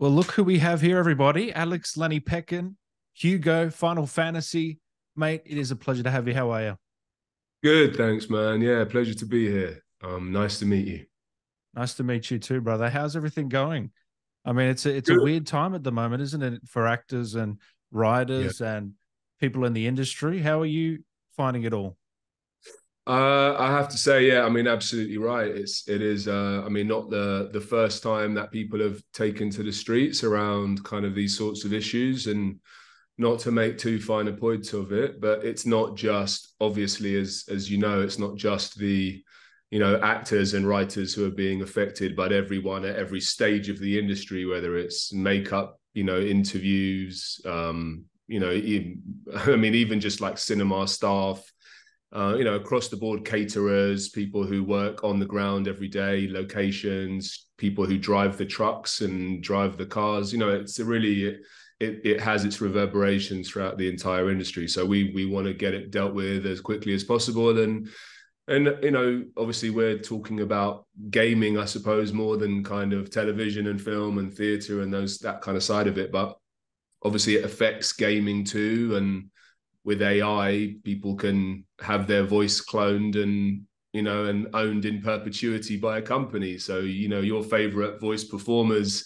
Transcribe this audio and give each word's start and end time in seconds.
Well, 0.00 0.12
look 0.12 0.30
who 0.30 0.44
we 0.44 0.60
have 0.60 0.80
here, 0.80 0.96
everybody. 0.96 1.52
Alex 1.52 1.94
Lanipekun, 1.94 2.76
Hugo, 3.12 3.68
Final 3.68 4.06
Fantasy. 4.06 4.80
Mate, 5.14 5.42
it 5.44 5.58
is 5.58 5.72
a 5.72 5.76
pleasure 5.76 6.02
to 6.02 6.10
have 6.10 6.26
you. 6.26 6.32
How 6.32 6.48
are 6.52 6.62
you? 6.62 6.78
Good, 7.62 7.96
thanks, 7.96 8.30
man. 8.30 8.62
Yeah, 8.62 8.82
pleasure 8.86 9.12
to 9.12 9.26
be 9.26 9.50
here. 9.50 9.84
Um, 10.02 10.32
nice 10.32 10.58
to 10.60 10.64
meet 10.64 10.88
you. 10.88 11.04
Nice 11.74 11.92
to 11.96 12.02
meet 12.02 12.30
you 12.30 12.38
too, 12.38 12.62
brother. 12.62 12.88
How's 12.88 13.14
everything 13.14 13.50
going? 13.50 13.90
I 14.42 14.52
mean, 14.52 14.68
it's 14.68 14.86
a 14.86 14.96
it's 14.96 15.10
Good. 15.10 15.18
a 15.18 15.22
weird 15.22 15.46
time 15.46 15.74
at 15.74 15.84
the 15.84 15.92
moment, 15.92 16.22
isn't 16.22 16.42
it, 16.42 16.62
for 16.66 16.86
actors 16.86 17.34
and 17.34 17.58
writers 17.90 18.60
yeah. 18.60 18.76
and 18.76 18.92
people 19.38 19.66
in 19.66 19.74
the 19.74 19.86
industry? 19.86 20.38
How 20.38 20.62
are 20.62 20.66
you 20.66 21.04
finding 21.36 21.64
it 21.64 21.74
all? 21.74 21.98
Uh, 23.06 23.56
I 23.58 23.70
have 23.72 23.88
to 23.88 23.98
say, 23.98 24.28
yeah, 24.28 24.42
I 24.44 24.50
mean, 24.50 24.66
absolutely 24.66 25.18
right. 25.18 25.48
It's 25.50 25.88
it 25.88 26.02
is. 26.02 26.28
Uh, 26.28 26.62
I 26.64 26.68
mean, 26.68 26.86
not 26.86 27.10
the 27.10 27.48
the 27.52 27.60
first 27.60 28.02
time 28.02 28.34
that 28.34 28.52
people 28.52 28.78
have 28.80 29.02
taken 29.12 29.50
to 29.50 29.62
the 29.62 29.72
streets 29.72 30.22
around 30.22 30.84
kind 30.84 31.04
of 31.04 31.14
these 31.14 31.36
sorts 31.36 31.64
of 31.64 31.72
issues, 31.72 32.26
and 32.26 32.60
not 33.18 33.40
to 33.40 33.52
make 33.52 33.78
too 33.78 34.00
fine 34.00 34.28
a 34.28 34.32
point 34.32 34.72
of 34.74 34.92
it, 34.92 35.20
but 35.20 35.44
it's 35.44 35.66
not 35.66 35.96
just 35.96 36.54
obviously 36.60 37.16
as 37.16 37.44
as 37.50 37.70
you 37.70 37.78
know, 37.78 38.02
it's 38.02 38.18
not 38.18 38.36
just 38.36 38.78
the 38.78 39.22
you 39.70 39.78
know 39.78 39.98
actors 40.02 40.54
and 40.54 40.68
writers 40.68 41.14
who 41.14 41.26
are 41.26 41.30
being 41.30 41.62
affected, 41.62 42.14
but 42.14 42.32
everyone 42.32 42.84
at 42.84 42.96
every 42.96 43.20
stage 43.20 43.68
of 43.70 43.78
the 43.78 43.98
industry, 43.98 44.44
whether 44.44 44.76
it's 44.76 45.12
makeup, 45.12 45.80
you 45.94 46.04
know, 46.04 46.20
interviews, 46.20 47.40
um, 47.46 48.04
you 48.28 48.40
know, 48.40 48.52
even, 48.52 49.02
I 49.36 49.56
mean, 49.56 49.74
even 49.74 50.00
just 50.00 50.20
like 50.20 50.38
cinema 50.38 50.86
staff 50.86 51.50
uh, 52.12 52.34
you 52.36 52.44
know, 52.44 52.54
across 52.54 52.88
the 52.88 52.96
board 52.96 53.24
caterers, 53.24 54.08
people 54.08 54.44
who 54.44 54.64
work 54.64 55.04
on 55.04 55.20
the 55.20 55.26
ground 55.26 55.68
every 55.68 55.88
day, 55.88 56.28
locations, 56.28 57.46
people 57.56 57.86
who 57.86 57.98
drive 57.98 58.36
the 58.36 58.46
trucks 58.46 59.00
and 59.00 59.42
drive 59.42 59.76
the 59.76 59.86
cars. 59.86 60.32
You 60.32 60.40
know, 60.40 60.50
it's 60.50 60.80
really 60.80 61.38
it 61.78 62.00
it 62.04 62.20
has 62.20 62.44
its 62.44 62.60
reverberations 62.60 63.48
throughout 63.48 63.78
the 63.78 63.88
entire 63.88 64.30
industry. 64.30 64.66
So 64.66 64.84
we 64.84 65.12
we 65.14 65.24
want 65.24 65.46
to 65.46 65.54
get 65.54 65.74
it 65.74 65.90
dealt 65.90 66.14
with 66.14 66.46
as 66.46 66.60
quickly 66.60 66.94
as 66.94 67.04
possible. 67.04 67.56
And 67.58 67.88
and 68.48 68.76
you 68.82 68.90
know, 68.90 69.24
obviously 69.36 69.70
we're 69.70 69.98
talking 69.98 70.40
about 70.40 70.86
gaming, 71.10 71.58
I 71.58 71.64
suppose, 71.64 72.12
more 72.12 72.36
than 72.36 72.64
kind 72.64 72.92
of 72.92 73.10
television 73.10 73.68
and 73.68 73.80
film 73.80 74.18
and 74.18 74.34
theatre 74.34 74.82
and 74.82 74.92
those 74.92 75.18
that 75.18 75.42
kind 75.42 75.56
of 75.56 75.62
side 75.62 75.86
of 75.86 75.96
it. 75.96 76.10
But 76.10 76.36
obviously 77.04 77.36
it 77.36 77.44
affects 77.44 77.92
gaming 77.92 78.44
too. 78.44 78.96
And 78.96 79.30
with 79.84 80.02
AI, 80.02 80.74
people 80.84 81.16
can 81.16 81.64
have 81.80 82.06
their 82.06 82.24
voice 82.24 82.64
cloned 82.64 83.20
and 83.20 83.62
you 83.92 84.02
know 84.02 84.26
and 84.26 84.46
owned 84.54 84.84
in 84.84 85.00
perpetuity 85.00 85.76
by 85.76 85.98
a 85.98 86.02
company. 86.02 86.58
So 86.58 86.80
you 86.80 87.08
know 87.08 87.20
your 87.20 87.42
favorite 87.42 88.00
voice 88.00 88.24
performers, 88.24 89.04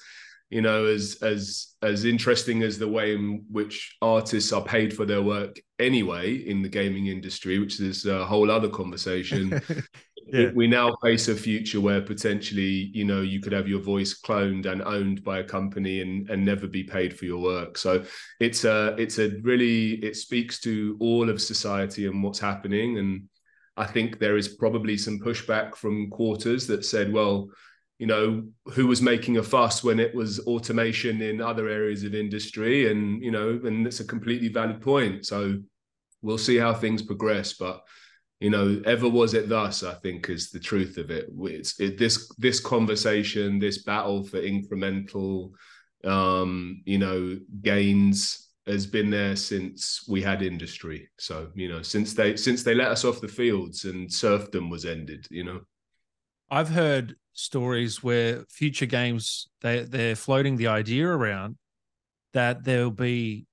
you 0.50 0.62
know, 0.62 0.86
as 0.86 1.18
as 1.22 1.74
as 1.82 2.04
interesting 2.04 2.62
as 2.62 2.78
the 2.78 2.88
way 2.88 3.14
in 3.14 3.44
which 3.50 3.96
artists 4.02 4.52
are 4.52 4.64
paid 4.64 4.94
for 4.94 5.04
their 5.04 5.22
work 5.22 5.56
anyway 5.78 6.34
in 6.34 6.62
the 6.62 6.68
gaming 6.68 7.06
industry, 7.06 7.58
which 7.58 7.80
is 7.80 8.06
a 8.06 8.24
whole 8.24 8.50
other 8.50 8.68
conversation. 8.68 9.60
yeah. 10.26 10.50
we 10.54 10.66
now 10.66 10.94
face 11.02 11.28
a 11.28 11.34
future 11.34 11.80
where 11.80 12.00
potentially 12.00 12.90
you 12.92 13.04
know 13.04 13.20
you 13.20 13.40
could 13.40 13.52
have 13.52 13.68
your 13.68 13.80
voice 13.80 14.18
cloned 14.18 14.66
and 14.66 14.82
owned 14.82 15.22
by 15.22 15.38
a 15.38 15.44
company 15.44 16.00
and 16.00 16.28
and 16.30 16.44
never 16.44 16.66
be 16.66 16.84
paid 16.84 17.16
for 17.16 17.24
your 17.24 17.42
work. 17.42 17.76
So 17.78 18.04
it's 18.40 18.64
a 18.64 18.94
it's 18.98 19.18
a 19.18 19.40
really 19.42 19.94
it 20.04 20.16
speaks 20.16 20.60
to 20.60 20.96
all 21.00 21.28
of 21.28 21.40
society 21.40 22.06
and 22.06 22.22
what's 22.22 22.40
happening. 22.40 22.98
And 22.98 23.28
i 23.76 23.84
think 23.84 24.20
there 24.20 24.36
is 24.36 24.46
probably 24.46 24.96
some 24.96 25.18
pushback 25.18 25.74
from 25.74 26.08
quarters 26.08 26.68
that 26.68 26.84
said 26.84 27.12
well 27.12 27.48
you 27.98 28.06
know 28.06 28.44
who 28.66 28.86
was 28.86 29.02
making 29.02 29.38
a 29.38 29.42
fuss 29.42 29.82
when 29.82 29.98
it 29.98 30.14
was 30.14 30.38
automation 30.46 31.20
in 31.22 31.40
other 31.40 31.68
areas 31.68 32.02
of 32.04 32.14
industry? 32.14 32.90
And 32.90 33.22
you 33.22 33.30
know 33.30 33.60
and 33.64 33.86
it's 33.86 34.00
a 34.00 34.04
completely 34.04 34.48
valid 34.48 34.80
point. 34.80 35.26
So 35.26 35.58
we'll 36.22 36.38
see 36.38 36.56
how 36.56 36.72
things 36.72 37.02
progress 37.02 37.52
but 37.52 37.82
you 38.44 38.50
know 38.50 38.78
ever 38.84 39.08
was 39.08 39.32
it 39.32 39.48
thus 39.48 39.82
i 39.82 39.94
think 39.94 40.28
is 40.28 40.50
the 40.50 40.60
truth 40.60 40.98
of 40.98 41.10
it. 41.10 41.30
It's 41.44 41.80
it, 41.80 41.96
this 41.96 42.28
this 42.36 42.60
conversation 42.60 43.58
this 43.58 43.82
battle 43.82 44.22
for 44.22 44.38
incremental 44.38 45.52
um 46.04 46.82
you 46.84 46.98
know 46.98 47.38
gains 47.62 48.50
has 48.66 48.86
been 48.86 49.08
there 49.08 49.36
since 49.36 50.04
we 50.08 50.20
had 50.22 50.42
industry. 50.42 51.08
So 51.18 51.48
you 51.54 51.68
know 51.70 51.80
since 51.80 52.12
they 52.12 52.36
since 52.36 52.62
they 52.62 52.74
let 52.74 52.90
us 52.90 53.04
off 53.06 53.22
the 53.22 53.28
fields 53.28 53.86
and 53.86 54.12
serfdom 54.12 54.68
was 54.68 54.84
ended 54.84 55.26
you 55.30 55.44
know. 55.44 55.60
I've 56.50 56.68
heard 56.68 57.16
stories 57.32 58.02
where 58.02 58.44
future 58.50 58.90
games 59.00 59.48
they 59.62 59.84
they're 59.84 60.16
floating 60.16 60.56
the 60.56 60.66
idea 60.66 61.06
around 61.08 61.56
that 62.34 62.64
there'll 62.64 62.90
be 62.90 63.46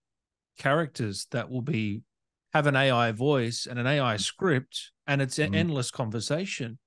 characters 0.57 1.27
that 1.31 1.49
will 1.49 1.61
be 1.79 2.01
have 2.53 2.67
an 2.67 2.75
AI 2.75 3.11
voice 3.11 3.67
and 3.69 3.79
an 3.79 3.87
AI 3.87 4.17
script, 4.17 4.91
and 5.07 5.21
it's 5.21 5.39
an 5.39 5.53
mm. 5.53 5.55
endless 5.55 5.91
conversation. 5.91 6.77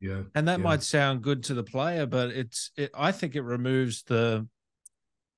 Yeah, 0.00 0.22
and 0.34 0.48
that 0.48 0.58
yeah. 0.58 0.64
might 0.64 0.82
sound 0.82 1.22
good 1.22 1.44
to 1.44 1.54
the 1.54 1.62
player, 1.62 2.06
but 2.06 2.30
it's 2.30 2.70
it, 2.76 2.90
I 2.94 3.12
think 3.12 3.36
it 3.36 3.42
removes 3.42 4.02
the 4.02 4.46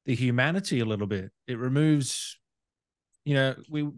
the 0.07 0.15
humanity 0.15 0.81
a 0.81 0.85
little 0.85 1.07
bit. 1.07 1.31
It 1.47 1.59
removes, 1.59 2.39
you 3.25 3.35
know, 3.35 3.55
we 3.69 3.89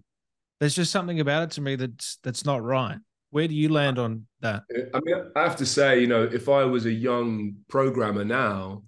there's 0.60 0.74
just 0.74 0.92
something 0.92 1.20
about 1.20 1.44
it 1.44 1.50
to 1.52 1.60
me 1.60 1.76
that's 1.76 2.18
that's 2.22 2.44
not 2.44 2.62
right. 2.62 2.98
Where 3.30 3.46
do 3.46 3.54
you 3.54 3.68
land 3.68 3.98
on 3.98 4.26
that? 4.40 4.62
I 4.94 5.00
mean, 5.00 5.30
I 5.36 5.42
have 5.42 5.56
to 5.56 5.66
say, 5.66 6.00
you 6.00 6.06
know, 6.06 6.22
if 6.22 6.48
I 6.48 6.64
was 6.64 6.86
a 6.86 6.92
young 6.92 7.56
programmer 7.68 8.24
now, 8.24 8.82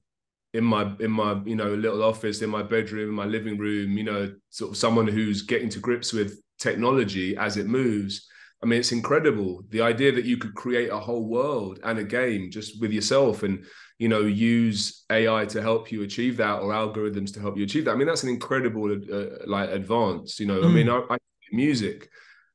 in 0.53 0.65
my 0.65 0.93
in 0.99 1.11
my 1.11 1.41
you 1.45 1.55
know 1.55 1.73
little 1.75 2.03
office 2.03 2.43
in 2.43 2.51
my 2.51 2.63
bedroom 2.63 3.11
in 3.11 3.15
my 3.15 3.25
living 3.25 3.57
room 3.57 3.97
you 3.97 4.03
know 4.03 4.33
sort 4.49 4.71
of 4.73 4.77
someone 4.77 5.07
who's 5.07 5.43
getting 5.43 5.69
to 5.69 5.79
grips 5.79 6.13
with 6.13 6.41
technology 6.61 7.37
as 7.37 7.57
it 7.57 7.67
moves. 7.67 8.29
I 8.63 8.67
mean, 8.67 8.79
it's 8.79 8.93
incredible. 8.93 9.65
The 9.71 9.81
idea 9.81 10.13
that 10.13 10.27
you 10.27 10.37
could 10.37 10.55
create 10.55 10.91
a 10.91 10.99
whole 10.99 11.25
world 11.25 11.81
and 11.83 11.99
a 11.99 12.05
game 12.05 12.51
just 12.51 12.81
with 12.81 12.93
yourself 12.93 13.43
and, 13.43 13.65
you 13.99 14.09
know, 14.09 14.21
use 14.21 15.05
AI 15.11 15.47
to 15.47 15.63
help 15.63 15.91
you 15.91 16.03
achieve 16.03 16.37
that 16.37 16.61
or 16.61 16.73
algorithms 16.73 17.33
to 17.35 17.41
help 17.41 17.57
you 17.57 17.65
achieve 17.65 17.87
that. 17.87 17.93
I 17.93 17.97
mean, 17.97 18.07
that's 18.07 18.23
an 18.23 18.29
incredible, 18.29 18.93
uh, 18.93 19.47
like, 19.47 19.71
advance, 19.71 20.39
you 20.39 20.47
know. 20.47 20.61
Mm. 20.61 20.65
I 20.65 20.69
mean, 20.69 20.89
I, 20.91 21.01
I 21.11 21.17
music 21.53 22.11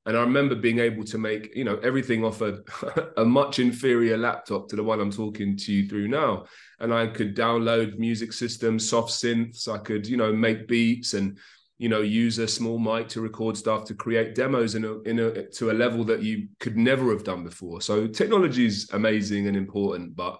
and 0.05 0.15
I 0.15 0.21
remember 0.21 0.55
being 0.55 0.79
able 0.79 1.03
to 1.05 1.17
make, 1.17 1.55
you 1.55 1.63
know, 1.63 1.77
everything 1.77 2.23
off 2.23 2.41
a, 2.41 2.59
a 3.17 3.25
much 3.25 3.57
inferior 3.57 4.17
laptop 4.17 4.69
to 4.69 4.75
the 4.75 4.83
one 4.83 4.99
I'm 4.99 5.11
talking 5.11 5.57
to 5.57 5.73
you 5.73 5.89
through 5.89 6.07
now. 6.07 6.45
And 6.79 6.93
I 6.93 7.07
could 7.07 7.35
download 7.35 7.97
music 7.97 8.31
systems, 8.31 8.87
soft 8.87 9.09
synths. 9.09 9.67
I 9.67 9.79
could, 9.79 10.05
you 10.05 10.17
know, 10.17 10.31
make 10.31 10.67
beats 10.67 11.15
and 11.15 11.39
you 11.77 11.89
know 11.89 12.01
use 12.01 12.37
a 12.37 12.47
small 12.47 12.79
mic 12.79 13.07
to 13.09 13.21
record 13.21 13.57
stuff 13.57 13.85
to 13.85 13.93
create 13.93 14.35
demos 14.35 14.75
in 14.75 14.85
a, 14.85 14.99
in 15.01 15.19
a 15.19 15.45
to 15.47 15.71
a 15.71 15.73
level 15.73 16.03
that 16.03 16.23
you 16.23 16.47
could 16.59 16.77
never 16.77 17.09
have 17.11 17.23
done 17.23 17.43
before 17.43 17.81
so 17.81 18.07
technology 18.07 18.65
is 18.65 18.89
amazing 18.93 19.47
and 19.47 19.57
important 19.57 20.15
but 20.15 20.39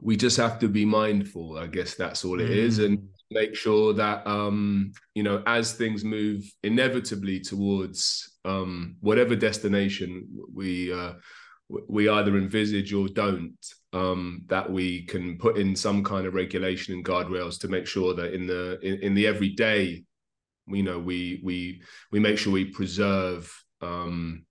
we 0.00 0.16
just 0.16 0.36
have 0.36 0.58
to 0.58 0.68
be 0.68 0.84
mindful 0.84 1.58
i 1.58 1.66
guess 1.66 1.94
that's 1.94 2.24
all 2.24 2.40
it 2.40 2.48
mm. 2.48 2.56
is, 2.56 2.78
and 2.78 2.98
mm. 2.98 3.06
make 3.30 3.54
sure 3.54 3.92
that 3.92 4.26
um 4.26 4.92
you 5.14 5.22
know 5.22 5.42
as 5.46 5.72
things 5.72 6.04
move 6.04 6.42
inevitably 6.62 7.38
towards 7.40 8.38
um 8.44 8.96
whatever 9.00 9.36
destination 9.36 10.26
we 10.52 10.92
uh 10.92 11.12
we 11.68 12.08
either 12.08 12.36
envisage 12.36 12.92
or 12.92 13.08
don't 13.08 13.56
um, 13.94 14.42
that 14.48 14.70
we 14.70 15.02
can 15.06 15.38
put 15.38 15.56
in 15.56 15.74
some 15.74 16.04
kind 16.04 16.26
of 16.26 16.34
regulation 16.34 16.94
and 16.94 17.04
guardrails 17.04 17.58
to 17.60 17.68
make 17.68 17.86
sure 17.86 18.12
that 18.14 18.34
in 18.34 18.46
the 18.46 18.78
in, 18.80 19.00
in 19.00 19.14
the 19.14 19.26
everyday 19.26 20.04
you 20.66 20.82
know 20.82 20.98
we 20.98 21.40
we 21.44 21.82
we 22.12 22.20
make 22.20 22.38
sure 22.38 22.52
we 22.52 22.64
preserve 22.64 23.52
um, 23.80 24.44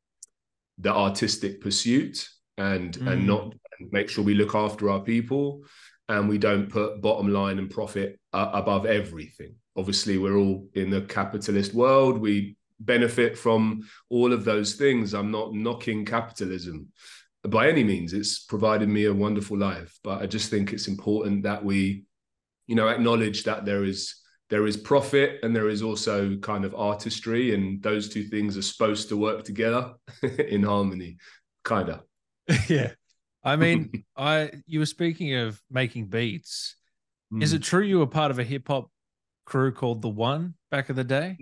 the 0.78 0.94
artistic 0.94 1.62
pursuit 1.62 2.28
and 2.57 2.94
mm. 2.97 3.12
and 3.12 3.28
not 3.28 3.53
make 3.91 4.09
sure 4.09 4.23
we 4.23 4.34
look 4.34 4.56
after 4.56 4.90
our 4.90 5.02
people. 5.02 5.63
And 6.09 6.28
we 6.28 6.38
don't 6.38 6.69
put 6.69 7.02
bottom 7.02 7.31
line 7.31 7.59
and 7.59 7.69
profit 7.69 8.19
uh, 8.34 8.52
above 8.53 8.85
everything. 8.85 9.55
Obviously 9.78 10.17
we're 10.17 10.38
all 10.38 10.67
in 10.73 10.90
the 10.90 11.02
capitalist 11.02 11.73
world. 11.73 12.17
We 12.17 12.58
benefit 12.79 13.38
from 13.38 13.88
all 14.09 14.34
of 14.34 14.43
those 14.43 14.76
things. 14.76 15.14
I'm 15.14 15.32
not 15.32 15.53
knocking 15.53 16.05
capitalism 16.05 16.90
by 17.47 17.70
any 17.70 17.84
means. 17.84 18.14
It's 18.14 18.43
provided 18.43 18.90
me 18.90 19.05
a 19.05 19.14
wonderful 19.14 19.58
life. 19.58 19.97
But 20.03 20.22
i 20.22 20.26
just 20.26 20.49
think 20.49 20.73
it's 20.73 20.88
important 20.88 21.43
that 21.43 21.64
we 21.64 22.03
you 22.67 22.76
know 22.76 22.88
acknowledge 22.90 23.43
that 23.43 23.66
there 23.66 23.84
is 23.84 24.16
there 24.53 24.67
is 24.67 24.78
profit 24.78 25.40
and 25.41 25.55
there 25.55 25.67
is 25.67 25.82
also 25.82 26.35
kind 26.35 26.64
of 26.64 26.76
artistry 26.76 27.55
and 27.55 27.82
those 27.82 28.08
two 28.08 28.22
things 28.26 28.55
are 28.55 28.61
supposed 28.61 29.09
to 29.09 29.17
work 29.17 29.44
together 29.44 29.94
in 30.47 30.61
harmony 30.61 31.17
kind 31.64 31.90
of 31.90 32.02
yeah 32.70 32.91
i 33.44 33.55
mean 33.64 33.90
i 34.16 34.52
you 34.67 34.78
were 34.78 34.85
speaking 34.85 35.34
of 35.34 35.59
making 35.72 36.05
beats 36.05 36.76
mm. 37.34 37.41
is 37.41 37.53
it 37.53 37.64
true 37.64 37.82
you 37.82 37.97
were 37.97 38.05
part 38.05 38.29
of 38.29 38.38
a 38.38 38.44
hip-hop 38.44 38.91
crew 39.44 39.72
called 39.72 40.03
the 40.03 40.08
one 40.08 40.53
back 40.70 40.88
in 40.88 40.96
the 40.96 41.03
day 41.03 41.35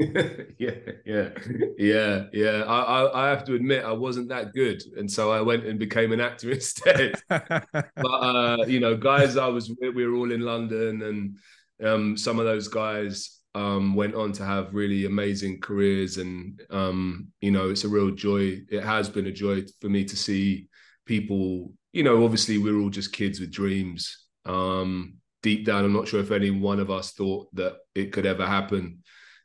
yeah, 0.00 0.74
yeah, 1.04 1.30
yeah, 1.76 2.24
yeah. 2.32 2.62
I, 2.68 2.80
I, 2.80 3.26
I 3.26 3.30
have 3.30 3.42
to 3.46 3.56
admit 3.56 3.84
I 3.84 3.90
wasn't 3.90 4.28
that 4.28 4.52
good, 4.52 4.80
and 4.96 5.10
so 5.10 5.32
I 5.32 5.40
went 5.40 5.64
and 5.64 5.76
became 5.76 6.12
an 6.12 6.20
actor 6.20 6.52
instead. 6.52 7.20
but 7.28 7.90
uh, 7.96 8.64
you 8.68 8.78
know, 8.78 8.96
guys, 8.96 9.36
I 9.36 9.48
was 9.48 9.74
we 9.80 10.06
were 10.06 10.14
all 10.14 10.30
in 10.30 10.42
London, 10.42 11.02
and 11.02 11.36
um, 11.84 12.16
some 12.16 12.38
of 12.38 12.44
those 12.44 12.68
guys 12.68 13.40
um, 13.54 13.94
went 13.94 14.14
on 14.14 14.32
to 14.32 14.44
have 14.44 14.74
really 14.74 15.06
amazing 15.06 15.60
careers, 15.60 16.18
and 16.18 16.60
um, 16.70 17.28
you 17.40 17.50
know, 17.50 17.70
it's 17.70 17.84
a 17.84 17.88
real 17.88 18.10
joy. 18.10 18.58
It 18.70 18.82
has 18.82 19.08
been 19.08 19.26
a 19.26 19.32
joy 19.32 19.62
for 19.80 19.88
me 19.88 20.04
to 20.04 20.16
see 20.16 20.68
people. 21.06 21.72
You 21.92 22.02
know, 22.02 22.24
obviously, 22.24 22.58
we're 22.58 22.78
all 22.78 22.90
just 22.90 23.12
kids 23.12 23.40
with 23.40 23.52
dreams. 23.52 24.26
Um, 24.44 25.16
deep 25.42 25.64
down, 25.64 25.84
I'm 25.84 25.92
not 25.92 26.08
sure 26.08 26.20
if 26.20 26.30
any 26.30 26.50
one 26.50 26.80
of 26.80 26.90
us 26.90 27.12
thought 27.12 27.54
that 27.54 27.76
it 27.94 28.12
could 28.12 28.26
ever 28.26 28.46
happen 28.46 29.02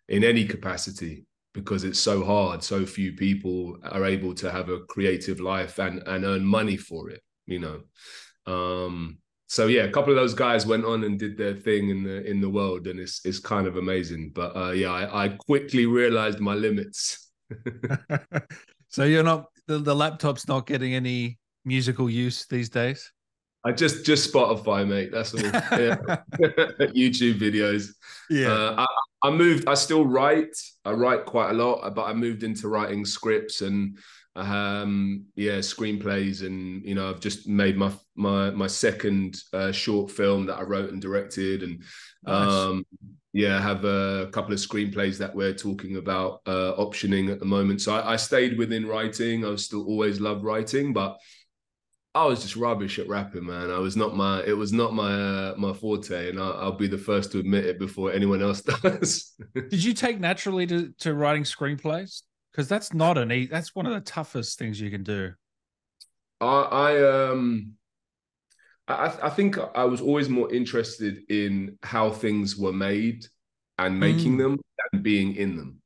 in 0.10 0.24
any 0.24 0.46
capacity 0.46 1.26
because 1.54 1.84
it's 1.84 2.00
so 2.00 2.24
hard. 2.24 2.64
So 2.64 2.86
few 2.86 3.14
people 3.14 3.78
are 3.84 4.06
able 4.06 4.34
to 4.36 4.52
have 4.52 4.70
a 4.70 4.82
creative 4.82 5.40
life 5.40 5.80
and 5.80 6.04
and 6.06 6.26
earn 6.26 6.44
money 6.46 6.78
for 6.78 7.10
it. 7.10 7.22
You 7.46 7.60
know. 7.60 7.82
Um, 8.46 9.20
so 9.54 9.68
yeah, 9.68 9.84
a 9.84 9.92
couple 9.92 10.10
of 10.10 10.16
those 10.16 10.34
guys 10.34 10.66
went 10.66 10.84
on 10.84 11.04
and 11.04 11.20
did 11.20 11.38
their 11.38 11.54
thing 11.54 11.90
in 11.90 12.02
the 12.02 12.26
in 12.26 12.42
the 12.42 12.50
world, 12.50 12.88
and 12.88 13.00
it's 13.00 13.24
it's 13.24 13.38
kind 13.38 13.68
of 13.68 13.78
amazing. 13.78 14.32
But 14.34 14.58
uh, 14.58 14.72
yeah, 14.72 14.90
I, 14.90 15.26
I 15.26 15.30
quickly 15.30 15.86
realized 15.86 16.40
my 16.40 16.56
limits. 16.56 17.30
so 18.90 19.04
you're 19.04 19.22
not 19.22 19.46
the, 19.68 19.78
the 19.78 19.94
laptop's 19.96 20.48
not 20.48 20.66
getting 20.66 20.96
any 20.96 21.38
musical 21.66 22.10
use 22.10 22.48
these 22.48 22.68
days. 22.68 23.12
I 23.64 23.74
just 23.74 24.08
just 24.08 24.34
Spotify, 24.34 24.88
mate. 24.88 25.12
That's 25.12 25.36
all. 25.36 25.42
Yeah. 25.42 25.98
YouTube 26.98 27.38
videos. 27.38 27.90
Yeah. 28.32 28.48
Uh, 28.48 28.86
I, 28.88 29.28
I 29.28 29.30
moved. 29.30 29.68
I 29.68 29.76
still 29.76 30.04
write. 30.04 30.58
I 30.84 30.94
write 30.94 31.28
quite 31.28 31.52
a 31.52 31.54
lot, 31.54 31.94
but 31.94 32.06
I 32.06 32.14
moved 32.14 32.42
into 32.42 32.70
writing 32.70 33.06
scripts 33.06 33.62
and 33.62 34.00
um 34.36 35.26
yeah 35.36 35.60
screenplays 35.60 36.46
and 36.46 36.84
you 36.84 36.96
know 36.96 37.10
i've 37.10 37.20
just 37.20 37.48
made 37.48 37.78
my 37.78 37.92
my 38.16 38.50
my 38.50 38.66
second 38.66 39.38
uh, 39.54 39.72
short 39.72 40.10
film 40.10 40.48
that 40.48 40.58
i 40.58 40.64
wrote 40.64 40.92
and 40.92 41.02
directed 41.02 41.62
and 41.62 41.84
nice. 42.26 42.50
um 42.50 42.86
yeah 43.32 43.58
I 43.58 43.62
have 43.62 43.86
a 43.86 44.30
couple 44.32 44.54
of 44.54 44.60
screenplays 44.60 45.18
that 45.20 45.36
we're 45.36 45.54
talking 45.54 45.98
about 45.98 46.42
uh 46.48 46.74
optioning 46.80 47.32
at 47.32 47.40
the 47.40 47.46
moment 47.46 47.82
so 47.82 47.94
I, 47.94 48.14
I 48.14 48.16
stayed 48.16 48.58
within 48.58 48.88
writing 48.88 49.46
i 49.46 49.56
still 49.56 49.86
always 49.86 50.20
loved 50.20 50.44
writing 50.44 50.94
but 50.94 51.20
I 52.16 52.26
was 52.26 52.44
just 52.44 52.56
rubbish 52.56 53.00
at 53.00 53.08
rapping, 53.08 53.48
man. 53.48 53.72
I 53.72 53.80
was 53.80 53.98
not 53.98 54.16
my. 54.16 54.44
It 54.44 54.56
was 54.56 54.72
not 54.72 54.94
my 54.94 55.12
uh, 55.12 55.56
my 55.58 55.74
forte, 55.74 56.30
and 56.30 56.40
I'll, 56.40 56.54
I'll, 56.54 56.78
be 56.78 56.86
the 56.86 56.96
first 56.96 57.32
to 57.32 57.40
admit 57.40 57.66
it 57.66 57.80
before 57.80 58.12
anyone 58.12 58.40
else 58.40 58.62
does. 58.84 59.34
Did 59.56 59.84
you 59.84 59.96
take 59.96 60.20
naturally 60.20 60.68
to 60.68 60.94
to 61.00 61.16
writing 61.16 61.42
screenplays? 61.42 62.22
Because 62.54 62.70
that's 62.70 62.94
not 62.94 63.18
an 63.18 63.32
easy. 63.32 63.48
That's 63.48 63.74
one 63.74 63.88
of 63.88 63.94
the 63.94 64.02
toughest 64.02 64.60
things 64.60 64.80
you 64.80 64.92
can 64.92 65.04
do. 65.04 65.34
I, 66.40 66.46
I 66.46 67.30
um, 67.32 67.74
I 68.88 69.14
I 69.24 69.30
think 69.30 69.58
I 69.76 69.86
was 69.86 70.02
always 70.02 70.30
more 70.30 70.54
interested 70.54 71.24
in 71.30 71.78
how 71.82 72.12
things 72.12 72.56
were 72.56 72.74
made 72.74 73.26
and 73.80 74.00
making 74.00 74.36
mm. 74.36 74.40
them 74.40 74.60
and 74.92 75.04
being 75.04 75.36
in 75.36 75.58
them. 75.58 75.82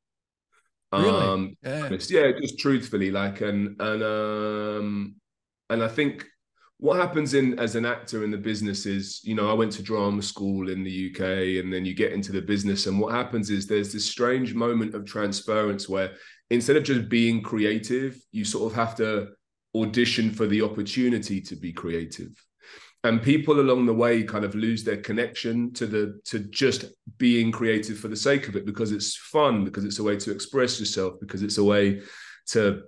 Really? 0.92 1.08
Um, 1.08 1.56
yeah. 1.62 1.88
yeah, 2.08 2.32
just 2.40 2.58
truthfully, 2.58 3.10
like, 3.10 3.40
and 3.40 3.80
and 3.80 4.02
um 4.02 5.16
and 5.70 5.82
I 5.82 5.88
think 5.88 6.26
what 6.78 6.96
happens 6.96 7.34
in 7.34 7.58
as 7.58 7.74
an 7.74 7.84
actor 7.84 8.24
in 8.24 8.30
the 8.30 8.38
business 8.38 8.86
is, 8.86 9.20
you 9.24 9.34
know, 9.34 9.50
I 9.50 9.52
went 9.52 9.72
to 9.72 9.82
drama 9.82 10.22
school 10.22 10.68
in 10.68 10.84
the 10.84 11.10
UK 11.10 11.62
and 11.62 11.72
then 11.72 11.84
you 11.84 11.92
get 11.92 12.12
into 12.12 12.30
the 12.30 12.40
business. 12.40 12.86
And 12.86 13.00
what 13.00 13.12
happens 13.12 13.50
is 13.50 13.66
there's 13.66 13.92
this 13.92 14.08
strange 14.08 14.54
moment 14.54 14.94
of 14.94 15.04
transference 15.04 15.88
where 15.88 16.12
instead 16.50 16.76
of 16.76 16.84
just 16.84 17.08
being 17.08 17.42
creative, 17.42 18.20
you 18.32 18.44
sort 18.44 18.70
of 18.70 18.76
have 18.76 18.94
to 18.96 19.28
audition 19.74 20.30
for 20.30 20.46
the 20.46 20.62
opportunity 20.62 21.40
to 21.42 21.56
be 21.56 21.72
creative. 21.72 22.30
And 23.04 23.22
people 23.22 23.60
along 23.60 23.86
the 23.86 23.94
way 23.94 24.24
kind 24.24 24.44
of 24.44 24.54
lose 24.54 24.82
their 24.82 24.96
connection 24.96 25.72
to 25.74 25.86
the 25.86 26.20
to 26.24 26.40
just 26.40 26.86
being 27.16 27.52
creative 27.52 27.98
for 27.98 28.08
the 28.08 28.16
sake 28.16 28.48
of 28.48 28.56
it 28.56 28.66
because 28.66 28.90
it's 28.90 29.16
fun, 29.16 29.64
because 29.64 29.84
it's 29.84 30.00
a 30.00 30.02
way 30.02 30.16
to 30.16 30.32
express 30.32 30.80
yourself, 30.80 31.14
because 31.20 31.42
it's 31.42 31.58
a 31.58 31.64
way 31.64 32.00
to 32.48 32.82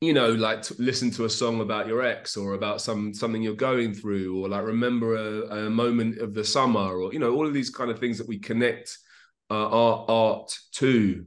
you 0.00 0.12
know 0.12 0.32
like 0.32 0.62
to 0.62 0.74
listen 0.78 1.10
to 1.12 1.24
a 1.24 1.30
song 1.30 1.60
about 1.60 1.86
your 1.86 2.02
ex 2.02 2.36
or 2.36 2.54
about 2.54 2.80
some 2.80 3.14
something 3.14 3.42
you're 3.42 3.54
going 3.54 3.94
through 3.94 4.36
or 4.36 4.48
like 4.48 4.64
remember 4.64 5.14
a, 5.14 5.66
a 5.66 5.70
moment 5.70 6.18
of 6.18 6.34
the 6.34 6.44
summer 6.44 7.00
or 7.00 7.12
you 7.12 7.20
know 7.20 7.32
all 7.32 7.46
of 7.46 7.54
these 7.54 7.70
kind 7.70 7.90
of 7.90 8.00
things 8.00 8.18
that 8.18 8.26
we 8.26 8.38
connect 8.38 8.98
uh, 9.50 9.68
our 9.68 10.04
art 10.08 10.52
to 10.72 11.24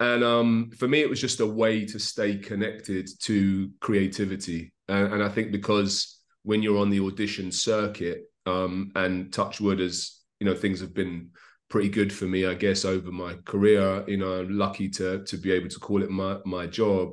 and 0.00 0.24
um, 0.24 0.70
for 0.76 0.88
me 0.88 1.00
it 1.00 1.08
was 1.08 1.20
just 1.20 1.40
a 1.40 1.46
way 1.46 1.84
to 1.84 1.98
stay 1.98 2.36
connected 2.36 3.08
to 3.20 3.70
creativity 3.80 4.72
and, 4.88 5.14
and 5.14 5.22
i 5.22 5.28
think 5.28 5.52
because 5.52 6.20
when 6.42 6.62
you're 6.62 6.78
on 6.78 6.90
the 6.90 7.00
audition 7.00 7.50
circuit 7.50 8.24
um, 8.46 8.90
and 8.96 9.32
touch 9.32 9.60
wood 9.60 9.80
as 9.80 10.20
you 10.40 10.46
know 10.46 10.54
things 10.54 10.80
have 10.80 10.94
been 10.94 11.30
pretty 11.70 11.88
good 11.88 12.12
for 12.12 12.26
me 12.26 12.46
i 12.46 12.54
guess 12.54 12.84
over 12.84 13.10
my 13.10 13.34
career 13.44 14.04
you 14.06 14.16
know 14.16 14.40
i'm 14.40 14.58
lucky 14.58 14.88
to 14.88 15.24
to 15.24 15.36
be 15.36 15.52
able 15.52 15.68
to 15.68 15.78
call 15.78 16.02
it 16.02 16.10
my 16.10 16.38
my 16.44 16.66
job 16.66 17.10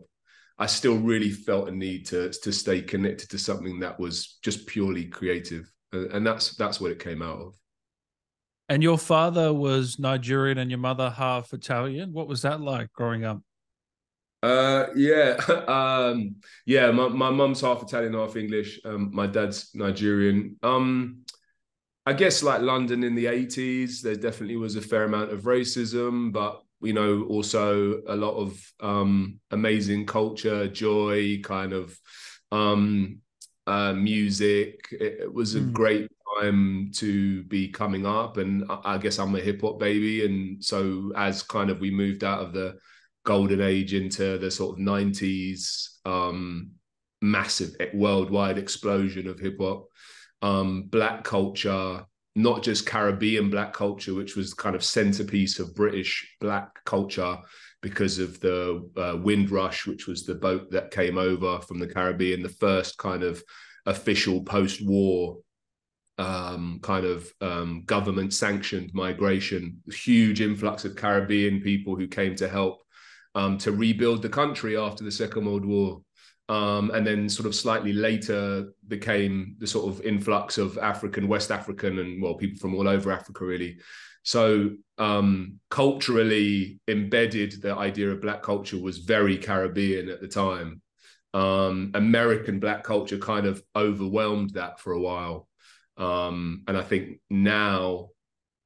I 0.61 0.67
still 0.67 0.99
really 0.99 1.31
felt 1.31 1.69
a 1.69 1.71
need 1.71 2.05
to 2.09 2.29
to 2.29 2.51
stay 2.51 2.83
connected 2.83 3.31
to 3.31 3.39
something 3.39 3.79
that 3.79 3.99
was 3.99 4.37
just 4.43 4.67
purely 4.67 5.05
creative, 5.05 5.71
and 5.91 6.25
that's 6.25 6.55
that's 6.55 6.79
what 6.79 6.91
it 6.91 6.99
came 6.99 7.23
out 7.23 7.39
of. 7.39 7.55
And 8.71 8.81
your 8.81 8.97
father 8.97 9.53
was 9.53 9.99
Nigerian, 9.99 10.57
and 10.57 10.71
your 10.71 10.77
mother 10.77 11.09
half 11.09 11.51
Italian. 11.51 12.13
What 12.13 12.29
was 12.29 12.43
that 12.43 12.61
like 12.61 12.89
growing 12.93 13.25
up? 13.25 13.41
Uh, 14.41 14.85
yeah, 14.95 15.31
um, 15.67 16.37
yeah. 16.65 16.89
My 16.89 17.09
my 17.09 17.31
mum's 17.31 17.59
half 17.59 17.83
Italian, 17.83 18.13
half 18.13 18.37
English. 18.37 18.79
Um, 18.85 19.09
my 19.13 19.27
dad's 19.27 19.75
Nigerian. 19.75 20.55
Um, 20.63 21.25
I 22.05 22.13
guess 22.13 22.43
like 22.43 22.61
London 22.61 23.03
in 23.03 23.13
the 23.13 23.27
eighties, 23.27 24.01
there 24.01 24.15
definitely 24.15 24.55
was 24.55 24.77
a 24.77 24.81
fair 24.81 25.03
amount 25.03 25.33
of 25.33 25.41
racism, 25.41 26.31
but 26.31 26.61
you 26.79 26.93
know 26.93 27.23
also 27.23 28.01
a 28.07 28.15
lot 28.15 28.37
of 28.37 28.57
um, 28.79 29.41
amazing 29.51 30.05
culture 30.05 30.69
joy 30.69 31.41
kind 31.43 31.73
of 31.73 31.99
um, 32.53 33.19
uh, 33.67 33.91
music 33.91 34.87
it, 34.91 35.19
it, 35.23 35.33
was 35.33 35.55
a 35.55 35.59
mm. 35.59 35.73
great 35.73 36.09
time 36.39 36.91
to 36.95 37.43
be 37.43 37.67
coming 37.67 38.05
up 38.05 38.37
and 38.37 38.65
I, 38.69 38.97
guess 38.97 39.19
i'm 39.19 39.35
a 39.35 39.39
hip-hop 39.39 39.79
baby 39.79 40.25
and 40.25 40.63
so 40.63 41.11
as 41.15 41.43
kind 41.43 41.69
of 41.69 41.79
we 41.79 41.91
moved 41.91 42.23
out 42.23 42.41
of 42.41 42.53
the 42.53 42.77
golden 43.23 43.61
age 43.61 43.93
into 43.93 44.37
the 44.37 44.49
sort 44.49 44.79
of 44.79 44.85
90s 44.85 45.87
um, 46.05 46.71
massive 47.21 47.75
worldwide 47.93 48.57
explosion 48.57 49.27
of 49.27 49.39
hip-hop 49.39 49.87
um, 50.41 50.83
black 50.83 51.23
culture 51.23 52.05
not 52.35 52.63
just 52.63 52.85
Caribbean 52.85 53.49
black 53.49 53.73
culture, 53.73 54.13
which 54.13 54.35
was 54.35 54.53
kind 54.53 54.75
of 54.75 54.83
centerpiece 54.83 55.59
of 55.59 55.75
British 55.75 56.35
black 56.39 56.83
culture 56.85 57.37
because 57.81 58.19
of 58.19 58.39
the 58.39 58.89
uh, 58.95 59.17
Windrush, 59.21 59.85
which 59.85 60.07
was 60.07 60.23
the 60.25 60.35
boat 60.35 60.71
that 60.71 60.91
came 60.91 61.17
over 61.17 61.59
from 61.59 61.79
the 61.79 61.87
Caribbean, 61.87 62.41
the 62.41 62.49
first 62.49 62.97
kind 62.97 63.23
of 63.23 63.43
official 63.85 64.43
post-war 64.43 65.37
um, 66.21 66.79
kind 66.81 67.05
of 67.05 67.31
um, 67.41 67.83
government 67.85 68.33
sanctioned 68.33 68.91
migration, 68.93 69.81
huge 69.91 70.39
influx 70.41 70.85
of 70.85 70.95
Caribbean 70.95 71.61
people 71.61 71.95
who 71.95 72.07
came 72.07 72.35
to 72.35 72.47
help 72.47 72.81
um, 73.35 73.57
to 73.59 73.71
rebuild 73.71 74.21
the 74.21 74.29
country 74.29 74.77
after 74.77 75.03
the 75.03 75.11
Second 75.11 75.45
World 75.45 75.65
War 75.65 76.01
um, 76.51 76.91
and 76.91 77.07
then 77.07 77.29
sort 77.29 77.47
of 77.47 77.55
slightly 77.55 77.93
later 77.93 78.73
became 78.87 79.55
the 79.59 79.67
sort 79.67 79.89
of 79.89 80.05
influx 80.05 80.57
of 80.57 80.77
African, 80.77 81.29
West 81.29 81.49
African, 81.49 81.99
and 81.99 82.21
well, 82.21 82.35
people 82.35 82.59
from 82.59 82.75
all 82.75 82.89
over 82.89 83.09
Africa, 83.09 83.45
really. 83.45 83.77
So 84.23 84.71
um, 84.97 85.59
culturally 85.69 86.79
embedded, 86.89 87.61
the 87.61 87.75
idea 87.75 88.11
of 88.11 88.21
black 88.21 88.43
culture 88.43 88.77
was 88.77 88.97
very 88.97 89.37
Caribbean 89.37 90.09
at 90.09 90.19
the 90.19 90.27
time. 90.27 90.81
Um, 91.33 91.91
American 91.93 92.59
black 92.59 92.83
culture 92.83 93.17
kind 93.17 93.45
of 93.45 93.63
overwhelmed 93.73 94.51
that 94.51 94.81
for 94.81 94.91
a 94.91 94.99
while, 94.99 95.47
um, 96.01 96.63
and 96.67 96.75
I 96.75 96.81
think 96.81 97.19
now 97.29 98.09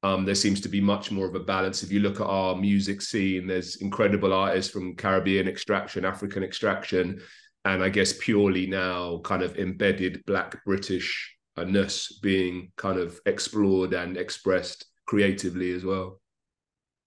um, 0.02 0.24
there 0.24 0.34
seems 0.34 0.60
to 0.62 0.68
be 0.68 0.80
much 0.80 1.10
more 1.10 1.26
of 1.26 1.34
a 1.34 1.40
balance. 1.40 1.82
If 1.82 1.92
you 1.92 2.00
look 2.00 2.20
at 2.20 2.26
our 2.26 2.56
music 2.56 3.02
scene, 3.02 3.46
there's 3.46 3.76
incredible 3.76 4.32
artists 4.32 4.72
from 4.72 4.96
Caribbean 4.96 5.46
extraction, 5.46 6.04
African 6.04 6.42
extraction, 6.42 7.20
and 7.64 7.82
I 7.82 7.90
guess 7.90 8.14
purely 8.18 8.66
now 8.66 9.18
kind 9.18 9.42
of 9.42 9.58
embedded 9.58 10.24
Black 10.24 10.64
Britishness 10.64 12.20
being 12.22 12.72
kind 12.76 12.98
of 12.98 13.20
explored 13.26 13.92
and 13.92 14.16
expressed 14.16 14.86
creatively 15.06 15.72
as 15.72 15.84
well. 15.84 16.20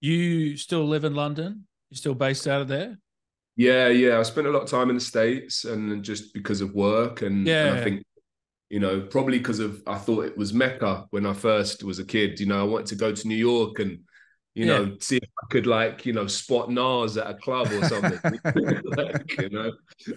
You 0.00 0.56
still 0.56 0.86
live 0.86 1.04
in 1.04 1.14
London? 1.14 1.66
You're 1.90 1.96
still 1.96 2.14
based 2.14 2.46
out 2.46 2.60
of 2.60 2.68
there? 2.68 2.98
Yeah, 3.56 3.88
yeah. 3.88 4.18
I 4.18 4.22
spent 4.22 4.46
a 4.46 4.50
lot 4.50 4.62
of 4.62 4.70
time 4.70 4.90
in 4.90 4.94
the 4.94 5.00
States 5.00 5.64
and 5.64 6.02
just 6.04 6.32
because 6.32 6.60
of 6.60 6.72
work. 6.72 7.22
And, 7.22 7.46
yeah. 7.46 7.66
and 7.66 7.78
I 7.78 7.84
think, 7.84 8.02
you 8.70 8.78
know, 8.78 9.00
probably 9.02 9.38
because 9.38 9.58
of 9.58 9.82
I 9.86 9.98
thought 9.98 10.24
it 10.24 10.38
was 10.38 10.54
Mecca 10.54 11.06
when 11.10 11.26
I 11.26 11.34
first 11.34 11.82
was 11.82 11.98
a 11.98 12.04
kid. 12.04 12.38
You 12.38 12.46
know, 12.46 12.60
I 12.60 12.62
wanted 12.62 12.86
to 12.86 12.94
go 12.94 13.12
to 13.12 13.28
New 13.28 13.36
York 13.36 13.80
and 13.80 13.98
you 14.54 14.66
yeah. 14.66 14.78
know, 14.78 14.96
see 15.00 15.16
if 15.16 15.28
I 15.42 15.46
could 15.50 15.66
like, 15.66 16.04
you 16.04 16.12
know, 16.12 16.26
spot 16.26 16.70
Nas 16.70 17.16
at 17.16 17.30
a 17.30 17.34
club 17.34 17.68
or 17.70 17.84
something, 17.84 18.18
like, 18.96 19.40
you 19.40 19.50
know, 19.50 19.72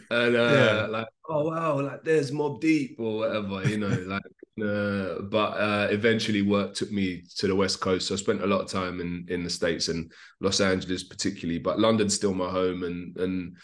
and 0.10 0.36
uh, 0.36 0.40
yeah. 0.40 0.88
like, 0.90 1.08
oh 1.30 1.50
wow, 1.50 1.82
like 1.82 2.04
there's 2.04 2.32
Mobb 2.32 2.60
Deep 2.60 2.96
or 3.00 3.20
whatever, 3.20 3.68
you 3.68 3.78
know, 3.78 3.88
like. 4.08 4.22
Uh, 4.64 5.24
but 5.32 5.58
uh, 5.58 5.88
eventually, 5.90 6.44
work 6.44 6.76
took 6.76 6.92
me 6.92 7.24
to 7.38 7.48
the 7.48 7.56
west 7.56 7.82
coast. 7.82 8.08
So 8.08 8.14
I 8.14 8.18
spent 8.18 8.44
a 8.44 8.46
lot 8.46 8.62
of 8.62 8.70
time 8.70 9.02
in 9.02 9.26
in 9.28 9.44
the 9.44 9.50
states 9.50 9.88
and 9.88 10.12
Los 10.42 10.62
Angeles, 10.62 11.04
particularly. 11.04 11.58
But 11.58 11.80
London's 11.80 12.14
still 12.14 12.36
my 12.36 12.48
home, 12.48 12.84
and 12.84 13.18
and 13.18 13.58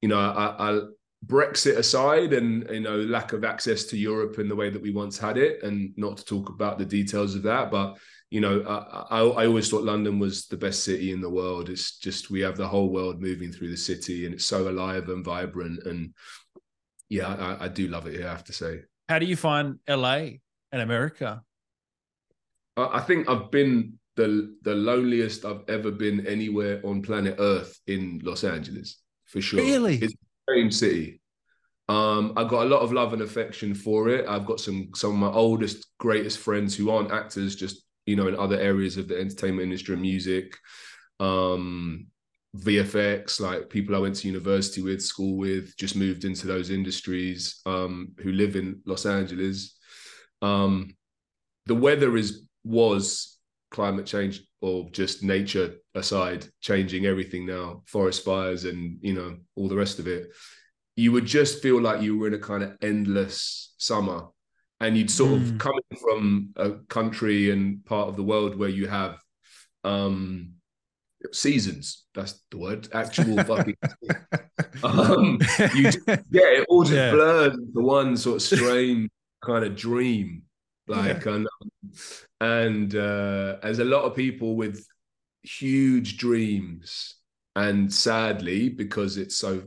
you 0.00 0.08
know, 0.08 0.18
I, 0.18 0.70
I 0.70 0.80
Brexit 1.26 1.76
aside, 1.76 2.32
and 2.32 2.68
you 2.70 2.80
know, 2.80 2.96
lack 2.96 3.32
of 3.32 3.44
access 3.44 3.84
to 3.84 3.96
Europe 3.96 4.38
in 4.38 4.48
the 4.48 4.56
way 4.56 4.70
that 4.70 4.82
we 4.82 4.90
once 4.90 5.18
had 5.18 5.38
it, 5.38 5.62
and 5.62 5.92
not 5.96 6.16
to 6.18 6.24
talk 6.24 6.48
about 6.48 6.78
the 6.78 6.84
details 6.84 7.34
of 7.34 7.42
that, 7.42 7.70
but 7.70 7.96
you 8.32 8.40
know, 8.40 8.62
I, 8.62 9.18
I, 9.18 9.20
I, 9.20 9.46
always 9.46 9.68
thought 9.68 9.84
London 9.84 10.18
was 10.18 10.46
the 10.46 10.56
best 10.56 10.84
city 10.84 11.12
in 11.12 11.20
the 11.20 11.28
world. 11.28 11.68
It's 11.68 11.98
just 11.98 12.30
we 12.30 12.40
have 12.40 12.56
the 12.56 12.66
whole 12.66 12.88
world 12.88 13.20
moving 13.20 13.52
through 13.52 13.68
the 13.68 13.76
city, 13.76 14.24
and 14.24 14.34
it's 14.34 14.46
so 14.46 14.70
alive 14.70 15.10
and 15.10 15.22
vibrant. 15.22 15.84
And 15.84 16.14
yeah, 17.10 17.28
I, 17.28 17.66
I 17.66 17.68
do 17.68 17.88
love 17.88 18.06
it 18.06 18.16
here. 18.16 18.26
I 18.26 18.30
have 18.30 18.44
to 18.44 18.54
say. 18.54 18.84
How 19.10 19.18
do 19.18 19.26
you 19.26 19.36
find 19.36 19.80
LA 19.86 20.40
and 20.72 20.80
America? 20.80 21.42
I 22.78 23.00
think 23.00 23.28
I've 23.28 23.50
been 23.50 23.98
the 24.16 24.56
the 24.62 24.74
loneliest 24.74 25.44
I've 25.44 25.64
ever 25.68 25.90
been 25.90 26.26
anywhere 26.26 26.80
on 26.84 27.02
planet 27.02 27.36
Earth 27.38 27.78
in 27.86 28.22
Los 28.24 28.44
Angeles 28.44 29.02
for 29.26 29.42
sure. 29.42 29.60
Really, 29.60 29.96
it's 29.96 30.14
same 30.48 30.70
city. 30.70 31.20
Um, 31.88 32.32
I've 32.36 32.48
got 32.48 32.64
a 32.64 32.68
lot 32.68 32.80
of 32.80 32.92
love 32.92 33.12
and 33.12 33.22
affection 33.22 33.74
for 33.74 34.08
it. 34.08 34.26
I've 34.28 34.46
got 34.46 34.60
some 34.60 34.90
some 34.94 35.10
of 35.12 35.16
my 35.16 35.36
oldest, 35.36 35.86
greatest 35.98 36.38
friends 36.38 36.74
who 36.76 36.90
aren't 36.90 37.12
actors, 37.12 37.56
just 37.56 37.84
you 38.06 38.16
know, 38.16 38.28
in 38.28 38.36
other 38.36 38.58
areas 38.58 38.96
of 38.96 39.08
the 39.08 39.18
entertainment 39.18 39.64
industry 39.64 39.96
music, 39.96 40.56
um, 41.20 42.06
VFX, 42.56 43.40
like 43.40 43.70
people 43.70 43.94
I 43.94 44.00
went 44.00 44.16
to 44.16 44.26
university 44.26 44.82
with, 44.82 45.02
school 45.02 45.36
with, 45.36 45.76
just 45.76 45.96
moved 45.96 46.24
into 46.24 46.46
those 46.46 46.70
industries, 46.70 47.60
um, 47.64 48.12
who 48.18 48.32
live 48.32 48.56
in 48.56 48.80
Los 48.86 49.06
Angeles. 49.06 49.78
Um, 50.40 50.96
the 51.66 51.74
weather 51.74 52.16
is 52.16 52.46
was 52.64 53.38
climate 53.70 54.06
change 54.06 54.42
or 54.62 54.88
just 54.90 55.22
nature 55.22 55.74
aside, 55.94 56.46
changing 56.60 57.04
everything 57.04 57.44
now, 57.44 57.82
forest 57.86 58.24
fires 58.24 58.64
and 58.64 58.98
you 59.02 59.12
know, 59.12 59.36
all 59.56 59.68
the 59.68 59.76
rest 59.76 59.98
of 59.98 60.06
it. 60.06 60.28
You 60.96 61.12
would 61.12 61.26
just 61.26 61.62
feel 61.62 61.80
like 61.80 62.02
you 62.02 62.18
were 62.18 62.28
in 62.28 62.34
a 62.34 62.38
kind 62.38 62.62
of 62.62 62.76
endless 62.80 63.74
summer 63.78 64.28
and 64.82 64.96
you'd 64.96 65.10
sort 65.10 65.32
mm. 65.32 65.52
of 65.52 65.58
come 65.58 65.78
from 66.00 66.50
a 66.56 66.70
country 66.88 67.50
and 67.50 67.84
part 67.84 68.08
of 68.08 68.16
the 68.16 68.22
world 68.22 68.56
where 68.56 68.68
you 68.68 68.88
have 68.88 69.18
um 69.84 70.50
seasons 71.32 72.04
that's 72.14 72.40
the 72.50 72.58
word 72.58 72.88
actual 72.92 73.42
fucking 73.44 73.76
um 74.82 75.38
you 75.74 75.84
yeah 76.30 76.58
it 76.58 76.66
all 76.68 76.82
just 76.82 76.94
yeah. 76.94 77.12
blurs 77.12 77.54
into 77.54 77.80
one 77.80 78.16
sort 78.16 78.36
of 78.36 78.42
strange 78.42 79.08
kind 79.40 79.64
of 79.64 79.76
dream 79.76 80.42
like 80.92 81.24
yeah. 81.24 81.34
and, 81.34 81.48
and 82.40 82.96
uh 82.96 83.56
as 83.62 83.78
a 83.78 83.84
lot 83.84 84.04
of 84.04 84.14
people 84.14 84.56
with 84.56 84.86
huge 85.42 86.16
dreams 86.16 87.16
and 87.56 87.92
sadly 87.92 88.68
because 88.68 89.16
it's 89.16 89.36
so 89.36 89.62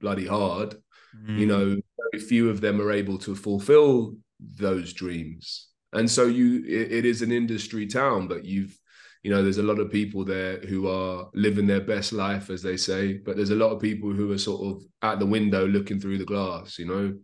bloody 0.00 0.26
hard 0.26 0.76
mm. 1.16 1.38
you 1.38 1.46
know 1.46 1.76
very 2.12 2.24
few 2.24 2.48
of 2.48 2.60
them 2.60 2.80
are 2.80 2.92
able 2.92 3.18
to 3.18 3.34
fulfill 3.34 4.14
those 4.40 4.92
dreams 4.92 5.68
and 5.92 6.10
so 6.10 6.26
you 6.26 6.64
it, 6.66 6.92
it 6.92 7.04
is 7.04 7.22
an 7.22 7.32
industry 7.32 7.86
town 7.86 8.26
but 8.26 8.44
you've 8.44 8.76
you 9.22 9.30
know 9.30 9.42
there's 9.42 9.58
a 9.58 9.62
lot 9.62 9.78
of 9.78 9.90
people 9.90 10.24
there 10.24 10.58
who 10.60 10.88
are 10.88 11.28
living 11.34 11.66
their 11.66 11.80
best 11.80 12.12
life 12.12 12.48
as 12.48 12.62
they 12.62 12.76
say 12.76 13.14
but 13.14 13.36
there's 13.36 13.50
a 13.50 13.54
lot 13.54 13.70
of 13.70 13.80
people 13.80 14.10
who 14.12 14.32
are 14.32 14.38
sort 14.38 14.62
of 14.62 14.82
at 15.02 15.18
the 15.18 15.26
window 15.26 15.66
looking 15.66 16.00
through 16.00 16.18
the 16.18 16.24
glass 16.24 16.78
you 16.78 16.86
know 16.86 17.14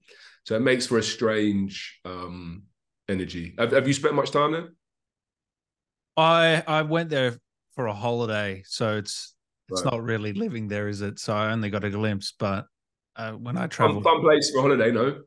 so 0.44 0.54
it 0.54 0.60
makes 0.60 0.86
for 0.86 0.98
a 0.98 1.02
strange 1.02 1.98
um 2.04 2.62
energy 3.08 3.54
have, 3.58 3.72
have 3.72 3.86
you 3.86 3.94
spent 3.94 4.14
much 4.14 4.30
time 4.30 4.52
there 4.52 4.68
i 6.16 6.62
i 6.66 6.82
went 6.82 7.08
there 7.08 7.36
for 7.74 7.86
a 7.86 7.94
holiday 7.94 8.62
so 8.66 8.96
it's 8.96 9.34
it's 9.68 9.82
right. 9.84 9.92
not 9.92 10.02
really 10.02 10.32
living 10.32 10.68
there 10.68 10.88
is 10.88 11.02
it 11.02 11.18
so 11.18 11.34
i 11.34 11.50
only 11.50 11.70
got 11.70 11.84
a 11.84 11.90
glimpse 11.90 12.32
but 12.38 12.66
uh, 13.16 13.32
when 13.32 13.56
i 13.56 13.66
travel 13.66 14.02
fun, 14.02 14.14
fun 14.14 14.22
place 14.22 14.50
for 14.50 14.58
a 14.58 14.62
holiday 14.62 14.90
no 14.90 15.20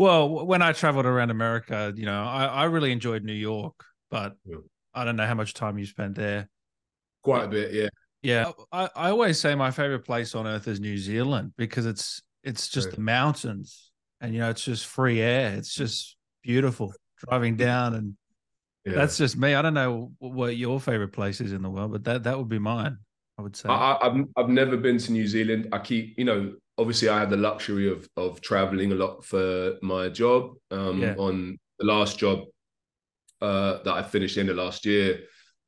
well, 0.00 0.46
when 0.46 0.62
I 0.62 0.72
traveled 0.72 1.04
around 1.04 1.28
America, 1.28 1.92
you 1.94 2.06
know, 2.06 2.24
I, 2.24 2.46
I 2.46 2.64
really 2.64 2.90
enjoyed 2.90 3.22
New 3.22 3.34
York, 3.34 3.74
but 4.10 4.34
yeah. 4.46 4.56
I 4.94 5.04
don't 5.04 5.16
know 5.16 5.26
how 5.26 5.34
much 5.34 5.52
time 5.52 5.76
you 5.76 5.84
spent 5.84 6.14
there. 6.14 6.48
Quite 7.22 7.44
a 7.44 7.48
bit, 7.48 7.74
yeah. 7.74 7.88
Yeah, 8.22 8.52
I, 8.72 8.88
I 8.96 9.10
always 9.10 9.38
say 9.38 9.54
my 9.54 9.70
favorite 9.70 10.06
place 10.06 10.34
on 10.34 10.46
earth 10.46 10.68
is 10.68 10.80
New 10.80 10.96
Zealand 10.96 11.52
because 11.58 11.84
it's 11.84 12.22
it's 12.42 12.68
just 12.68 12.92
the 12.92 13.00
mountains 13.02 13.90
and 14.22 14.32
you 14.32 14.40
know 14.40 14.48
it's 14.48 14.64
just 14.64 14.86
free 14.86 15.20
air. 15.20 15.54
It's 15.56 15.74
just 15.74 16.16
beautiful 16.42 16.92
driving 17.16 17.56
down 17.56 17.94
and 17.94 18.16
yeah. 18.84 18.94
that's 18.94 19.18
just 19.18 19.36
me. 19.36 19.54
I 19.54 19.62
don't 19.62 19.74
know 19.74 20.12
what 20.18 20.56
your 20.56 20.80
favorite 20.80 21.12
place 21.12 21.40
is 21.40 21.52
in 21.52 21.62
the 21.62 21.70
world, 21.70 21.92
but 21.92 22.04
that 22.04 22.24
that 22.24 22.38
would 22.38 22.48
be 22.48 22.58
mine. 22.58 22.98
I 23.38 23.42
would 23.42 23.56
say. 23.56 23.68
I, 23.68 23.98
I've 24.00 24.24
I've 24.36 24.48
never 24.48 24.76
been 24.76 24.98
to 24.98 25.12
New 25.12 25.26
Zealand. 25.26 25.68
I 25.72 25.78
keep 25.78 26.14
you 26.18 26.24
know 26.24 26.54
obviously 26.78 27.08
I 27.08 27.20
have 27.20 27.30
the 27.30 27.36
luxury 27.36 27.90
of 27.90 28.08
of 28.16 28.40
traveling 28.40 28.92
a 28.92 28.94
lot 28.94 29.24
for 29.24 29.74
my 29.82 30.08
job. 30.08 30.54
Um, 30.70 31.00
yeah. 31.00 31.14
On 31.18 31.58
the 31.78 31.86
last 31.86 32.18
job 32.18 32.44
uh, 33.40 33.82
that 33.82 33.94
I 33.94 34.02
finished 34.02 34.36
in 34.36 34.46
the 34.46 34.54
last 34.54 34.84
year, 34.84 35.20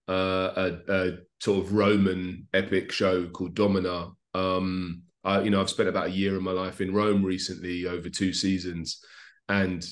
uh, 0.09 0.53
a, 0.57 0.79
a, 0.89 1.13
sort 1.41 1.65
of 1.65 1.73
Roman 1.73 2.47
epic 2.55 2.93
show 2.93 3.27
called 3.27 3.55
Domina. 3.55 4.11
Um, 4.35 5.03
I, 5.25 5.43
you 5.43 5.51
know, 5.51 5.61
I've 5.61 5.71
spent 5.71 5.89
about 5.89 6.09
a 6.09 6.11
year 6.11 6.37
of 6.37 6.43
my 6.43 6.53
life 6.53 6.81
in 6.81 6.95
Rome 6.95 7.25
recently 7.25 7.87
over 7.87 8.09
two 8.09 8.33
seasons, 8.33 9.05
and 9.49 9.85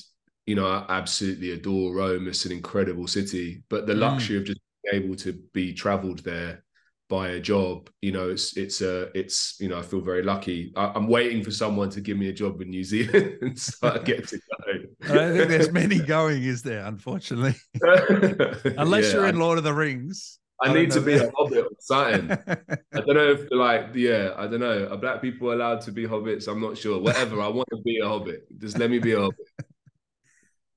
you 0.45 0.55
know, 0.55 0.67
I 0.67 0.85
absolutely 0.89 1.51
adore 1.51 1.93
Rome. 1.93 2.27
It's 2.27 2.45
an 2.45 2.51
incredible 2.51 3.07
city, 3.07 3.63
but 3.69 3.85
the 3.85 3.93
mm. 3.93 3.99
luxury 3.99 4.37
of 4.37 4.45
just 4.45 4.59
being 4.83 5.03
able 5.03 5.15
to 5.17 5.33
be 5.53 5.73
traveled 5.73 6.19
there 6.19 6.63
by 7.11 7.31
a 7.31 7.39
job 7.41 7.89
you 8.01 8.13
know 8.13 8.29
it's 8.29 8.55
it's 8.55 8.79
a 8.79 9.07
uh, 9.07 9.09
it's 9.13 9.57
you 9.59 9.67
know 9.67 9.77
i 9.77 9.81
feel 9.81 9.99
very 9.99 10.23
lucky 10.23 10.71
I, 10.77 10.95
am 10.95 11.09
waiting 11.09 11.43
for 11.43 11.51
someone 11.51 11.89
to 11.89 11.99
give 11.99 12.17
me 12.17 12.29
a 12.29 12.33
job 12.33 12.61
in 12.61 12.69
new 12.69 12.83
zealand 12.85 13.59
so 13.59 13.89
i 13.89 13.97
get 13.97 14.29
to 14.29 14.37
go 14.37 15.09
i 15.09 15.13
don't 15.13 15.35
think 15.35 15.49
there's 15.49 15.73
many 15.73 15.99
going 15.99 16.41
is 16.41 16.63
there 16.63 16.85
unfortunately 16.85 17.53
unless 17.83 19.07
yeah, 19.07 19.13
you're 19.13 19.27
in 19.27 19.37
lord 19.37 19.57
of 19.57 19.65
the 19.65 19.73
rings 19.73 20.39
I, 20.63 20.69
I 20.69 20.73
need 20.73 20.91
to 20.91 21.01
be 21.01 21.17
that. 21.17 21.29
a 21.29 21.31
hobbit 21.35 21.65
or 21.65 21.69
something. 21.79 22.31
I 22.93 23.01
don't 23.01 23.15
know 23.15 23.31
if 23.31 23.47
like 23.49 23.95
yeah, 23.95 24.33
I 24.37 24.45
don't 24.45 24.59
know. 24.59 24.89
Are 24.91 24.97
black 24.97 25.19
people 25.19 25.51
allowed 25.51 25.81
to 25.81 25.91
be 25.91 26.05
hobbits? 26.05 26.47
I'm 26.47 26.61
not 26.61 26.77
sure. 26.77 27.01
Whatever. 27.01 27.41
I 27.41 27.47
want 27.47 27.67
to 27.71 27.81
be 27.81 27.97
a 27.97 28.07
hobbit. 28.07 28.45
Just 28.59 28.77
let 28.77 28.91
me 28.91 28.99
be 28.99 29.13
a 29.13 29.21
hobbit. 29.21 29.39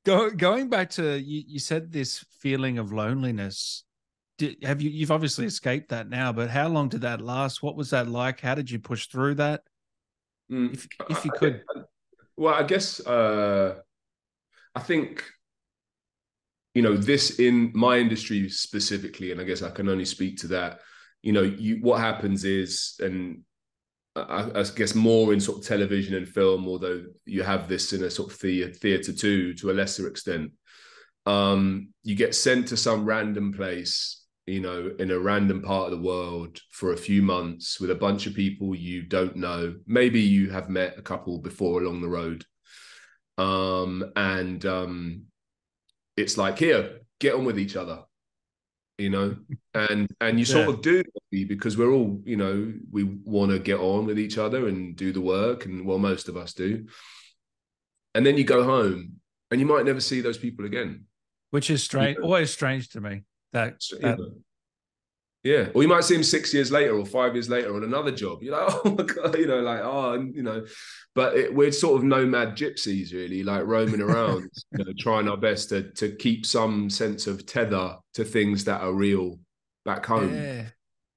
Go, 0.04 0.30
going 0.30 0.68
back 0.68 0.90
to 0.90 1.18
you, 1.18 1.42
you 1.46 1.58
said 1.58 1.90
this 1.90 2.24
feeling 2.38 2.78
of 2.78 2.92
loneliness. 2.92 3.84
Did, 4.36 4.56
have 4.64 4.82
you 4.82 4.90
you've 4.90 5.12
obviously 5.12 5.46
escaped 5.46 5.90
that 5.90 6.08
now 6.08 6.32
but 6.32 6.50
how 6.50 6.68
long 6.68 6.88
did 6.88 7.02
that 7.02 7.20
last? 7.20 7.62
What 7.62 7.76
was 7.76 7.90
that 7.90 8.08
like? 8.08 8.40
How 8.40 8.54
did 8.54 8.70
you 8.70 8.80
push 8.80 9.06
through 9.06 9.36
that? 9.36 9.62
Mm, 10.50 10.74
if, 10.74 10.88
if 11.08 11.24
you 11.24 11.30
could. 11.30 11.62
I, 11.74 11.82
well 12.36 12.54
i 12.54 12.62
guess 12.62 13.04
uh 13.06 13.76
i 14.74 14.80
think 14.80 15.24
you 16.74 16.82
know 16.82 16.96
this 16.96 17.38
in 17.38 17.70
my 17.74 17.98
industry 17.98 18.48
specifically 18.48 19.32
and 19.32 19.40
i 19.40 19.44
guess 19.44 19.62
i 19.62 19.70
can 19.70 19.88
only 19.88 20.04
speak 20.04 20.38
to 20.38 20.48
that 20.48 20.80
you 21.22 21.32
know 21.32 21.42
you 21.42 21.78
what 21.80 22.00
happens 22.00 22.44
is 22.44 22.96
and 23.00 23.42
I, 24.16 24.50
I, 24.54 24.64
guess 24.76 24.94
more 24.94 25.32
in 25.32 25.40
sort 25.40 25.58
of 25.58 25.66
television 25.66 26.14
and 26.14 26.28
film, 26.28 26.68
although 26.68 27.04
you 27.26 27.42
have 27.42 27.68
this 27.68 27.92
in 27.92 28.04
a 28.04 28.10
sort 28.10 28.32
of 28.32 28.38
theater, 28.38 28.72
theater 28.72 29.12
too, 29.12 29.54
to 29.54 29.70
a 29.70 29.72
lesser 29.72 30.06
extent. 30.06 30.52
Um, 31.26 31.88
you 32.02 32.14
get 32.14 32.34
sent 32.34 32.68
to 32.68 32.76
some 32.76 33.04
random 33.04 33.52
place 33.52 34.24
you 34.46 34.60
know, 34.60 34.90
in 34.98 35.10
a 35.10 35.18
random 35.18 35.62
part 35.62 35.90
of 35.90 35.98
the 35.98 36.04
world 36.04 36.60
for 36.70 36.92
a 36.92 36.96
few 36.96 37.22
months 37.22 37.80
with 37.80 37.90
a 37.90 37.94
bunch 37.94 38.26
of 38.26 38.34
people 38.34 38.74
you 38.74 39.02
don't 39.02 39.36
know. 39.36 39.74
Maybe 39.86 40.20
you 40.20 40.50
have 40.50 40.68
met 40.68 40.98
a 40.98 41.02
couple 41.02 41.38
before 41.38 41.82
along 41.82 42.02
the 42.02 42.08
road. 42.08 42.44
Um, 43.38 44.12
and 44.16 44.64
um, 44.66 45.22
it's 46.16 46.36
like, 46.36 46.58
here, 46.58 47.00
get 47.20 47.34
on 47.34 47.46
with 47.46 47.58
each 47.58 47.74
other, 47.74 48.02
you 48.98 49.10
know, 49.10 49.36
and 49.74 50.08
and 50.20 50.38
you 50.38 50.44
sort 50.44 50.68
yeah. 50.68 50.74
of 50.74 50.82
do 50.82 51.02
because 51.30 51.76
we're 51.76 51.90
all, 51.90 52.20
you 52.24 52.36
know, 52.36 52.72
we 52.90 53.04
want 53.04 53.50
to 53.50 53.58
get 53.58 53.78
on 53.78 54.06
with 54.06 54.18
each 54.18 54.38
other 54.38 54.68
and 54.68 54.96
do 54.96 55.12
the 55.12 55.20
work, 55.20 55.66
and 55.66 55.84
well, 55.84 55.98
most 55.98 56.28
of 56.28 56.36
us 56.36 56.52
do. 56.52 56.86
And 58.14 58.24
then 58.24 58.36
you 58.36 58.44
go 58.44 58.62
home, 58.62 59.14
and 59.50 59.60
you 59.60 59.66
might 59.66 59.84
never 59.84 60.00
see 60.00 60.20
those 60.20 60.38
people 60.38 60.64
again, 60.64 61.06
which 61.50 61.70
is 61.70 61.82
strange, 61.82 62.16
you 62.16 62.22
know? 62.22 62.26
always 62.28 62.50
strange 62.52 62.90
to 62.90 63.00
me. 63.00 63.22
That, 63.52 63.80
that 64.00 64.18
yeah, 65.44 65.68
or 65.74 65.82
you 65.82 65.88
might 65.88 66.04
see 66.04 66.14
him 66.14 66.24
six 66.24 66.54
years 66.54 66.72
later 66.72 66.96
or 66.96 67.04
five 67.04 67.34
years 67.34 67.50
later 67.50 67.76
on 67.76 67.84
another 67.84 68.10
job. 68.10 68.42
You're 68.42 68.58
like, 68.58 68.74
oh 68.84 68.94
my 68.96 69.04
god, 69.04 69.36
you 69.36 69.46
know, 69.46 69.60
like 69.60 69.80
oh, 69.82 70.14
you 70.14 70.42
know, 70.42 70.64
but 71.14 71.36
it, 71.36 71.54
we're 71.54 71.70
sort 71.70 71.98
of 71.98 72.04
nomad 72.04 72.56
gypsies, 72.56 73.12
really, 73.12 73.42
like 73.42 73.66
roaming 73.66 74.00
around, 74.00 74.50
you 74.72 74.84
know, 74.84 74.92
trying 74.98 75.28
our 75.28 75.36
best 75.36 75.68
to 75.68 75.90
to 75.92 76.16
keep 76.16 76.46
some 76.46 76.88
sense 76.88 77.26
of 77.26 77.44
tether 77.44 77.96
to 78.14 78.24
things 78.24 78.64
that 78.64 78.80
are 78.80 78.92
real, 78.92 79.38
back 79.84 80.06
home. 80.06 80.34
Yeah. 80.34 80.64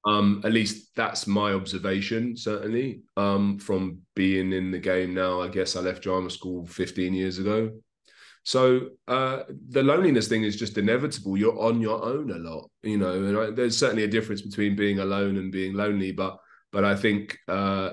Um, 0.06 0.42
at 0.44 0.52
least 0.52 0.94
that's 0.94 1.26
my 1.26 1.52
observation, 1.52 2.36
certainly. 2.36 3.02
Um, 3.16 3.58
from 3.58 4.02
being 4.14 4.52
in 4.52 4.70
the 4.70 4.78
game 4.78 5.12
now, 5.12 5.40
I 5.40 5.48
guess 5.48 5.74
I 5.74 5.80
left 5.80 6.02
drama 6.02 6.30
school 6.30 6.66
15 6.66 7.14
years 7.14 7.38
ago. 7.38 7.72
So 8.48 8.92
uh, 9.06 9.42
the 9.68 9.82
loneliness 9.82 10.26
thing 10.26 10.42
is 10.42 10.56
just 10.56 10.78
inevitable. 10.78 11.36
You're 11.36 11.60
on 11.60 11.82
your 11.82 12.02
own 12.02 12.30
a 12.30 12.38
lot, 12.38 12.70
you 12.82 12.96
know. 12.96 13.12
And 13.12 13.36
I, 13.36 13.50
there's 13.50 13.76
certainly 13.76 14.04
a 14.04 14.08
difference 14.08 14.40
between 14.40 14.74
being 14.74 15.00
alone 15.00 15.36
and 15.36 15.52
being 15.52 15.74
lonely, 15.74 16.12
but 16.12 16.38
but 16.72 16.82
I 16.82 16.96
think 16.96 17.36
uh, 17.46 17.90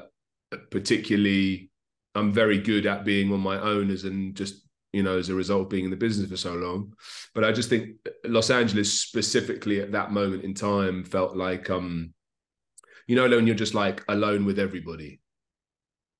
particularly 0.72 1.72
I'm 2.16 2.32
very 2.32 2.58
good 2.58 2.86
at 2.86 3.04
being 3.04 3.34
on 3.34 3.42
my 3.42 3.60
own 3.60 3.92
as 3.92 4.06
in 4.06 4.34
just 4.34 4.66
you 4.94 5.04
know 5.04 5.18
as 5.18 5.28
a 5.28 5.36
result 5.36 5.64
of 5.64 5.70
being 5.70 5.84
in 5.84 5.92
the 5.92 5.98
business 5.98 6.30
for 6.30 6.38
so 6.38 6.54
long. 6.54 6.94
But 7.34 7.44
I 7.44 7.52
just 7.52 7.68
think 7.68 7.98
Los 8.24 8.50
Angeles 8.50 9.02
specifically 9.02 9.82
at 9.82 9.92
that 9.92 10.14
moment 10.14 10.46
in 10.46 10.54
time 10.54 11.04
felt 11.04 11.36
like 11.36 11.70
um 11.70 12.14
you 13.08 13.18
know 13.18 13.28
when 13.28 13.46
you're 13.46 13.58
just 13.58 13.74
like 13.74 14.06
alone 14.08 14.46
with 14.46 14.60
everybody 14.60 15.20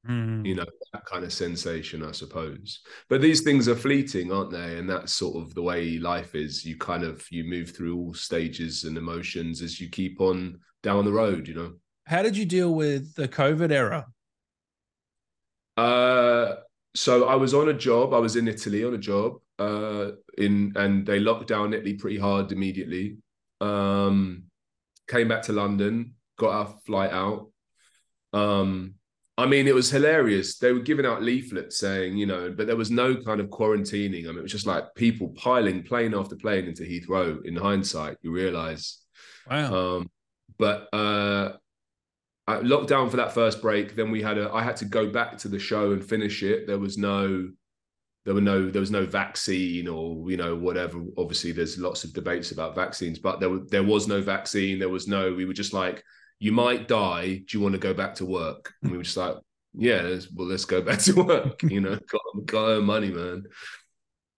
Mm. 0.10 0.46
you 0.46 0.54
know 0.54 0.66
that 0.94 1.04
kind 1.06 1.24
of 1.24 1.34
sensation 1.34 2.04
i 2.04 2.12
suppose. 2.12 2.82
But 3.10 3.22
these 3.22 3.42
things 3.42 3.68
are 3.68 3.76
fleeting 3.76 4.32
aren't 4.32 4.52
they? 4.52 4.78
And 4.78 4.88
that's 4.90 5.14
sort 5.14 5.36
of 5.42 5.56
the 5.56 5.62
way 5.64 5.98
life 5.98 6.36
is. 6.36 6.64
You 6.64 6.78
kind 6.78 7.04
of 7.04 7.26
you 7.32 7.44
move 7.44 7.76
through 7.76 7.98
all 7.98 8.14
stages 8.14 8.84
and 8.84 8.98
emotions 8.98 9.62
as 9.62 9.82
you 9.82 9.90
keep 9.90 10.22
on 10.22 10.60
down 10.84 11.06
the 11.06 11.12
road 11.12 11.48
you 11.48 11.56
know? 11.56 11.74
How 12.06 12.22
did 12.22 12.38
you 12.38 12.46
deal 12.46 12.76
with 12.76 13.16
the 13.16 13.28
COVID 13.28 13.72
era? 13.72 14.06
uh 15.78 16.56
so 16.96 17.26
i 17.26 17.36
was 17.36 17.54
on 17.54 17.68
a 17.68 17.74
job 17.74 18.14
i 18.14 18.18
was 18.18 18.38
in 18.38 18.48
italy 18.48 18.86
on 18.86 18.94
a 18.94 18.98
job 18.98 19.34
uh 19.60 20.12
in 20.38 20.72
and 20.78 21.06
they 21.06 21.20
locked 21.20 21.48
down 21.48 21.74
italy 21.74 21.96
pretty 21.96 22.18
hard 22.18 22.52
immediately. 22.52 23.18
Um 23.60 24.44
came 25.08 25.28
back 25.28 25.42
to 25.44 25.54
london 25.54 26.16
got 26.38 26.52
our 26.52 26.76
flight 26.86 27.12
out. 27.12 27.50
Um 28.34 28.96
I 29.38 29.46
mean, 29.46 29.68
it 29.68 29.76
was 29.76 29.92
hilarious. 29.92 30.58
They 30.58 30.72
were 30.72 30.80
giving 30.80 31.06
out 31.06 31.22
leaflets 31.22 31.78
saying, 31.78 32.18
you 32.18 32.26
know, 32.26 32.54
but 32.56 32.68
there 32.68 32.78
was 32.78 32.90
no 32.90 33.16
kind 33.18 33.42
of 33.42 33.48
quarantining. 33.48 34.26
I 34.26 34.30
mean, 34.30 34.38
it 34.38 34.44
was 34.44 34.52
just 34.52 34.66
like 34.66 34.96
people 34.96 35.30
piling 35.36 35.84
plane 35.84 36.14
after 36.14 36.38
plane 36.38 36.66
into 36.66 36.84
Heathrow. 36.84 37.46
In 37.46 37.56
hindsight, 37.56 38.18
you 38.22 38.32
realize. 38.32 39.00
Wow. 39.50 39.98
Um, 39.98 40.10
but 40.58 40.88
uh, 40.94 41.54
I 42.48 42.60
locked 42.60 42.88
down 42.88 43.10
for 43.10 43.18
that 43.18 43.34
first 43.34 43.62
break. 43.62 43.96
Then 43.96 44.10
we 44.10 44.22
had 44.22 44.38
a. 44.38 44.50
I 44.54 44.64
had 44.64 44.78
to 44.78 44.86
go 44.86 45.10
back 45.10 45.38
to 45.40 45.50
the 45.50 45.60
show 45.60 45.92
and 45.92 46.04
finish 46.04 46.42
it. 46.42 46.66
There 46.66 46.80
was 46.80 46.98
no, 46.98 47.50
there 48.24 48.34
were 48.34 48.42
no, 48.42 48.70
there 48.70 48.80
was 48.80 48.92
no 48.92 49.06
vaccine 49.06 49.90
or 49.90 50.32
you 50.32 50.38
know 50.38 50.56
whatever. 50.56 51.04
Obviously, 51.18 51.52
there's 51.52 51.78
lots 51.78 52.06
of 52.06 52.14
debates 52.14 52.52
about 52.52 52.74
vaccines, 52.74 53.20
but 53.20 53.42
there 53.42 53.60
there 53.68 53.84
was 53.84 54.08
no 54.08 54.22
vaccine. 54.22 54.80
There 54.80 54.88
was 54.88 55.10
no. 55.10 55.34
We 55.34 55.44
were 55.44 55.54
just 55.54 55.74
like 55.74 56.06
you 56.46 56.52
might 56.52 56.84
die. 56.88 57.28
Do 57.46 57.58
you 57.58 57.62
want 57.64 57.74
to 57.74 57.80
go 57.88 57.94
back 58.02 58.14
to 58.20 58.26
work? 58.26 58.64
And 58.82 58.92
we 58.92 58.98
were 58.98 59.04
just 59.10 59.18
like, 59.18 59.36
yeah, 59.88 60.02
let's, 60.02 60.28
well, 60.32 60.48
let's 60.48 60.66
go 60.66 60.80
back 60.90 61.00
to 61.08 61.14
work. 61.34 61.64
You 61.64 61.82
know, 61.82 61.98
got, 62.14 62.22
got 62.46 62.66
earn 62.74 62.86
money, 62.86 63.12
man. 63.12 63.44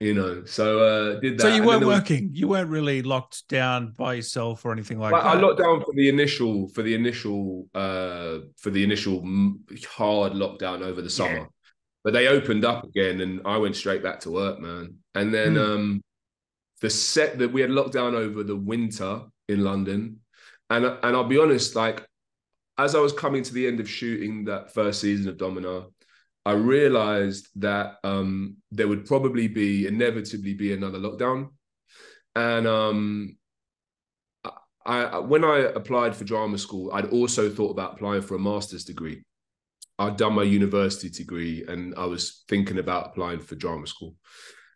You 0.00 0.14
know, 0.14 0.44
so 0.44 0.66
uh 0.90 1.20
did 1.20 1.38
that. 1.38 1.42
so 1.42 1.48
you 1.56 1.64
weren't 1.64 1.80
there 1.80 1.88
was- 1.88 1.98
working. 2.00 2.30
You 2.32 2.46
weren't 2.48 2.70
really 2.70 3.02
locked 3.02 3.48
down 3.48 3.80
by 3.98 4.14
yourself 4.14 4.64
or 4.64 4.70
anything 4.72 4.98
like 5.00 5.12
I, 5.12 5.18
I 5.32 5.34
locked 5.40 5.58
down 5.58 5.80
for 5.84 5.92
the 6.00 6.08
initial 6.08 6.68
for 6.74 6.82
the 6.82 6.94
initial 6.94 7.66
uh 7.74 8.38
for 8.62 8.70
the 8.70 8.82
initial 8.84 9.20
mm, 9.22 9.54
hard 9.86 10.32
lockdown 10.34 10.82
over 10.82 11.02
the 11.02 11.10
summer. 11.10 11.38
Yeah. 11.38 11.44
But 12.04 12.12
they 12.12 12.28
opened 12.28 12.64
up 12.64 12.84
again 12.84 13.20
and 13.20 13.40
I 13.44 13.56
went 13.58 13.74
straight 13.74 14.02
back 14.04 14.20
to 14.20 14.30
work, 14.30 14.60
man. 14.60 14.84
And 15.16 15.34
then 15.34 15.52
Hmm. 15.56 15.70
um 15.72 16.02
the 16.80 16.90
set 16.90 17.38
that 17.40 17.52
we 17.52 17.60
had 17.60 17.70
locked 17.70 17.94
down 17.94 18.14
over 18.14 18.44
the 18.44 18.54
winter 18.72 19.12
in 19.48 19.64
London. 19.64 20.20
And 20.70 20.84
and 20.84 21.16
I'll 21.16 21.24
be 21.24 21.38
honest, 21.38 21.74
like 21.74 22.06
as 22.76 22.94
I 22.94 23.00
was 23.00 23.12
coming 23.12 23.42
to 23.42 23.54
the 23.54 23.66
end 23.66 23.80
of 23.80 23.90
shooting 23.90 24.44
that 24.44 24.72
first 24.72 25.00
season 25.00 25.28
of 25.28 25.38
Domina, 25.38 25.86
I 26.44 26.52
realized 26.52 27.48
that 27.56 27.96
um 28.04 28.56
there 28.70 28.88
would 28.88 29.06
probably 29.06 29.48
be 29.48 29.86
inevitably 29.86 30.54
be 30.54 30.72
another 30.72 30.98
lockdown. 30.98 31.50
And 32.34 32.66
um 32.66 33.36
I, 34.86 35.18
when 35.18 35.44
I 35.44 35.58
applied 35.74 36.16
for 36.16 36.24
drama 36.24 36.56
school, 36.56 36.90
I'd 36.94 37.10
also 37.10 37.50
thought 37.50 37.72
about 37.72 37.94
applying 37.94 38.22
for 38.22 38.36
a 38.36 38.38
master's 38.38 38.84
degree. 38.84 39.22
I'd 39.98 40.16
done 40.16 40.32
my 40.32 40.44
university 40.44 41.10
degree 41.10 41.66
and 41.68 41.94
I 41.96 42.06
was 42.06 42.44
thinking 42.48 42.78
about 42.78 43.08
applying 43.08 43.40
for 43.40 43.54
drama 43.54 43.86
school. 43.86 44.14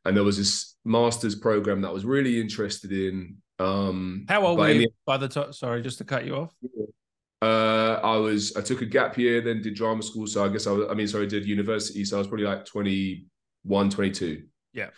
And 0.05 0.14
there 0.14 0.24
was 0.24 0.37
this 0.37 0.76
master's 0.85 1.35
program 1.35 1.81
that 1.81 1.88
I 1.88 1.92
was 1.92 2.05
really 2.05 2.40
interested 2.40 2.92
in. 2.92 3.38
Um, 3.62 4.27
How 4.29 4.44
old 4.46 4.59
were 4.59 4.70
you 4.70 4.81
the- 4.83 4.92
by 5.07 5.16
the 5.16 5.29
time? 5.29 5.53
Sorry, 5.53 5.83
just 5.83 5.98
to 5.98 6.05
cut 6.05 6.25
you 6.25 6.37
off. 6.37 6.55
uh, 7.42 8.01
I 8.03 8.16
was 8.16 8.57
I 8.57 8.61
took 8.61 8.83
a 8.83 8.87
gap 8.87 9.18
year, 9.18 9.40
then 9.40 9.62
did 9.62 9.75
drama 9.75 10.03
school. 10.03 10.27
So 10.27 10.44
I 10.44 10.48
guess 10.48 10.66
I 10.66 10.72
was, 10.72 10.88
I 10.90 10.94
mean, 10.94 11.09
sorry, 11.09 11.25
I 11.27 11.29
did 11.29 11.46
university. 11.46 12.05
So 12.05 12.16
I 12.16 12.18
was 12.18 12.29
probably 12.29 12.46
like 12.46 12.64
21, 12.66 13.90
22. 13.90 14.42
Yeah. 14.72 14.90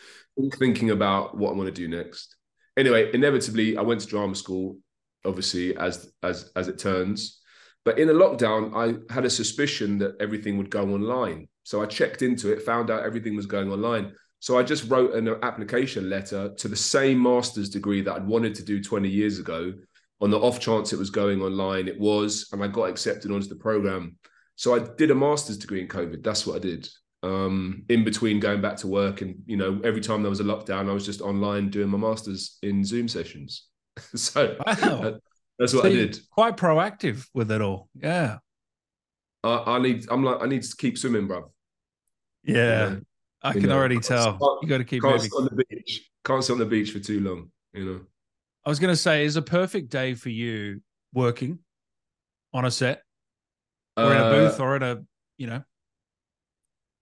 Thinking 0.58 0.90
about 0.90 1.36
what 1.36 1.50
I 1.50 1.56
want 1.56 1.74
to 1.74 1.80
do 1.82 1.88
next. 1.88 2.36
Anyway, 2.76 3.10
inevitably, 3.14 3.76
I 3.76 3.82
went 3.82 4.00
to 4.00 4.06
drama 4.06 4.34
school, 4.34 4.78
obviously, 5.24 5.76
as 5.76 6.12
as 6.22 6.50
as 6.56 6.68
it 6.68 6.78
turns. 6.78 7.40
But 7.84 7.98
in 7.98 8.08
the 8.08 8.14
lockdown, 8.14 8.72
I 8.74 9.12
had 9.12 9.24
a 9.26 9.30
suspicion 9.30 9.98
that 9.98 10.16
everything 10.20 10.56
would 10.58 10.70
go 10.70 10.82
online. 10.94 11.48
So 11.64 11.82
I 11.82 11.86
checked 11.86 12.22
into 12.22 12.52
it, 12.52 12.62
found 12.62 12.90
out 12.90 13.04
everything 13.04 13.36
was 13.36 13.46
going 13.46 13.70
online. 13.70 14.14
So 14.44 14.58
I 14.58 14.62
just 14.62 14.90
wrote 14.90 15.14
an 15.14 15.26
application 15.42 16.10
letter 16.10 16.52
to 16.58 16.68
the 16.68 16.76
same 16.76 17.22
master's 17.22 17.70
degree 17.70 18.02
that 18.02 18.12
I'd 18.14 18.26
wanted 18.26 18.54
to 18.56 18.62
do 18.62 18.78
20 18.84 19.08
years 19.08 19.38
ago 19.38 19.72
on 20.20 20.28
the 20.28 20.38
off 20.38 20.60
chance 20.60 20.92
it 20.92 20.98
was 20.98 21.08
going 21.08 21.40
online, 21.40 21.88
it 21.88 21.98
was, 21.98 22.50
and 22.52 22.62
I 22.62 22.68
got 22.68 22.90
accepted 22.90 23.30
onto 23.30 23.48
the 23.48 23.54
program. 23.56 24.18
So 24.56 24.74
I 24.74 24.80
did 24.98 25.10
a 25.10 25.14
master's 25.14 25.56
degree 25.56 25.80
in 25.80 25.88
COVID. 25.88 26.22
That's 26.22 26.46
what 26.46 26.56
I 26.56 26.58
did. 26.58 26.86
Um, 27.22 27.84
in 27.88 28.04
between 28.04 28.38
going 28.38 28.60
back 28.60 28.76
to 28.78 28.86
work, 28.86 29.22
and 29.22 29.34
you 29.46 29.56
know, 29.56 29.80
every 29.82 30.02
time 30.02 30.22
there 30.22 30.28
was 30.28 30.40
a 30.40 30.44
lockdown, 30.44 30.90
I 30.90 30.92
was 30.92 31.06
just 31.06 31.22
online 31.22 31.70
doing 31.70 31.88
my 31.88 31.96
masters 31.96 32.58
in 32.62 32.84
Zoom 32.84 33.08
sessions. 33.08 33.68
so 34.14 34.58
Wow. 34.66 34.74
that- 34.74 35.20
that's 35.58 35.72
what 35.72 35.84
So 35.84 35.88
I 35.88 35.92
did. 35.92 36.18
Quite 36.32 36.58
proactive 36.58 37.26
with 37.32 37.50
it 37.50 37.62
all. 37.62 37.88
Yeah. 37.94 38.38
I, 39.42 39.76
I 39.76 39.78
need. 39.78 40.04
I'm 40.10 40.22
like. 40.22 40.42
I 40.42 40.46
need 40.46 40.64
to 40.64 40.76
keep 40.76 40.98
swimming, 40.98 41.28
bro. 41.28 41.50
Yeah. 42.42 42.96
I 43.44 43.52
you 43.54 43.60
can 43.60 43.68
know, 43.68 43.76
already 43.76 44.00
tell. 44.00 44.36
stop- 44.38 44.58
You 44.62 44.68
got 44.68 44.78
to 44.78 44.84
keep 44.84 45.02
Can't 45.02 45.14
moving. 45.16 45.30
on 45.36 45.44
the 45.44 45.64
beach. 45.68 46.10
Can't 46.24 46.42
sit 46.42 46.52
on 46.54 46.58
the 46.58 46.64
beach 46.66 46.90
for 46.92 46.98
too 46.98 47.20
long. 47.20 47.50
You 47.74 47.84
know. 47.84 48.00
I 48.64 48.70
was 48.70 48.78
going 48.80 48.92
to 48.92 48.96
say, 48.96 49.24
is 49.24 49.36
a 49.36 49.42
perfect 49.42 49.90
day 49.90 50.14
for 50.14 50.30
you 50.30 50.80
working 51.12 51.58
on 52.54 52.64
a 52.64 52.70
set 52.70 53.02
or 53.96 54.10
in 54.12 54.18
a 54.18 54.24
Uh, 54.24 54.30
booth 54.30 54.60
or 54.60 54.76
in 54.76 54.82
a, 54.82 55.04
you 55.36 55.46
know, 55.46 55.62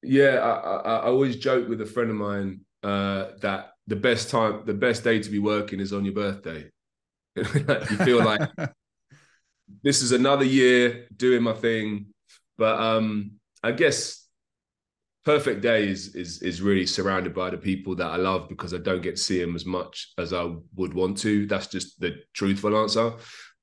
Yeah, 0.02 0.38
I, 0.40 0.50
I, 0.50 0.76
I 0.96 1.02
always 1.06 1.36
joke 1.36 1.68
with 1.68 1.80
a 1.80 1.86
friend 1.86 2.10
of 2.10 2.16
mine 2.16 2.62
uh, 2.82 3.28
that 3.40 3.74
the 3.86 3.94
best 3.96 4.28
time, 4.30 4.62
the 4.66 4.74
best 4.74 5.04
day 5.04 5.20
to 5.20 5.30
be 5.30 5.38
working 5.38 5.78
is 5.78 5.92
on 5.92 6.04
your 6.04 6.14
birthday. 6.14 6.68
you 7.36 7.44
feel 7.44 8.24
like 8.24 8.40
this 9.84 10.02
is 10.02 10.10
another 10.12 10.44
year 10.44 11.06
doing 11.16 11.42
my 11.42 11.52
thing, 11.52 12.06
but 12.58 12.78
um, 12.80 13.32
I 13.62 13.70
guess 13.72 14.21
perfect 15.24 15.62
day 15.62 15.88
is 15.88 16.14
is 16.14 16.42
is 16.42 16.62
really 16.62 16.86
surrounded 16.86 17.34
by 17.34 17.50
the 17.50 17.58
people 17.58 17.94
that 17.96 18.10
I 18.10 18.16
love 18.16 18.48
because 18.48 18.74
I 18.74 18.78
don't 18.78 19.02
get 19.02 19.16
to 19.16 19.22
see 19.22 19.40
them 19.40 19.54
as 19.54 19.64
much 19.66 20.12
as 20.18 20.32
I 20.32 20.54
would 20.74 20.94
want 20.94 21.18
to. 21.18 21.46
That's 21.46 21.68
just 21.68 22.00
the 22.00 22.16
truthful 22.34 22.76
answer. 22.76 23.12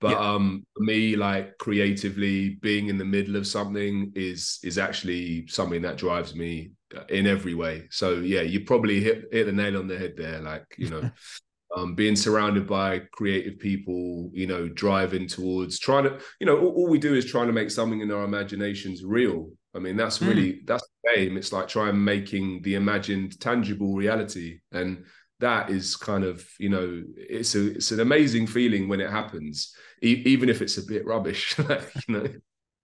But 0.02 0.12
Yeah. 0.12 0.34
um, 0.34 0.65
me, 0.78 1.15
like 1.17 1.58
creatively 1.58 2.52
being 2.62 2.88
in 2.88 2.98
the 2.98 3.06
middle 3.06 3.36
of 3.36 3.45
something 3.48 4.12
is 4.15 4.60
is 4.63 4.78
actually 4.78 5.48
something 5.48 5.82
that 5.82 5.98
drives 5.98 6.34
me 6.36 6.72
in 7.10 7.28
every 7.28 7.54
way. 7.54 7.88
So 7.91 8.13
yeah, 8.19 8.41
you 8.41 8.62
probably 8.65 9.02
hit 9.02 9.26
hit 9.32 9.45
the 9.45 9.52
nail 9.52 9.78
on 9.78 9.88
the 9.88 9.98
head 9.98 10.13
there. 10.17 10.39
Like 10.39 10.65
you 10.78 10.89
know, 10.89 11.10
um, 11.76 11.95
being 11.95 12.15
surrounded 12.15 12.65
by 12.67 13.00
creative 13.12 13.60
people, 13.60 14.30
you 14.34 14.48
know, 14.48 14.67
driving 14.69 15.28
towards 15.28 15.80
trying 15.80 16.06
to, 16.06 16.19
you 16.39 16.45
know, 16.48 16.58
all, 16.58 16.69
all 16.69 16.88
we 16.89 16.98
do 17.00 17.13
is 17.15 17.26
trying 17.26 17.48
to 17.48 17.54
make 17.54 17.69
something 17.69 18.02
in 18.02 18.12
our 18.12 18.24
imaginations 18.24 19.04
real. 19.04 19.52
I 19.76 19.80
mean, 19.80 19.96
that's 19.98 20.22
Mm. 20.22 20.28
really 20.28 20.62
that's 20.66 20.88
the 21.04 21.16
game. 21.16 21.38
It's 21.38 21.54
like 21.54 21.68
trying 21.68 22.04
making 22.04 22.62
the 22.64 22.76
imagined 22.76 23.40
tangible 23.40 23.96
reality, 23.96 24.60
and 24.72 25.06
that 25.40 25.70
is 25.70 25.96
kind 25.96 26.24
of, 26.24 26.46
you 26.60 26.70
know, 26.70 27.04
it's 27.16 27.56
a 27.56 27.76
it's 27.76 27.92
an 27.92 28.00
amazing 28.02 28.48
feeling 28.48 28.88
when 28.90 29.02
it 29.02 29.10
happens, 29.10 29.76
e- 30.04 30.24
even 30.26 30.50
if 30.50 30.62
it's 30.62 30.78
a 30.78 30.84
bit 30.86 31.06
rubbish. 31.06 31.58
like, 31.70 31.92
you 32.08 32.14
know, 32.16 32.28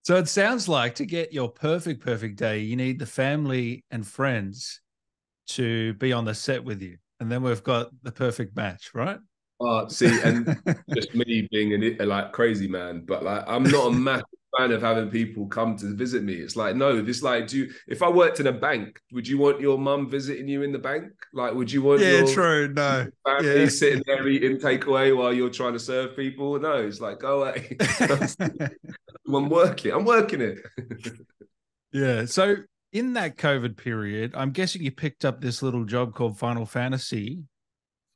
So 0.03 0.17
it 0.17 0.27
sounds 0.27 0.67
like 0.69 0.95
to 0.95 1.05
get 1.05 1.33
your 1.33 1.49
perfect, 1.49 2.01
perfect 2.03 2.37
day, 2.37 2.59
you 2.59 2.75
need 2.75 2.99
the 2.99 3.05
family 3.05 3.83
and 3.89 4.05
friends 4.05 4.81
to 5.49 5.93
be 5.95 6.13
on 6.13 6.25
the 6.25 6.35
set 6.35 6.63
with 6.63 6.81
you. 6.81 6.97
And 7.19 7.31
then 7.31 7.43
we've 7.43 7.63
got 7.63 7.89
the 8.03 8.11
perfect 8.11 8.55
match, 8.55 8.91
right? 8.93 9.19
uh, 9.61 9.87
see, 9.87 10.21
and 10.21 10.53
just 10.95 11.13
me 11.13 11.47
being 11.51 11.73
an, 11.73 12.07
like 12.07 12.31
crazy 12.31 12.67
man, 12.67 13.03
but 13.05 13.23
like 13.23 13.43
I'm 13.47 13.69
not 13.69 13.87
a 13.87 13.91
massive 13.93 14.25
fan 14.57 14.71
of 14.71 14.81
having 14.81 15.09
people 15.09 15.47
come 15.47 15.75
to 15.77 15.93
visit 15.95 16.23
me. 16.23 16.33
It's 16.33 16.55
like, 16.55 16.75
no, 16.75 17.01
this 17.01 17.21
like, 17.23 17.47
do 17.47 17.57
you, 17.59 17.73
if 17.87 18.01
I 18.01 18.09
worked 18.09 18.39
in 18.39 18.47
a 18.47 18.51
bank, 18.51 18.99
would 19.11 19.27
you 19.27 19.37
want 19.37 19.61
your 19.61 19.77
mum 19.77 20.09
visiting 20.09 20.47
you 20.47 20.63
in 20.63 20.71
the 20.71 20.79
bank? 20.79 21.11
Like, 21.33 21.53
would 21.53 21.71
you 21.71 21.81
want 21.81 22.01
yeah, 22.01 22.19
your 22.19 22.27
true, 22.27 22.67
no, 22.73 23.07
family 23.25 23.61
yeah. 23.61 23.69
sitting 23.69 24.03
there 24.05 24.27
eating 24.27 24.57
takeaway 24.57 25.15
while 25.15 25.33
you're 25.33 25.49
trying 25.49 25.73
to 25.73 25.79
serve 25.79 26.15
people? 26.15 26.59
No, 26.59 26.75
it's 26.75 27.01
like, 27.01 27.19
go 27.19 27.43
away. 27.43 27.77
I'm 29.27 29.49
working. 29.49 29.91
I'm 29.91 30.05
working 30.05 30.41
it. 30.41 30.59
yeah. 31.91 32.25
So 32.25 32.57
in 32.93 33.13
that 33.13 33.37
COVID 33.37 33.77
period, 33.77 34.33
I'm 34.35 34.51
guessing 34.51 34.83
you 34.83 34.91
picked 34.91 35.25
up 35.25 35.41
this 35.41 35.61
little 35.61 35.83
job 35.83 36.13
called 36.13 36.37
Final 36.37 36.65
Fantasy. 36.65 37.39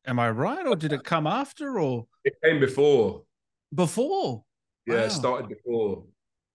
Am 0.06 0.18
I 0.20 0.30
right, 0.30 0.66
or 0.66 0.76
did 0.76 0.94
it 0.94 1.04
come 1.04 1.28
after, 1.28 1.80
or 1.80 2.08
It 2.24 2.34
came 2.44 2.60
before. 2.60 3.24
before? 3.74 4.44
Yeah, 4.88 4.96
Wow. 4.96 5.04
it 5.04 5.10
started 5.12 5.50
before. 5.50 6.06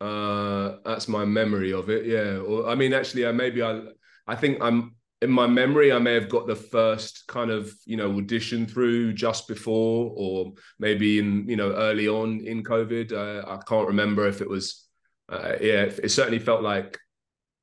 Uh, 0.01 0.77
that's 0.85 1.09
my 1.09 1.25
memory 1.25 1.73
of 1.73 1.89
it. 1.89 2.07
Yeah, 2.07 2.39
or 2.39 2.69
I 2.69 2.75
mean, 2.75 2.93
actually, 2.93 3.27
I 3.27 3.33
maybe 3.33 3.63
I, 3.63 3.83
I 4.27 4.35
think 4.35 4.59
I'm 4.61 4.97
in 5.23 5.31
my 5.31 5.47
memory. 5.47 5.93
I 5.93 5.99
may 5.99 6.15
have 6.15 6.29
got 6.29 6.47
the 6.47 6.57
first 6.57 7.27
kind 7.27 7.51
of 7.51 7.73
you 7.87 7.97
know 7.97 8.17
audition 8.17 8.67
through 8.67 9.15
just 9.15 9.49
before, 9.49 10.13
or 10.17 10.53
maybe 10.79 11.19
in 11.19 11.49
you 11.49 11.57
know 11.57 11.73
early 11.73 12.09
on 12.09 12.41
in 12.41 12.63
COVID. 12.63 13.13
Uh, 13.13 13.49
I 13.49 13.59
can't 13.67 13.89
remember 13.89 14.27
if 14.29 14.41
it 14.41 14.49
was. 14.49 14.87
Uh, 15.29 15.55
yeah, 15.61 15.85
it, 15.85 16.01
it 16.05 16.11
certainly 16.11 16.39
felt 16.39 16.63
like 16.63 16.99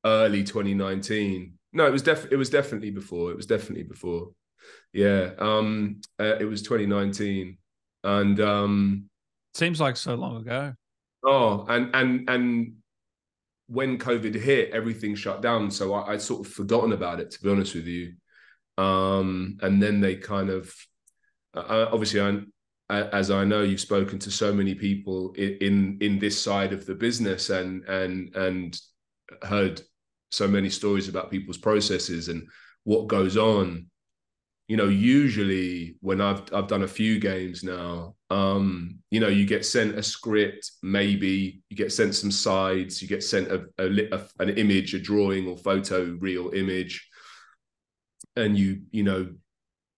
early 0.04 0.44
2019. 0.44 1.54
No, 1.74 1.86
it 1.86 1.91
was 1.91 2.02
def. 2.02 2.32
It 2.32 2.38
was 2.38 2.50
definitely 2.50 2.91
before. 2.91 3.32
It 3.32 3.38
was 3.38 3.46
definitely 3.46 3.84
before. 3.84 4.32
Yeah, 4.94 5.32
um, 5.38 6.02
uh, 6.20 6.36
it 6.39 6.46
was 6.46 6.62
2019, 6.63 7.58
and 8.04 8.39
um. 8.39 9.10
Seems 9.54 9.80
like 9.82 9.98
so 9.98 10.15
long 10.15 10.38
ago. 10.38 10.74
Oh, 11.23 11.65
and 11.69 11.93
and 11.95 12.29
and 12.29 12.73
when 13.67 13.97
COVID 13.97 14.36
hit, 14.36 14.71
everything 14.71 15.15
shut 15.15 15.41
down. 15.41 15.71
So 15.71 15.93
I, 15.93 16.13
I'd 16.13 16.21
sort 16.21 16.45
of 16.45 16.51
forgotten 16.51 16.91
about 16.91 17.19
it, 17.19 17.31
to 17.31 17.41
be 17.41 17.49
honest 17.49 17.75
with 17.75 17.88
you. 17.88 18.13
Um, 18.77 19.57
and 19.62 19.81
then 19.81 20.01
they 20.01 20.15
kind 20.15 20.49
of, 20.49 20.73
uh, 21.53 21.88
obviously, 21.91 22.21
I, 22.89 23.01
as 23.01 23.31
I 23.31 23.45
know, 23.45 23.62
you've 23.62 23.79
spoken 23.79 24.19
to 24.19 24.31
so 24.31 24.53
many 24.53 24.75
people 24.75 25.34
in, 25.34 25.57
in 25.62 25.97
in 26.01 26.19
this 26.19 26.41
side 26.41 26.73
of 26.73 26.86
the 26.86 26.95
business, 26.95 27.49
and 27.49 27.84
and 27.86 28.36
and 28.36 28.79
heard 29.43 29.81
so 30.31 30.47
many 30.47 30.69
stories 30.69 31.07
about 31.07 31.31
people's 31.31 31.57
processes 31.57 32.29
and 32.29 32.47
what 32.84 33.07
goes 33.07 33.38
on 33.38 33.90
you 34.71 34.77
know 34.77 34.88
usually 34.88 35.95
when 35.99 36.21
i've 36.21 36.41
i've 36.53 36.67
done 36.67 36.84
a 36.84 36.88
few 36.88 37.19
games 37.19 37.62
now 37.62 38.15
um 38.29 39.01
you 39.12 39.19
know 39.19 39.27
you 39.27 39.45
get 39.45 39.65
sent 39.65 39.97
a 39.97 40.01
script 40.01 40.71
maybe. 40.81 41.62
You 41.69 41.75
get 41.75 41.91
sent 41.91 42.15
some 42.15 42.31
sides. 42.31 43.01
You 43.01 43.07
get 43.10 43.23
sent 43.23 43.51
a, 43.51 43.65
a, 43.77 44.15
a 44.15 44.21
an 44.39 44.49
image 44.57 44.93
a 44.93 44.99
drawing 44.99 45.47
or 45.47 45.57
photo 45.57 46.17
real 46.19 46.51
image. 46.51 47.07
And 48.38 48.57
you 48.57 48.84
you 48.91 49.03
know 49.03 49.29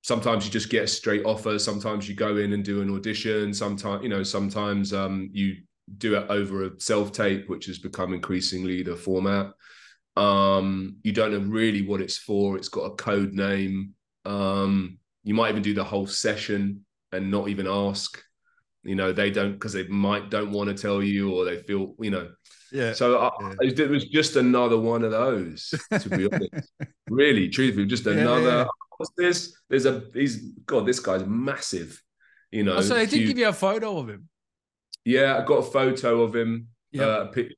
sometimes 0.02 0.46
you 0.46 0.52
just 0.52 0.72
get 0.72 0.86
a 0.86 0.88
straight 0.88 1.24
offer. 1.26 1.60
Sometimes 1.60 2.10
you 2.10 2.16
go 2.16 2.38
in 2.38 2.54
and 2.54 2.66
do 2.66 2.82
an 2.82 2.94
audition. 2.94 3.54
Sometimes 3.54 4.02
you 4.02 4.10
know 4.10 4.24
sometimes 4.24 4.94
um 4.94 5.30
you 5.32 5.58
do 6.00 6.16
it 6.16 6.26
over 6.30 6.64
a 6.64 6.80
self 6.80 7.12
tape 7.12 7.48
which 7.50 7.68
has 7.68 7.78
become 7.78 8.14
increasingly 8.14 8.82
the 8.82 8.96
format. 8.96 9.52
Um 10.18 10.98
you 11.04 11.12
don't 11.12 11.32
know 11.32 11.52
really 11.52 11.84
what 11.84 12.02
it's 12.02 12.18
for. 12.18 12.58
It's 12.58 12.70
got 12.70 12.86
a 12.86 12.96
code 12.96 13.34
name 13.34 13.94
um 14.26 14.98
you 15.24 15.34
might 15.34 15.50
even 15.50 15.62
do 15.62 15.74
the 15.74 15.84
whole 15.84 16.08
session 16.08 16.86
and 17.12 17.30
not 17.32 17.50
even 17.50 17.68
ask 17.68 18.22
you 18.84 18.96
know 18.96 19.12
they 19.14 19.30
don't 19.32 19.54
because 19.54 19.74
they 19.74 19.88
might 19.88 20.30
don't 20.30 20.52
want 20.52 20.70
to 20.70 20.76
tell 20.82 21.02
you 21.02 21.32
or 21.34 21.46
they 21.46 21.58
feel 21.58 21.96
you 22.00 22.12
know 22.12 22.30
Yeah. 22.72 22.94
so 22.94 23.18
I, 23.20 23.30
Yeah. 23.62 23.72
it 23.86 23.90
was 23.90 24.06
just 24.06 24.36
another 24.36 24.78
one 24.80 25.04
of 25.04 25.12
those 25.12 25.74
to 26.00 26.10
be 26.10 26.28
honest 26.32 26.72
really 27.10 27.50
truthfully 27.50 27.86
just 27.86 28.06
another 28.08 28.50
yeah. 28.64 28.66
what's 28.98 29.12
this 29.18 29.56
there's 29.70 29.86
a 29.86 30.04
he's 30.14 30.38
god 30.66 30.86
this 30.86 31.00
guy's 31.00 31.26
massive 31.26 32.02
you 32.52 32.64
know 32.64 32.76
Oh, 32.78 32.82
so 32.82 32.96
they 32.96 33.06
did 33.06 33.20
huge- 33.20 33.28
give 33.30 33.38
you 33.38 33.48
a 33.50 33.54
photo 33.54 33.98
of 33.98 34.10
him. 34.10 34.28
yeah 35.06 35.38
i 35.38 35.46
got 35.46 35.60
a 35.60 35.64
photo 35.72 36.22
of 36.24 36.36
him 36.36 36.68
Yeah. 36.92 37.04
uh, 37.06 37.24
a 37.24 37.28
picture 37.28 37.56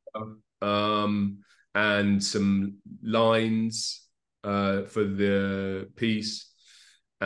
um 0.62 1.39
and 1.73 2.23
some 2.23 2.78
lines 3.04 4.01
uh 4.43 4.84
for 4.84 5.04
the 5.04 5.89
piece 5.95 6.51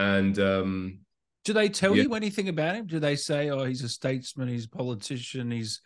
and 0.00 0.38
um 0.38 0.98
Do 1.44 1.52
they 1.52 1.68
tell 1.68 1.96
Yeah. 1.96 2.04
you 2.04 2.14
anything 2.14 2.48
about 2.48 2.76
him? 2.76 2.86
Do 2.86 3.00
they 3.00 3.16
say, 3.16 3.50
"Oh, 3.50 3.64
he's 3.64 3.82
a 3.82 3.88
statesman, 3.88 4.48
he's 4.48 4.66
a 4.66 4.68
politician, 4.68 5.50
he's 5.50 5.80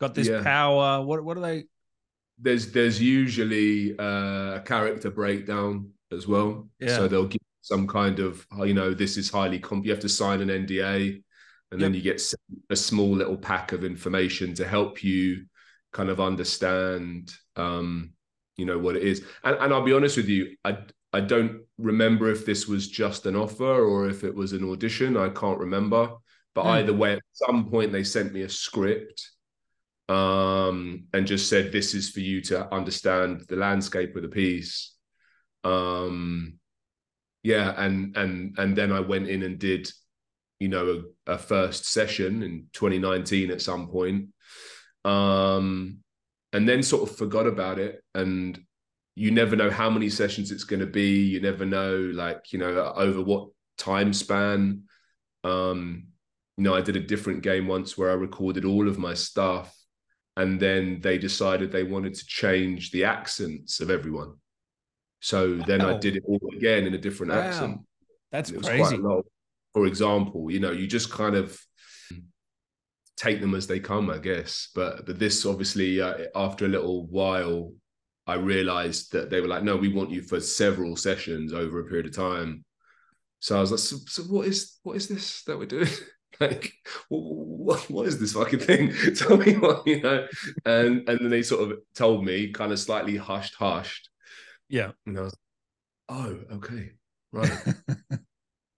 got 0.00 0.14
this 0.14 0.28
Yeah. 0.28 0.42
power"? 0.42 1.02
What 1.04 1.24
What 1.24 1.34
do 1.34 1.42
they? 1.42 1.64
there's 2.38 2.70
there's 2.72 3.00
usually 3.00 3.98
uh, 3.98 4.56
a 4.56 4.62
character 4.64 5.10
breakdown 5.10 5.90
as 6.12 6.26
well. 6.26 6.68
Yeah. 6.80 6.88
So 6.96 7.08
they'll 7.08 7.26
give 7.26 7.40
some 7.62 7.86
kind 7.86 8.18
of 8.20 8.46
you 8.64 8.74
know 8.74 8.94
this 8.94 9.16
is 9.16 9.30
highly 9.30 9.58
comp. 9.58 9.84
You 9.84 9.90
have 9.92 10.00
to 10.00 10.08
sign 10.08 10.40
an 10.40 10.50
NDA, 10.50 11.22
and 11.72 11.80
then 11.80 11.94
you 11.94 12.00
get 12.02 12.22
a 12.70 12.76
small 12.76 13.10
little 13.10 13.36
pack 13.36 13.72
of 13.72 13.84
information 13.84 14.54
to 14.54 14.66
help 14.66 15.02
you 15.02 15.46
kind 15.92 16.10
of 16.10 16.20
understand 16.20 17.32
um, 17.56 18.12
you 18.56 18.66
know 18.66 18.78
what 18.78 18.96
it 18.96 19.02
is. 19.02 19.24
And 19.44 19.56
and 19.56 19.72
I'll 19.72 19.82
be 19.84 19.92
honest 19.92 20.16
with 20.16 20.28
you, 20.28 20.56
I 20.64 20.78
I 21.12 21.20
don't 21.20 21.62
remember 21.78 22.30
if 22.30 22.44
this 22.44 22.66
was 22.68 22.88
just 22.88 23.26
an 23.26 23.34
offer 23.36 23.84
or 23.84 24.08
if 24.08 24.24
it 24.24 24.34
was 24.34 24.52
an 24.52 24.68
audition. 24.70 25.16
I 25.16 25.30
can't 25.30 25.58
remember. 25.58 26.12
But 26.54 26.62
Hmm. 26.62 26.68
either 26.68 26.92
way, 26.94 27.14
at 27.14 27.22
some 27.32 27.70
point 27.70 27.92
they 27.92 28.04
sent 28.04 28.32
me 28.32 28.42
a 28.42 28.48
script 28.48 29.30
um, 30.08 31.06
and 31.12 31.26
just 31.26 31.48
said, 31.48 31.70
"This 31.72 31.94
is 31.94 32.10
for 32.10 32.20
you 32.20 32.40
to 32.42 32.72
understand 32.74 33.44
the 33.48 33.56
landscape 33.56 34.16
of 34.16 34.22
the 34.22 34.28
piece." 34.28 34.94
Um, 35.64 36.58
yeah, 37.42 37.74
and 37.76 38.16
and 38.16 38.58
and 38.58 38.76
then 38.76 38.92
I 38.92 39.00
went 39.00 39.28
in 39.28 39.42
and 39.42 39.58
did, 39.58 39.90
you 40.58 40.68
know, 40.68 41.04
a, 41.26 41.34
a 41.34 41.38
first 41.38 41.86
session 41.86 42.42
in 42.42 42.66
2019 42.72 43.50
at 43.50 43.62
some 43.62 43.88
point, 43.88 44.28
um, 45.04 45.98
and 46.52 46.68
then 46.68 46.82
sort 46.82 47.08
of 47.08 47.16
forgot 47.16 47.46
about 47.46 47.78
it. 47.78 48.02
And 48.14 48.58
you 49.18 49.30
never 49.32 49.56
know 49.56 49.70
how 49.70 49.90
many 49.90 50.08
sessions 50.08 50.52
it's 50.52 50.64
going 50.64 50.80
to 50.80 50.86
be. 50.86 51.24
You 51.26 51.40
never 51.40 51.66
know, 51.66 51.96
like 52.14 52.52
you 52.52 52.58
know, 52.58 52.92
over 52.94 53.20
what 53.20 53.48
time 53.76 54.12
span. 54.12 54.84
Um, 55.44 56.08
you 56.56 56.64
know, 56.64 56.74
I 56.74 56.80
did 56.80 56.96
a 56.96 57.00
different 57.00 57.42
game 57.42 57.66
once 57.66 57.96
where 57.98 58.10
I 58.10 58.14
recorded 58.14 58.64
all 58.64 58.88
of 58.88 58.98
my 58.98 59.14
stuff 59.14 59.74
and 60.36 60.60
then 60.60 61.00
they 61.00 61.18
decided 61.18 61.70
they 61.70 61.82
wanted 61.84 62.14
to 62.14 62.26
change 62.26 62.90
the 62.90 63.04
accents 63.04 63.80
of 63.80 63.90
everyone. 63.90 64.34
So 65.20 65.54
then 65.56 65.80
I 65.80 65.98
did 65.98 66.16
it 66.16 66.22
all 66.26 66.40
again 66.56 66.86
in 66.86 66.94
a 66.94 66.98
different 66.98 67.32
Wow. 67.32 67.40
accent. 67.40 67.80
That's 68.30 68.50
crazy. 68.52 68.78
quite 68.78 68.98
a 68.98 69.02
lot. 69.02 69.24
For 69.74 69.86
example, 69.86 70.50
you 70.50 70.60
know, 70.60 70.70
you 70.70 70.86
just 70.86 71.10
kind 71.10 71.34
of 71.34 71.58
take 73.16 73.40
them 73.40 73.54
as 73.54 73.66
they 73.66 73.80
come, 73.80 74.10
I 74.10 74.18
guess. 74.18 74.68
But 74.74 75.06
but 75.06 75.18
this 75.18 75.44
obviously, 75.44 76.00
uh, 76.00 76.26
after 76.34 76.64
a 76.66 76.68
little 76.68 77.06
while, 77.06 77.72
I 78.28 78.34
realized 78.34 79.12
that 79.12 79.30
they 79.30 79.40
were 79.40 79.48
like, 79.48 79.62
no, 79.62 79.74
we 79.74 79.88
want 79.88 80.10
you 80.10 80.20
for 80.20 80.38
several 80.38 80.96
sessions 80.96 81.54
over 81.54 81.80
a 81.80 81.84
period 81.84 82.04
of 82.04 82.14
time. 82.14 82.62
So 83.40 83.56
I 83.56 83.60
was 83.60 83.70
like, 83.70 83.80
so, 83.80 83.96
so 84.06 84.22
what 84.24 84.46
is 84.46 84.78
what 84.82 84.96
is 84.96 85.08
this 85.08 85.44
that 85.44 85.58
we're 85.58 85.64
doing? 85.64 85.88
like, 86.40 86.74
what, 87.08 87.80
what 87.88 88.06
is 88.06 88.20
this 88.20 88.34
fucking 88.34 88.58
thing? 88.58 88.92
Tell 89.16 89.38
me 89.38 89.56
what 89.56 89.86
you 89.86 90.02
know. 90.02 90.26
And 90.66 91.08
and 91.08 91.20
then 91.20 91.30
they 91.30 91.42
sort 91.42 91.72
of 91.72 91.78
told 91.94 92.22
me, 92.22 92.50
kind 92.52 92.70
of 92.70 92.78
slightly 92.78 93.16
hushed, 93.16 93.54
hushed. 93.54 94.10
Yeah. 94.68 94.90
And 95.06 95.18
I 95.18 95.22
was, 95.22 95.36
oh, 96.10 96.38
okay, 96.52 96.90
right, 97.32 97.50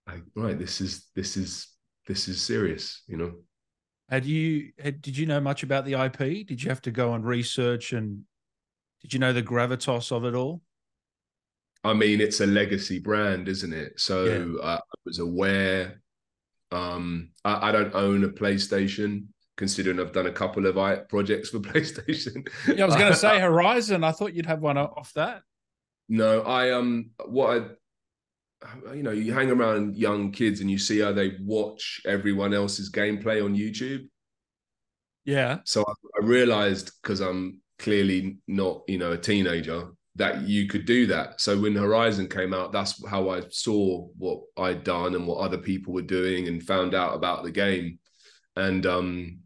like, 0.06 0.22
right. 0.36 0.58
This 0.58 0.80
is 0.80 1.08
this 1.16 1.36
is 1.36 1.66
this 2.06 2.28
is 2.28 2.40
serious, 2.40 3.02
you 3.08 3.16
know. 3.16 3.32
Had 4.08 4.24
you 4.24 4.70
had, 4.78 5.02
did 5.02 5.18
you 5.18 5.26
know 5.26 5.40
much 5.40 5.64
about 5.64 5.84
the 5.84 5.94
IP? 5.94 6.46
Did 6.46 6.62
you 6.62 6.68
have 6.68 6.82
to 6.82 6.92
go 6.92 7.14
and 7.14 7.24
research 7.24 7.92
and 7.92 8.22
did 9.02 9.12
you 9.12 9.18
know 9.18 9.32
the 9.32 9.42
gravitas 9.42 10.12
of 10.12 10.24
it 10.24 10.34
all? 10.34 10.62
I 11.82 11.94
mean, 11.94 12.20
it's 12.20 12.40
a 12.40 12.46
legacy 12.46 12.98
brand, 12.98 13.48
isn't 13.48 13.72
it? 13.72 13.98
So 13.98 14.24
Yeah. 14.24 14.62
uh, 14.62 14.76
I 14.78 14.96
was 15.06 15.18
aware. 15.18 16.02
Um, 16.72 17.30
I, 17.44 17.68
I 17.68 17.72
don't 17.72 17.94
own 17.94 18.22
a 18.24 18.28
PlayStation, 18.28 19.26
considering 19.56 19.98
I've 19.98 20.12
done 20.12 20.26
a 20.26 20.32
couple 20.32 20.66
of 20.66 20.76
I- 20.78 20.96
projects 20.96 21.48
for 21.50 21.58
PlayStation. 21.60 22.46
Yeah, 22.68 22.84
I 22.84 22.86
was 22.86 22.96
going 22.96 23.10
to 23.12 23.18
say 23.18 23.40
Horizon. 23.48 24.04
I 24.04 24.12
thought 24.12 24.34
you'd 24.34 24.46
have 24.46 24.60
one 24.60 24.76
off 24.78 25.12
that. 25.14 25.42
no, 26.08 26.42
I 26.42 26.70
um, 26.72 27.10
what 27.26 27.78
I, 28.62 28.94
you 28.94 29.02
know, 29.02 29.10
you 29.12 29.32
hang 29.32 29.50
around 29.50 29.96
young 29.96 30.32
kids 30.32 30.60
and 30.60 30.70
you 30.70 30.76
see 30.78 30.98
how 31.00 31.12
they 31.12 31.36
watch 31.40 32.02
everyone 32.06 32.52
else's 32.52 32.90
gameplay 32.92 33.42
on 33.42 33.56
YouTube. 33.56 34.06
Yeah. 35.24 35.60
So 35.64 35.82
I, 35.88 35.92
I 36.22 36.26
realized 36.26 36.90
because 37.02 37.20
I'm 37.20 37.60
clearly 37.80 38.38
not, 38.46 38.82
you 38.86 38.98
know, 38.98 39.12
a 39.12 39.18
teenager 39.18 39.88
that 40.16 40.42
you 40.42 40.68
could 40.68 40.86
do 40.86 41.06
that. 41.06 41.40
So 41.40 41.58
when 41.58 41.74
Horizon 41.74 42.28
came 42.28 42.54
out, 42.54 42.72
that's 42.72 43.04
how 43.08 43.30
I 43.30 43.42
saw 43.50 44.06
what 44.18 44.40
I'd 44.56 44.84
done 44.84 45.14
and 45.14 45.26
what 45.26 45.38
other 45.38 45.58
people 45.58 45.92
were 45.92 46.02
doing 46.02 46.46
and 46.46 46.62
found 46.62 46.94
out 46.94 47.14
about 47.14 47.42
the 47.42 47.50
game. 47.50 47.98
And 48.56 48.84
um 48.86 49.40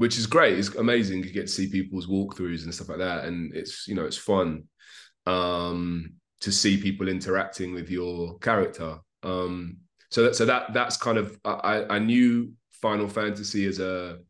which 0.00 0.16
is 0.16 0.26
great. 0.26 0.58
It's 0.58 0.74
amazing. 0.76 1.22
You 1.22 1.30
get 1.30 1.42
to 1.42 1.52
see 1.52 1.68
people's 1.68 2.06
walkthroughs 2.06 2.64
and 2.64 2.74
stuff 2.74 2.88
like 2.88 3.00
that, 3.00 3.26
and 3.26 3.54
it's 3.54 3.86
you 3.86 3.94
know 3.94 4.06
it's 4.06 4.16
fun 4.16 4.64
um, 5.26 6.14
to 6.40 6.50
see 6.50 6.80
people 6.80 7.06
interacting 7.06 7.74
with 7.74 7.90
your 7.90 8.38
character. 8.38 8.96
Um, 9.22 9.76
so 10.10 10.22
that 10.22 10.36
so 10.36 10.46
that 10.46 10.72
that's 10.72 10.96
kind 10.96 11.18
of 11.18 11.38
I, 11.44 11.84
I 11.90 11.98
knew 11.98 12.50
Final 12.80 13.08
Fantasy 13.08 13.66
as 13.66 13.78
a 13.78 14.20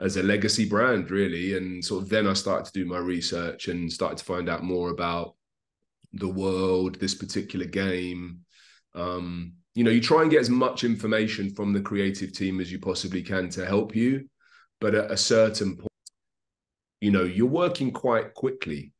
as 0.00 0.16
a 0.16 0.22
legacy 0.22 0.68
brand 0.68 1.10
really, 1.10 1.56
and 1.56 1.84
sort 1.84 2.02
of 2.02 2.08
then 2.08 2.26
I 2.26 2.32
started 2.32 2.66
to 2.66 2.72
do 2.72 2.86
my 2.86 2.98
research 2.98 3.68
and 3.68 3.92
started 3.92 4.18
to 4.18 4.24
find 4.24 4.48
out 4.48 4.62
more 4.62 4.90
about 4.90 5.34
the 6.12 6.28
world, 6.28 6.96
this 6.96 7.14
particular 7.14 7.66
game. 7.66 8.40
Um, 8.94 9.54
you 9.74 9.84
know, 9.84 9.90
you 9.90 10.00
try 10.00 10.22
and 10.22 10.30
get 10.30 10.40
as 10.40 10.50
much 10.50 10.84
information 10.84 11.54
from 11.54 11.72
the 11.72 11.80
creative 11.80 12.32
team 12.32 12.60
as 12.60 12.70
you 12.72 12.78
possibly 12.78 13.22
can 13.22 13.48
to 13.50 13.66
help 13.66 13.94
you, 13.94 14.28
but 14.80 14.94
at 14.94 15.10
a 15.10 15.16
certain 15.16 15.76
point, 15.76 15.88
you 17.00 17.10
know, 17.10 17.24
you're 17.24 17.46
working 17.46 17.92
quite 17.92 18.34
quickly. 18.34 18.92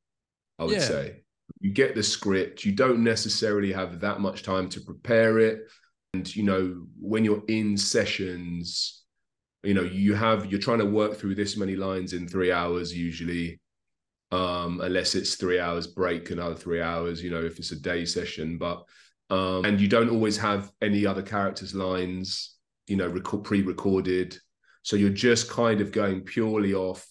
I 0.59 0.65
would 0.65 0.75
yeah. 0.75 0.81
say 0.81 1.23
you 1.61 1.73
get 1.73 1.95
the 1.95 2.03
script, 2.03 2.65
you 2.65 2.73
don't 2.73 3.03
necessarily 3.03 3.73
have 3.73 4.01
that 4.01 4.21
much 4.21 4.43
time 4.43 4.69
to 4.71 4.81
prepare 4.81 5.39
it 5.39 5.69
and 6.15 6.35
you 6.35 6.43
know 6.43 6.87
when 7.01 7.25
you're 7.25 7.43
in 7.49 7.77
sessions 7.77 9.05
you 9.63 9.75
know 9.75 9.83
you 9.83 10.15
have 10.15 10.47
you're 10.47 10.61
trying 10.61 10.79
to 10.79 10.87
work 10.87 11.17
through 11.17 11.35
this 11.35 11.57
many 11.57 11.77
lines 11.77 12.13
in 12.13 12.29
three 12.29 12.53
hours 12.53 12.97
usually 12.97 13.61
um 14.31 14.81
unless 14.83 15.15
it's 15.15 15.35
three 15.35 15.59
hours 15.59 15.87
break 15.87 16.31
another 16.31 16.55
three 16.55 16.83
hours 16.83 17.23
you 17.23 17.31
know 17.31 17.43
if 17.43 17.59
it's 17.59 17.73
a 17.73 17.81
day 17.81 18.05
session 18.05 18.59
but 18.59 18.85
um 19.31 19.65
and 19.65 19.81
you 19.81 19.89
don't 19.89 20.11
always 20.11 20.37
have 20.37 20.71
any 20.81 21.05
other 21.07 21.23
characters 21.23 21.75
lines 21.75 22.59
you 22.89 22.97
know 22.97 23.09
rec- 23.09 23.45
pre-recorded. 23.45 24.37
So 24.83 24.97
you're 24.97 25.11
just 25.11 25.51
kind 25.51 25.81
of 25.81 25.93
going 25.93 26.23
purely 26.23 26.75
off 26.75 27.07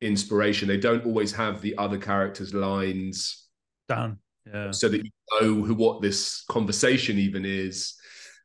inspiration. 0.00 0.68
They 0.68 0.76
don't 0.76 1.04
always 1.04 1.32
have 1.34 1.60
the 1.60 1.76
other 1.76 1.98
characters 1.98 2.54
lines 2.54 3.48
done. 3.88 4.18
Yeah. 4.46 4.70
so 4.70 4.88
that 4.88 5.04
you 5.04 5.10
know 5.40 5.62
who 5.62 5.74
what 5.74 6.00
this 6.00 6.44
conversation 6.48 7.18
even 7.18 7.44
is. 7.44 7.94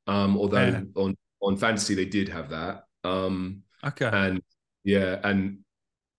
Um, 0.08 0.36
although 0.36 0.68
yeah. 0.68 0.82
on 0.96 1.16
on 1.42 1.58
fantasy 1.58 1.94
they 1.96 2.06
did 2.06 2.28
have 2.30 2.50
that. 2.50 2.84
Um, 3.04 3.64
okay. 3.84 4.10
And 4.12 4.42
yeah, 4.84 5.20
and 5.24 5.60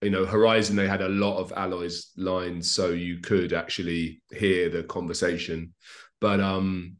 you 0.00 0.10
know, 0.10 0.26
Horizon 0.26 0.76
they 0.76 0.88
had 0.88 1.02
a 1.02 1.08
lot 1.08 1.38
of 1.38 1.52
Aloy's 1.56 2.10
lines, 2.16 2.70
so 2.70 2.90
you 2.90 3.18
could 3.18 3.52
actually 3.52 4.22
hear 4.32 4.68
the 4.68 4.82
conversation. 4.82 5.74
But 6.20 6.40
um, 6.40 6.96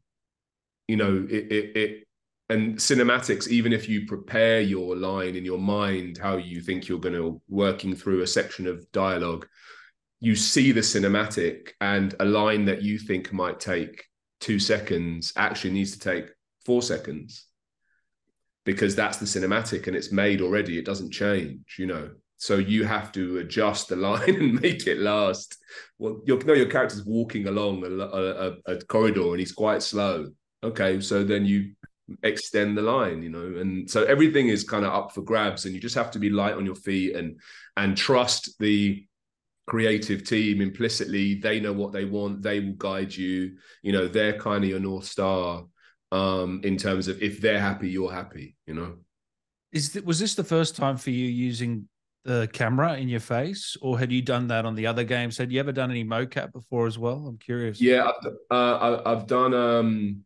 you 0.89 0.97
know, 0.97 1.27
it 1.29 1.53
it, 1.53 1.77
it 1.77 2.09
and 2.49 2.77
cinematics, 2.77 3.49
even 3.49 3.73
if 3.73 3.89
you 3.89 4.07
prepare 4.07 4.61
your 4.61 4.95
line 4.95 5.37
in 5.37 5.45
your 5.45 5.59
mind, 5.59 6.19
how 6.19 6.37
you 6.37 6.61
think 6.61 6.87
you're 6.87 6.99
going 7.01 7.15
to 7.15 7.41
working 7.49 7.95
through 7.95 8.23
a 8.23 8.27
section 8.27 8.67
of 8.67 8.91
dialogue, 8.93 9.47
you 10.21 10.37
see 10.37 10.71
the 10.71 10.81
cinematic 10.81 11.71
and 11.81 12.15
a 12.21 12.25
line 12.25 12.67
that 12.67 12.83
you 12.83 12.99
think 12.99 13.33
might 13.33 13.59
take 13.59 14.05
two 14.41 14.59
seconds 14.59 15.33
actually 15.37 15.71
needs 15.71 15.93
to 15.93 15.99
take 15.99 16.27
four 16.65 16.83
seconds 16.83 17.47
because 18.65 18.95
that's 18.95 19.19
the 19.19 19.27
cinematic 19.27 19.87
and 19.87 19.97
it's 19.97 20.13
made 20.13 20.41
already. 20.41 20.79
It 20.79 20.85
doesn't 20.85 21.13
change, 21.13 21.77
you 21.79 21.87
know. 21.87 22.11
So 22.37 22.57
you 22.57 22.85
have 22.85 23.13
to 23.13 23.39
adjust 23.39 23.89
the 23.89 23.97
line 24.09 24.35
and 24.35 24.61
make 24.61 24.87
it 24.87 24.99
last. 24.99 25.57
Well, 25.99 26.21
you 26.25 26.39
know 26.39 26.55
your 26.55 26.67
character's 26.67 27.05
walking 27.05 27.47
along 27.47 27.85
a, 27.85 27.89
a, 27.89 28.75
a 28.75 28.79
corridor 28.85 29.31
and 29.31 29.41
he's 29.41 29.53
quite 29.53 29.83
slow. 29.83 30.29
Okay, 30.65 31.01
so 31.01 31.25
then 31.25 31.45
you 31.45 31.73
extend 32.23 32.77
the 32.77 32.83
line, 32.83 33.23
you 33.23 33.31
know, 33.31 33.61
and 33.61 33.91
so 33.91 34.05
everything 34.05 34.49
is 34.49 34.65
kind 34.65 34.85
of 34.85 34.93
up 34.93 35.13
for 35.13 35.23
grabs, 35.23 35.65
and 35.65 35.75
you 35.75 35.81
just 35.81 35.95
have 35.95 36.11
to 36.13 36.19
be 36.19 36.31
light 36.31 36.55
on 36.55 36.67
your 36.67 36.75
feet 36.75 37.17
and 37.17 37.41
and 37.77 37.97
trust 37.97 38.59
the 38.59 39.05
creative 39.67 40.25
team 40.25 40.61
implicitly. 40.61 41.37
They 41.37 41.61
know 41.61 41.73
what 41.73 41.93
they 41.93 42.05
want. 42.05 42.43
They 42.43 42.61
will 42.61 42.75
guide 42.75 43.15
you. 43.15 43.57
You 43.83 43.93
know, 43.93 44.09
they're 44.09 44.39
kind 44.39 44.65
of 44.65 44.71
your 44.71 44.81
north 44.81 45.05
star 45.05 45.65
um, 46.13 46.61
in 46.63 46.77
terms 46.77 47.09
of 47.09 47.21
if 47.23 47.41
they're 47.41 47.59
happy, 47.59 47.89
you're 47.89 48.13
happy, 48.13 48.55
you 48.67 48.75
know. 48.75 48.99
Is 49.73 49.89
th- 49.89 50.05
was 50.05 50.21
this 50.21 50.35
the 50.35 50.45
first 50.45 50.77
time 50.77 50.99
for 50.99 51.11
you 51.11 51.27
using 51.27 51.89
the 52.25 52.49
camera 52.53 52.99
in 52.99 53.09
your 53.09 53.21
face, 53.21 53.77
or 53.81 53.99
had 53.99 54.13
you 54.13 54.21
done 54.21 54.47
that 54.49 54.67
on 54.67 54.75
the 54.75 54.87
other 54.87 55.05
games? 55.05 55.39
Had 55.39 55.51
you 55.51 55.59
ever 55.59 55.73
done 55.73 55.91
any 55.91 56.05
mocap 56.05 56.53
before 56.53 56.87
as 56.87 56.99
well? 56.99 57.27
I'm 57.27 57.39
curious. 57.39 57.81
Yeah, 57.81 58.11
I've, 58.11 58.33
uh, 58.51 59.03
I've 59.07 59.27
done. 59.27 59.55
Um, 59.55 60.25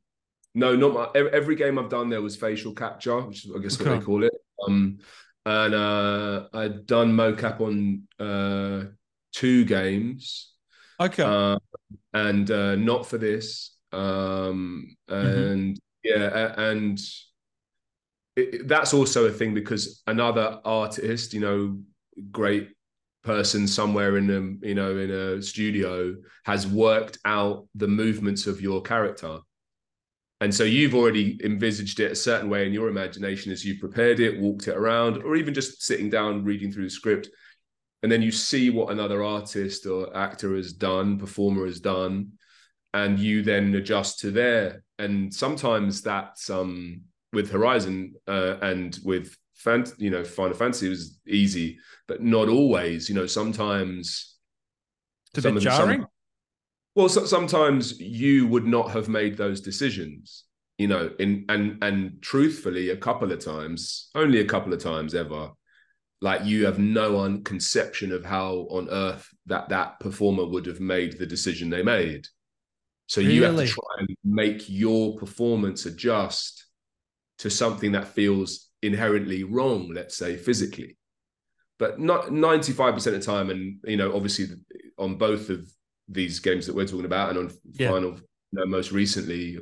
no, 0.54 0.74
not 0.74 1.14
my, 1.14 1.20
every 1.20 1.54
game 1.54 1.78
I've 1.78 1.88
done. 1.88 2.08
There 2.08 2.20
was 2.20 2.34
facial 2.34 2.74
capture, 2.74 3.20
which 3.20 3.44
is, 3.44 3.52
I 3.54 3.60
guess 3.60 3.80
okay. 3.80 3.90
what 3.90 4.00
they 4.00 4.04
call 4.04 4.24
it. 4.24 4.32
Um, 4.66 4.98
and 5.44 5.74
uh, 5.74 6.48
I'd 6.52 6.86
done 6.86 7.12
mocap 7.12 7.60
on 7.60 8.08
uh, 8.18 8.90
two 9.32 9.64
games. 9.64 10.52
Okay. 10.98 11.22
Uh, 11.22 11.58
and 12.12 12.50
uh, 12.50 12.74
not 12.74 13.06
for 13.06 13.18
this 13.18 13.75
um, 13.96 14.96
mm-hmm. 15.08 15.26
and 15.26 15.76
mm-hmm. 15.76 16.20
yeah, 16.22 16.60
and 16.60 17.00
it, 18.36 18.68
that's 18.68 18.92
also 18.92 19.26
a 19.26 19.32
thing 19.32 19.54
because 19.54 20.02
another 20.06 20.60
artist, 20.64 21.32
you 21.32 21.40
know, 21.40 21.78
great 22.30 22.70
person 23.26 23.66
somewhere 23.66 24.16
in 24.16 24.30
a 24.30 24.66
you 24.66 24.74
know 24.74 24.96
in 24.96 25.10
a 25.10 25.42
studio 25.42 26.14
has 26.44 26.64
worked 26.66 27.18
out 27.24 27.66
the 27.74 27.88
movements 27.88 28.46
of 28.46 28.60
your 28.60 28.80
character 28.80 29.38
and 30.40 30.54
so 30.54 30.62
you've 30.62 30.94
already 30.94 31.38
envisaged 31.42 31.98
it 31.98 32.12
a 32.12 32.16
certain 32.16 32.48
way 32.48 32.66
in 32.66 32.72
your 32.72 32.88
imagination 32.88 33.50
as 33.50 33.64
you 33.64 33.80
prepared 33.80 34.20
it 34.20 34.40
walked 34.40 34.68
it 34.68 34.76
around 34.76 35.24
or 35.24 35.34
even 35.34 35.52
just 35.52 35.82
sitting 35.82 36.08
down 36.08 36.44
reading 36.44 36.70
through 36.70 36.84
the 36.84 36.90
script 36.90 37.28
and 38.04 38.12
then 38.12 38.22
you 38.22 38.30
see 38.30 38.70
what 38.70 38.92
another 38.92 39.24
artist 39.24 39.86
or 39.86 40.16
actor 40.16 40.54
has 40.54 40.72
done 40.72 41.18
performer 41.18 41.66
has 41.66 41.80
done 41.80 42.30
and 42.96 43.18
you 43.18 43.42
then 43.42 43.74
adjust 43.74 44.20
to 44.20 44.30
there. 44.30 44.82
And 44.98 45.32
sometimes 45.32 46.00
that's 46.00 46.48
um, 46.48 47.02
with 47.32 47.50
Horizon 47.50 48.14
uh, 48.26 48.56
and 48.62 48.98
with 49.04 49.36
fan, 49.54 49.84
you 49.98 50.08
know, 50.08 50.24
Final 50.24 50.56
Fantasy 50.56 50.88
was 50.88 51.18
easy, 51.28 51.78
but 52.08 52.22
not 52.22 52.48
always. 52.48 53.10
You 53.10 53.14
know, 53.14 53.26
sometimes 53.26 54.36
it's 55.34 55.44
a 55.44 55.52
bit 55.52 55.62
jarring. 55.62 56.00
Some, 56.00 56.08
well, 56.94 57.08
so, 57.10 57.26
sometimes 57.26 58.00
you 58.00 58.46
would 58.46 58.66
not 58.66 58.90
have 58.92 59.10
made 59.10 59.36
those 59.36 59.60
decisions. 59.60 60.44
You 60.78 60.88
know, 60.88 61.10
in 61.18 61.44
and 61.50 61.82
and 61.82 62.22
truthfully, 62.22 62.90
a 62.90 62.96
couple 62.96 63.30
of 63.30 63.44
times, 63.44 64.08
only 64.14 64.40
a 64.40 64.46
couple 64.46 64.72
of 64.72 64.82
times 64.82 65.14
ever, 65.14 65.50
like 66.22 66.46
you 66.46 66.64
have 66.64 66.78
no 66.78 67.38
conception 67.44 68.10
of 68.10 68.24
how 68.24 68.66
on 68.70 68.88
earth 68.90 69.28
that 69.44 69.68
that 69.68 70.00
performer 70.00 70.46
would 70.46 70.64
have 70.64 70.80
made 70.80 71.18
the 71.18 71.26
decision 71.26 71.68
they 71.68 71.82
made 71.82 72.26
so 73.06 73.20
really? 73.20 73.34
you 73.34 73.44
have 73.44 73.56
to 73.56 73.66
try 73.66 73.94
and 73.98 74.08
make 74.24 74.68
your 74.68 75.16
performance 75.16 75.86
adjust 75.86 76.66
to 77.38 77.50
something 77.50 77.92
that 77.92 78.08
feels 78.08 78.68
inherently 78.82 79.44
wrong, 79.44 79.92
let's 79.94 80.16
say 80.16 80.36
physically. 80.36 80.96
But 81.78 82.00
not 82.00 82.26
95% 82.26 82.96
of 82.96 83.12
the 83.12 83.20
time, 83.20 83.50
and 83.50 83.78
you 83.84 83.96
know, 83.96 84.14
obviously 84.14 84.46
on 84.98 85.16
both 85.16 85.50
of 85.50 85.70
these 86.08 86.40
games 86.40 86.66
that 86.66 86.74
we're 86.74 86.86
talking 86.86 87.04
about 87.04 87.30
and 87.30 87.38
on 87.38 87.52
yeah. 87.72 87.90
final, 87.90 88.12
you 88.12 88.20
know, 88.52 88.66
most 88.66 88.92
recently, 88.92 89.58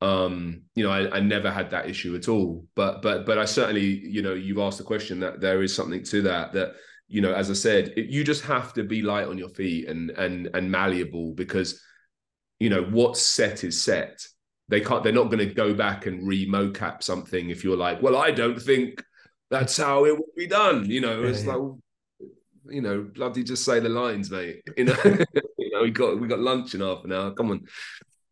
um, 0.00 0.62
you 0.74 0.82
know, 0.82 0.90
I, 0.90 1.16
I 1.16 1.20
never 1.20 1.50
had 1.50 1.70
that 1.70 1.88
issue 1.88 2.16
at 2.16 2.28
all. 2.28 2.66
But 2.74 3.02
but 3.02 3.24
but 3.24 3.38
I 3.38 3.44
certainly, 3.44 3.84
you 3.84 4.22
know, 4.22 4.34
you've 4.34 4.58
asked 4.58 4.78
the 4.78 4.84
question 4.84 5.20
that 5.20 5.40
there 5.40 5.62
is 5.62 5.74
something 5.74 6.02
to 6.04 6.22
that 6.22 6.52
that 6.54 6.74
you 7.06 7.20
know, 7.20 7.32
as 7.32 7.50
I 7.50 7.54
said, 7.54 7.92
it, 7.96 8.06
you 8.06 8.24
just 8.24 8.44
have 8.46 8.72
to 8.74 8.82
be 8.82 9.02
light 9.02 9.28
on 9.28 9.38
your 9.38 9.50
feet 9.50 9.88
and 9.88 10.10
and 10.10 10.50
and 10.54 10.70
malleable 10.70 11.34
because 11.34 11.80
you 12.64 12.70
know 12.70 12.84
what's 12.84 13.20
set 13.20 13.64
is 13.64 13.80
set. 13.80 14.26
They 14.68 14.80
can't 14.80 15.04
they're 15.04 15.12
not 15.12 15.30
going 15.30 15.46
to 15.46 15.54
go 15.54 15.74
back 15.74 16.06
and 16.06 16.26
re-mocap 16.26 17.02
something 17.02 17.50
if 17.50 17.62
you're 17.62 17.76
like 17.76 18.00
well 18.00 18.16
i 18.16 18.30
don't 18.30 18.58
think 18.58 19.04
that's 19.50 19.76
how 19.76 20.06
it 20.06 20.16
will 20.16 20.32
be 20.34 20.46
done 20.46 20.88
you 20.88 21.02
know? 21.02 21.20
Yeah, 21.20 21.28
it's 21.28 21.44
yeah. 21.44 21.54
like 21.54 21.74
you 22.70 22.80
know 22.80 23.02
bloody 23.14 23.42
just 23.44 23.64
say 23.64 23.80
the 23.80 23.88
lines 23.88 24.30
mate. 24.30 24.62
You 24.76 24.84
know 24.84 24.96
you 25.58 25.70
know 25.70 25.82
we 25.82 25.90
got 25.90 26.18
we 26.18 26.28
got 26.28 26.38
lunch 26.38 26.74
in 26.74 26.80
half 26.80 27.04
an 27.04 27.12
hour 27.12 27.32
come 27.32 27.50
on. 27.50 27.66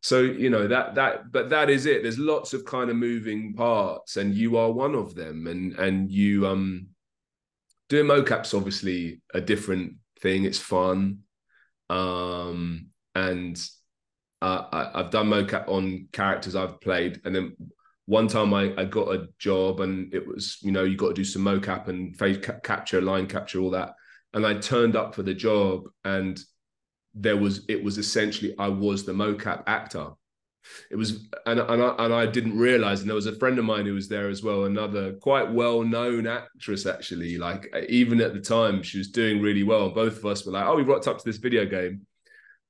So 0.00 0.20
you 0.20 0.50
know 0.50 0.66
that 0.66 0.94
that 0.96 1.30
but 1.30 1.50
that 1.50 1.70
is 1.70 1.86
it. 1.86 2.02
There's 2.02 2.18
lots 2.18 2.54
of 2.54 2.64
kind 2.64 2.90
of 2.90 2.96
moving 2.96 3.54
parts 3.54 4.16
and 4.16 4.34
you 4.34 4.56
are 4.56 4.72
one 4.72 4.94
of 4.94 5.14
them 5.14 5.46
and 5.46 5.74
and 5.74 6.10
you 6.10 6.46
um 6.46 6.88
doing 7.88 8.06
mocaps 8.06 8.56
obviously 8.56 9.20
a 9.34 9.40
different 9.40 9.94
thing. 10.20 10.44
It's 10.44 10.58
fun. 10.58 11.18
Um 11.90 12.86
and 13.14 13.60
uh, 14.42 14.90
I, 14.94 14.98
have 14.98 15.11
done 15.11 15.28
mocap 15.28 15.68
on 15.68 16.09
characters 16.12 16.57
I've 16.57 16.81
played, 16.81 17.20
and 17.24 17.35
then 17.35 17.57
one 18.07 18.28
time 18.28 18.52
I, 18.52 18.74
I 18.76 18.85
got 18.85 19.14
a 19.14 19.28
job, 19.38 19.81
and 19.81 20.12
it 20.12 20.26
was 20.26 20.59
you 20.62 20.72
know 20.72 20.85
you 20.85 20.96
got 20.96 21.09
to 21.09 21.14
do 21.14 21.24
some 21.24 21.42
mocap 21.42 21.88
and 21.88 22.16
face 22.16 22.44
ca- 22.44 22.61
capture, 22.62 23.00
line 23.00 23.26
capture, 23.26 23.61
all 23.61 23.70
that, 23.70 23.94
and 24.35 24.44
I 24.44 24.55
turned 24.55 24.96
up 24.96 25.14
for 25.14 25.22
the 25.22 25.35
job, 25.35 25.85
and 26.05 26.38
there 27.14 27.37
was 27.37 27.64
it 27.68 27.83
was 27.83 27.98
essentially 27.98 28.55
I 28.59 28.68
was 28.68 29.05
the 29.05 29.12
mocap 29.12 29.62
actor, 29.66 30.11
it 30.90 30.96
was 30.96 31.28
and 31.46 31.61
and 31.61 31.83
I, 31.83 31.94
and 31.98 32.14
I 32.14 32.26
didn't 32.26 32.59
realize 32.59 33.00
and 33.00 33.09
there 33.09 33.14
was 33.14 33.26
a 33.26 33.37
friend 33.37 33.59
of 33.59 33.64
mine 33.64 33.87
who 33.87 33.94
was 33.94 34.09
there 34.09 34.28
as 34.28 34.42
well 34.42 34.64
another 34.64 35.14
quite 35.14 35.50
well 35.50 35.83
known 35.83 36.26
actress 36.26 36.87
actually 36.87 37.38
like 37.38 37.72
even 37.88 38.20
at 38.20 38.35
the 38.35 38.40
time 38.40 38.83
she 38.83 38.98
was 38.98 39.09
doing 39.09 39.40
really 39.40 39.62
well. 39.62 39.90
Both 39.90 40.18
of 40.18 40.26
us 40.26 40.44
were 40.44 40.52
like 40.52 40.66
oh 40.66 40.76
we 40.76 40.83
rocked 40.83 41.09
up 41.09 41.18
to 41.18 41.24
this 41.24 41.38
video 41.38 41.66
game 41.66 42.07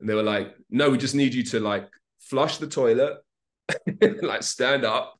and 0.02 0.10
they 0.10 0.14
were 0.14 0.22
like 0.22 0.54
no 0.68 0.90
we 0.90 0.98
just 0.98 1.14
need 1.14 1.32
you 1.32 1.42
to 1.42 1.60
like 1.60 1.88
flush 2.20 2.58
the 2.58 2.66
toilet 2.66 3.18
like 4.22 4.42
stand 4.42 4.84
up 4.84 5.18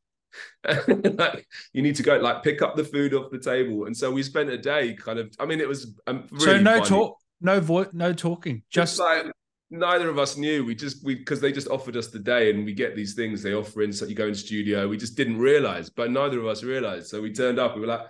like 1.05 1.47
you 1.73 1.83
need 1.83 1.97
to 1.97 2.03
go 2.03 2.17
like 2.19 2.43
pick 2.43 2.61
up 2.61 2.77
the 2.77 2.85
food 2.85 3.15
off 3.15 3.31
the 3.31 3.39
table 3.39 3.87
and 3.87 3.97
so 3.97 4.11
we 4.11 4.23
spent 4.23 4.51
a 4.51 4.59
day 4.59 4.95
kind 4.95 5.19
of 5.19 5.35
i 5.39 5.47
mean 5.47 5.61
it 5.61 5.69
was 5.69 5.95
um, 6.07 6.27
really 6.31 6.45
so 6.45 6.61
no 6.61 6.77
funny. 6.77 6.89
talk 6.89 7.19
no 7.41 7.61
voice 7.61 7.89
no 7.93 8.13
talking 8.13 8.63
just 8.71 8.97
Just 8.97 9.01
like 9.01 9.33
neither 9.73 10.09
of 10.09 10.19
us 10.19 10.37
knew. 10.37 10.65
We 10.65 10.75
just 10.75 11.03
we 11.03 11.17
because 11.17 11.41
they 11.41 11.51
just 11.51 11.69
offered 11.69 11.97
us 11.97 12.09
the 12.09 12.19
day, 12.19 12.51
and 12.51 12.65
we 12.65 12.75
get 12.75 12.95
these 12.95 13.15
things 13.15 13.43
they 13.43 13.55
offer 13.55 13.83
in. 13.83 13.93
So 13.93 14.05
you 14.05 14.15
go 14.15 14.29
in 14.29 14.35
studio. 14.35 14.87
We 14.87 14.97
just 14.97 15.17
didn't 15.17 15.39
realize, 15.39 15.91
but 15.91 16.11
neither 16.11 16.39
of 16.39 16.47
us 16.47 16.63
realized. 16.63 17.09
So 17.09 17.21
we 17.21 17.33
turned 17.33 17.59
up. 17.59 17.75
We 17.75 17.81
were 17.81 17.87
like, 17.89 18.07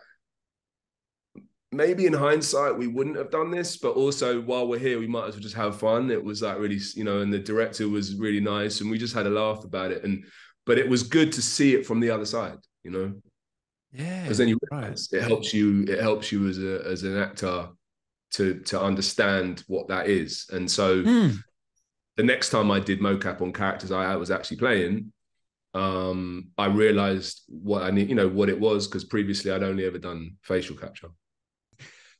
maybe 1.72 2.06
in 2.06 2.12
hindsight 2.12 2.76
we 2.76 2.86
wouldn't 2.86 3.16
have 3.16 3.30
done 3.30 3.50
this, 3.50 3.76
but 3.76 3.92
also 3.96 4.40
while 4.40 4.68
we're 4.68 4.78
here, 4.78 4.98
we 4.98 5.06
might 5.06 5.28
as 5.28 5.34
well 5.34 5.42
just 5.42 5.54
have 5.56 5.78
fun. 5.78 6.10
It 6.10 6.22
was 6.22 6.42
like 6.42 6.58
really, 6.58 6.78
you 6.94 7.04
know, 7.04 7.20
and 7.20 7.32
the 7.32 7.38
director 7.38 7.88
was 7.88 8.14
really 8.16 8.40
nice, 8.40 8.80
and 8.80 8.90
we 8.90 8.98
just 8.98 9.14
had 9.14 9.26
a 9.26 9.30
laugh 9.30 9.64
about 9.64 9.90
it. 9.92 10.04
And 10.04 10.24
but 10.66 10.78
it 10.78 10.88
was 10.88 11.02
good 11.02 11.32
to 11.32 11.42
see 11.42 11.74
it 11.74 11.86
from 11.86 12.00
the 12.00 12.10
other 12.10 12.26
side, 12.26 12.58
you 12.84 12.90
know. 12.90 13.14
yeah 13.92 14.22
Because 14.22 14.38
then 14.38 14.48
you 14.48 14.58
right. 14.70 14.98
it 15.12 15.22
helps 15.22 15.52
you. 15.52 15.84
It 15.84 16.00
helps 16.00 16.32
you 16.32 16.48
as 16.48 16.58
a 16.58 16.82
as 16.86 17.02
an 17.02 17.16
actor 17.18 17.68
to 18.32 18.60
to 18.60 18.80
understand 18.80 19.64
what 19.66 19.88
that 19.88 20.08
is. 20.08 20.46
And 20.52 20.70
so 20.70 21.02
Hmm. 21.04 21.42
the 22.16 22.22
next 22.22 22.50
time 22.50 22.70
I 22.70 22.80
did 22.80 23.00
mocap 23.00 23.40
on 23.40 23.52
characters 23.52 23.90
I 23.90 24.16
was 24.16 24.30
actually 24.30 24.58
playing, 24.58 25.12
um, 25.74 26.50
I 26.58 26.66
realized 26.66 27.42
what 27.48 27.82
I 27.82 27.90
need, 27.90 28.08
you 28.08 28.14
know, 28.14 28.28
what 28.28 28.48
it 28.48 28.60
was 28.60 28.86
because 28.88 29.04
previously 29.04 29.50
I'd 29.50 29.62
only 29.62 29.86
ever 29.86 29.98
done 29.98 30.36
facial 30.42 30.76
capture. 30.76 31.08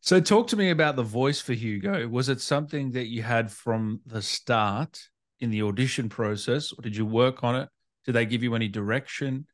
So, 0.05 0.19
talk 0.19 0.49
to 0.49 0.57
me 0.57 0.71
about 0.71 0.97
the 0.97 1.05
voice 1.05 1.41
for 1.41 1.53
Hugo. 1.53 2.09
Was 2.09 2.29
it 2.29 2.41
something 2.41 2.91
that 2.91 3.07
you 3.07 3.23
had 3.23 3.53
from 3.53 4.01
the 4.05 4.21
start 4.21 5.01
in 5.39 5.51
the 5.51 5.63
audition 5.63 6.09
process, 6.09 6.73
or 6.73 6.83
did 6.83 6.97
you 6.97 7.07
work 7.07 7.45
on 7.45 7.55
it? 7.55 7.69
Did 8.05 8.17
they 8.17 8.27
give 8.27 8.43
you 8.43 8.57
any 8.57 8.67
direction? 8.67 9.47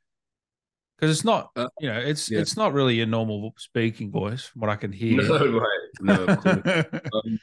Because 0.96 1.14
it's 1.14 1.24
not, 1.24 1.50
Uh, 1.54 1.68
you 1.80 1.88
know, 1.90 1.98
it's 1.98 2.30
yeah. 2.30 2.40
it's 2.40 2.56
not 2.56 2.72
really 2.72 2.94
your 2.94 3.06
normal 3.06 3.52
speaking 3.58 4.11
voice, 4.11 4.46
from 4.46 4.62
what 4.62 4.70
I 4.70 4.76
can 4.76 4.90
hear. 4.90 5.20
No, 5.28 5.61
right. 5.61 5.88
No, 6.00 6.26
um, 7.12 7.38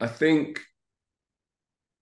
I 0.00 0.08
think 0.08 0.60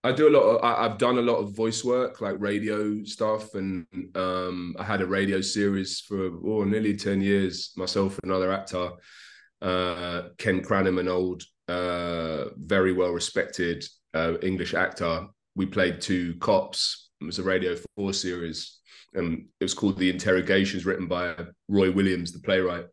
I 0.02 0.12
do 0.12 0.26
a 0.26 0.30
lot. 0.30 0.40
Of, 0.40 0.64
I, 0.64 0.86
I've 0.86 0.96
done 0.96 1.18
a 1.18 1.22
lot 1.22 1.36
of 1.36 1.54
voice 1.54 1.84
work, 1.84 2.22
like 2.22 2.36
radio 2.38 3.04
stuff, 3.04 3.54
and 3.54 3.86
um, 4.14 4.74
I 4.78 4.84
had 4.84 5.02
a 5.02 5.06
radio 5.06 5.42
series 5.42 6.00
for 6.00 6.30
oh, 6.46 6.64
nearly 6.64 6.96
ten 6.96 7.20
years. 7.20 7.72
Myself 7.76 8.18
and 8.22 8.32
another 8.32 8.50
actor, 8.52 8.90
uh, 9.62 10.22
Ken 10.38 10.62
Cranham, 10.62 10.98
an 10.98 11.08
old, 11.08 11.42
uh, 11.68 12.46
very 12.56 12.92
well 12.92 13.10
respected 13.10 13.84
uh, 14.14 14.34
English 14.42 14.74
actor. 14.74 15.26
We 15.54 15.66
played 15.66 16.00
two 16.00 16.34
cops. 16.36 17.10
It 17.20 17.24
was 17.24 17.38
a 17.38 17.42
Radio 17.42 17.76
Four 17.96 18.12
series, 18.12 18.78
and 19.14 19.46
it 19.60 19.64
was 19.64 19.74
called 19.74 19.98
The 19.98 20.10
Interrogations, 20.10 20.84
written 20.84 21.08
by 21.08 21.34
Roy 21.68 21.90
Williams, 21.90 22.32
the 22.32 22.40
playwright. 22.40 22.86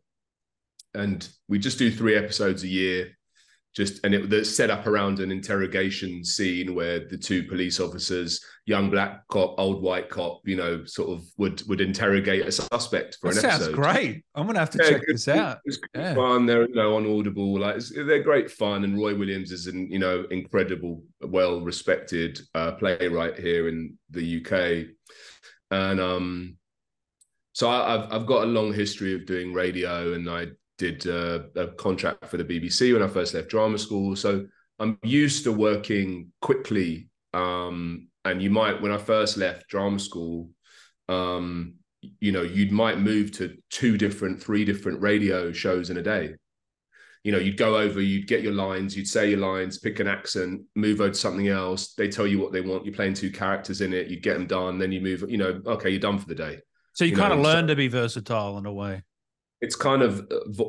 And 0.94 1.28
we 1.48 1.58
just 1.58 1.78
do 1.78 1.90
three 1.90 2.16
episodes 2.16 2.62
a 2.62 2.68
year 2.68 3.16
just 3.74 4.04
and 4.04 4.14
it 4.14 4.28
was 4.30 4.56
set 4.56 4.70
up 4.70 4.86
around 4.86 5.18
an 5.18 5.32
interrogation 5.32 6.24
scene 6.24 6.74
where 6.74 7.00
the 7.08 7.18
two 7.18 7.42
police 7.42 7.80
officers 7.80 8.40
young 8.66 8.88
black 8.88 9.26
cop 9.28 9.54
old 9.58 9.82
white 9.82 10.08
cop 10.08 10.40
you 10.44 10.56
know 10.56 10.84
sort 10.84 11.10
of 11.10 11.24
would 11.38 11.60
would 11.68 11.80
interrogate 11.80 12.46
a 12.46 12.52
suspect 12.52 13.18
for 13.20 13.34
that 13.34 13.44
an 13.44 13.50
sounds 13.50 13.62
episode 13.68 13.74
great. 13.74 14.24
I'm 14.34 14.46
gonna 14.46 14.60
have 14.60 14.70
to 14.70 14.78
Yeah, 14.82 14.90
check 14.90 15.00
good- 15.06 15.16
this 15.16 15.28
out. 15.28 15.58
it's 15.64 15.78
Yeah. 15.94 16.14
fun 16.14 16.46
they're 16.46 16.68
you 16.68 16.74
know 16.74 16.96
on 16.96 17.04
audible 17.18 17.58
like 17.58 17.76
it's, 17.76 17.90
they're 17.90 18.22
great 18.22 18.50
fun 18.50 18.84
and 18.84 18.96
roy 18.96 19.14
williams 19.16 19.50
is 19.50 19.66
an 19.66 19.90
you 19.90 19.98
know 19.98 20.24
incredible 20.30 21.02
well 21.20 21.60
respected 21.60 22.38
uh, 22.54 22.72
playwright 22.72 23.38
here 23.38 23.68
in 23.68 23.98
the 24.10 24.40
uk 24.40 24.86
and 25.70 26.00
um 26.00 26.56
so 27.52 27.68
I, 27.68 27.94
I've 27.94 28.12
I've 28.12 28.26
got 28.26 28.44
a 28.44 28.46
long 28.46 28.72
history 28.72 29.14
of 29.14 29.26
doing 29.26 29.52
radio, 29.52 30.14
and 30.14 30.28
I 30.28 30.48
did 30.78 31.06
uh, 31.06 31.40
a 31.56 31.68
contract 31.68 32.26
for 32.26 32.36
the 32.36 32.44
BBC 32.44 32.92
when 32.92 33.02
I 33.02 33.08
first 33.08 33.34
left 33.34 33.48
drama 33.48 33.78
school. 33.78 34.16
So 34.16 34.46
I'm 34.78 34.98
used 35.02 35.44
to 35.44 35.52
working 35.52 36.32
quickly. 36.40 37.08
Um, 37.32 38.08
and 38.24 38.42
you 38.42 38.50
might, 38.50 38.80
when 38.80 38.92
I 38.92 38.98
first 38.98 39.36
left 39.36 39.68
drama 39.68 39.98
school, 39.98 40.50
um, 41.08 41.74
you 42.20 42.32
know, 42.32 42.42
you 42.42 42.70
might 42.70 42.98
move 42.98 43.32
to 43.32 43.56
two 43.70 43.96
different, 43.96 44.42
three 44.42 44.64
different 44.64 45.00
radio 45.00 45.52
shows 45.52 45.90
in 45.90 45.96
a 45.96 46.02
day. 46.02 46.34
You 47.22 47.32
know, 47.32 47.38
you'd 47.38 47.56
go 47.56 47.78
over, 47.78 48.02
you'd 48.02 48.26
get 48.28 48.42
your 48.42 48.52
lines, 48.52 48.94
you'd 48.94 49.08
say 49.08 49.30
your 49.30 49.38
lines, 49.38 49.78
pick 49.78 49.98
an 50.00 50.06
accent, 50.06 50.60
move 50.74 51.00
over 51.00 51.10
to 51.10 51.18
something 51.18 51.48
else. 51.48 51.94
They 51.94 52.08
tell 52.08 52.26
you 52.26 52.38
what 52.38 52.52
they 52.52 52.60
want. 52.60 52.84
You're 52.84 52.94
playing 52.94 53.14
two 53.14 53.30
characters 53.30 53.80
in 53.80 53.94
it. 53.94 54.08
You 54.08 54.20
get 54.20 54.34
them 54.34 54.46
done, 54.46 54.78
then 54.78 54.92
you 54.92 55.00
move. 55.00 55.24
You 55.28 55.38
know, 55.38 55.62
okay, 55.66 55.88
you're 55.88 56.00
done 56.00 56.18
for 56.18 56.26
the 56.26 56.34
day 56.34 56.58
So 56.92 57.04
you, 57.04 57.12
you 57.12 57.16
kind 57.16 57.32
of 57.32 57.38
know, 57.38 57.44
so- 57.44 57.54
learn 57.54 57.66
to 57.68 57.76
be 57.76 57.88
versatile 57.88 58.58
in 58.58 58.66
a 58.66 58.72
way. 58.72 59.02
It's 59.64 59.76
kind 59.76 60.02
of 60.02 60.12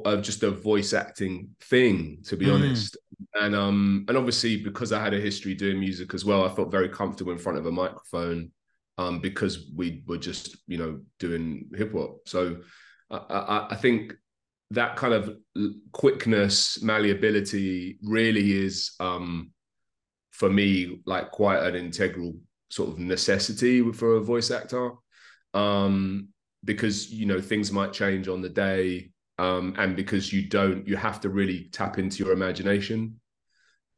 uh, 0.06 0.18
just 0.30 0.44
a 0.44 0.52
voice 0.52 0.94
acting 0.94 1.50
thing 1.72 2.20
to 2.30 2.36
be 2.38 2.48
Mm. 2.48 2.56
honest. 2.56 2.98
And 3.42 3.54
um 3.56 4.06
and 4.08 4.18
obviously 4.18 4.54
because 4.70 4.92
i 4.92 5.00
had 5.06 5.14
a 5.14 5.20
history 5.30 5.54
doing 5.56 5.80
music 5.80 6.14
as 6.14 6.24
well 6.26 6.42
i 6.46 6.50
felt 6.56 6.72
very 6.72 6.90
comfortable 6.90 7.32
in 7.32 7.38
front 7.46 7.58
of 7.60 7.66
a 7.66 7.72
microphone 7.72 8.52
um 8.98 9.20
because 9.20 9.54
we 9.80 10.04
were 10.10 10.18
just 10.30 10.46
you 10.68 10.78
know 10.82 11.00
doing 11.20 11.70
hip 11.80 11.92
hop. 11.94 12.12
So 12.34 12.42
I, 13.10 13.18
I 13.18 13.68
i 13.76 13.76
think 13.84 14.02
that 14.72 14.96
kind 15.02 15.14
of 15.14 15.24
quickness 15.92 16.82
malleability 16.82 17.98
really 18.18 18.48
is 18.66 18.76
um 19.00 19.52
for 20.32 20.50
me 20.50 21.02
like 21.06 21.28
quite 21.32 21.62
an 21.64 21.76
integral 21.76 22.34
sort 22.70 22.90
of 22.90 23.00
necessity 23.00 23.76
for 23.94 24.16
a 24.18 24.22
voice 24.22 24.52
actor. 24.52 24.92
Um 25.54 26.30
because 26.66 27.12
you 27.12 27.26
know 27.26 27.40
things 27.40 27.72
might 27.72 27.94
change 27.94 28.28
on 28.28 28.42
the 28.42 28.50
day 28.50 29.10
um 29.38 29.74
and 29.78 29.96
because 29.96 30.34
you 30.34 30.48
don't 30.50 30.88
you 30.88 30.96
have 30.96 31.20
to 31.22 31.30
really 31.30 31.70
tap 31.72 31.98
into 31.98 32.24
your 32.24 32.34
imagination 32.34 33.20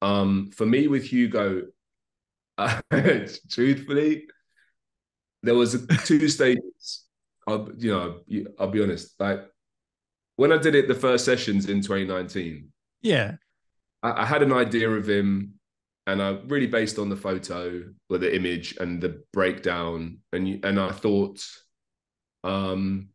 um 0.01 0.51
for 0.51 0.65
me 0.65 0.88
with 0.88 1.03
hugo 1.03 1.63
uh, 2.58 2.82
truthfully 3.49 4.25
there 5.43 5.56
was 5.56 5.86
two 6.03 6.27
stages 6.38 7.06
I'll, 7.47 7.69
you 7.77 7.91
know 7.91 8.19
i'll 8.60 8.67
be 8.67 8.84
honest 8.84 9.13
like 9.19 9.41
when 10.36 10.51
i 10.51 10.58
did 10.58 10.75
it 10.75 10.88
the 10.88 10.95
first 10.95 11.25
sessions 11.25 11.69
in 11.69 11.82
2019 11.82 12.69
Yeah. 13.01 13.36
I, 14.03 14.23
I 14.23 14.25
had 14.25 14.43
an 14.43 14.53
idea 14.53 14.89
of 14.89 15.08
him 15.08 15.53
and 16.06 16.21
I 16.21 16.39
really 16.47 16.67
based 16.67 16.99
on 16.99 17.10
the 17.10 17.15
photo 17.17 17.84
or 18.10 18.17
the 18.17 18.34
image 18.36 18.77
and 18.80 19.01
the 19.01 19.21
breakdown 19.34 20.19
and 20.32 20.63
and 20.63 20.80
I 20.80 20.91
thought 20.91 21.45
um 22.43 23.10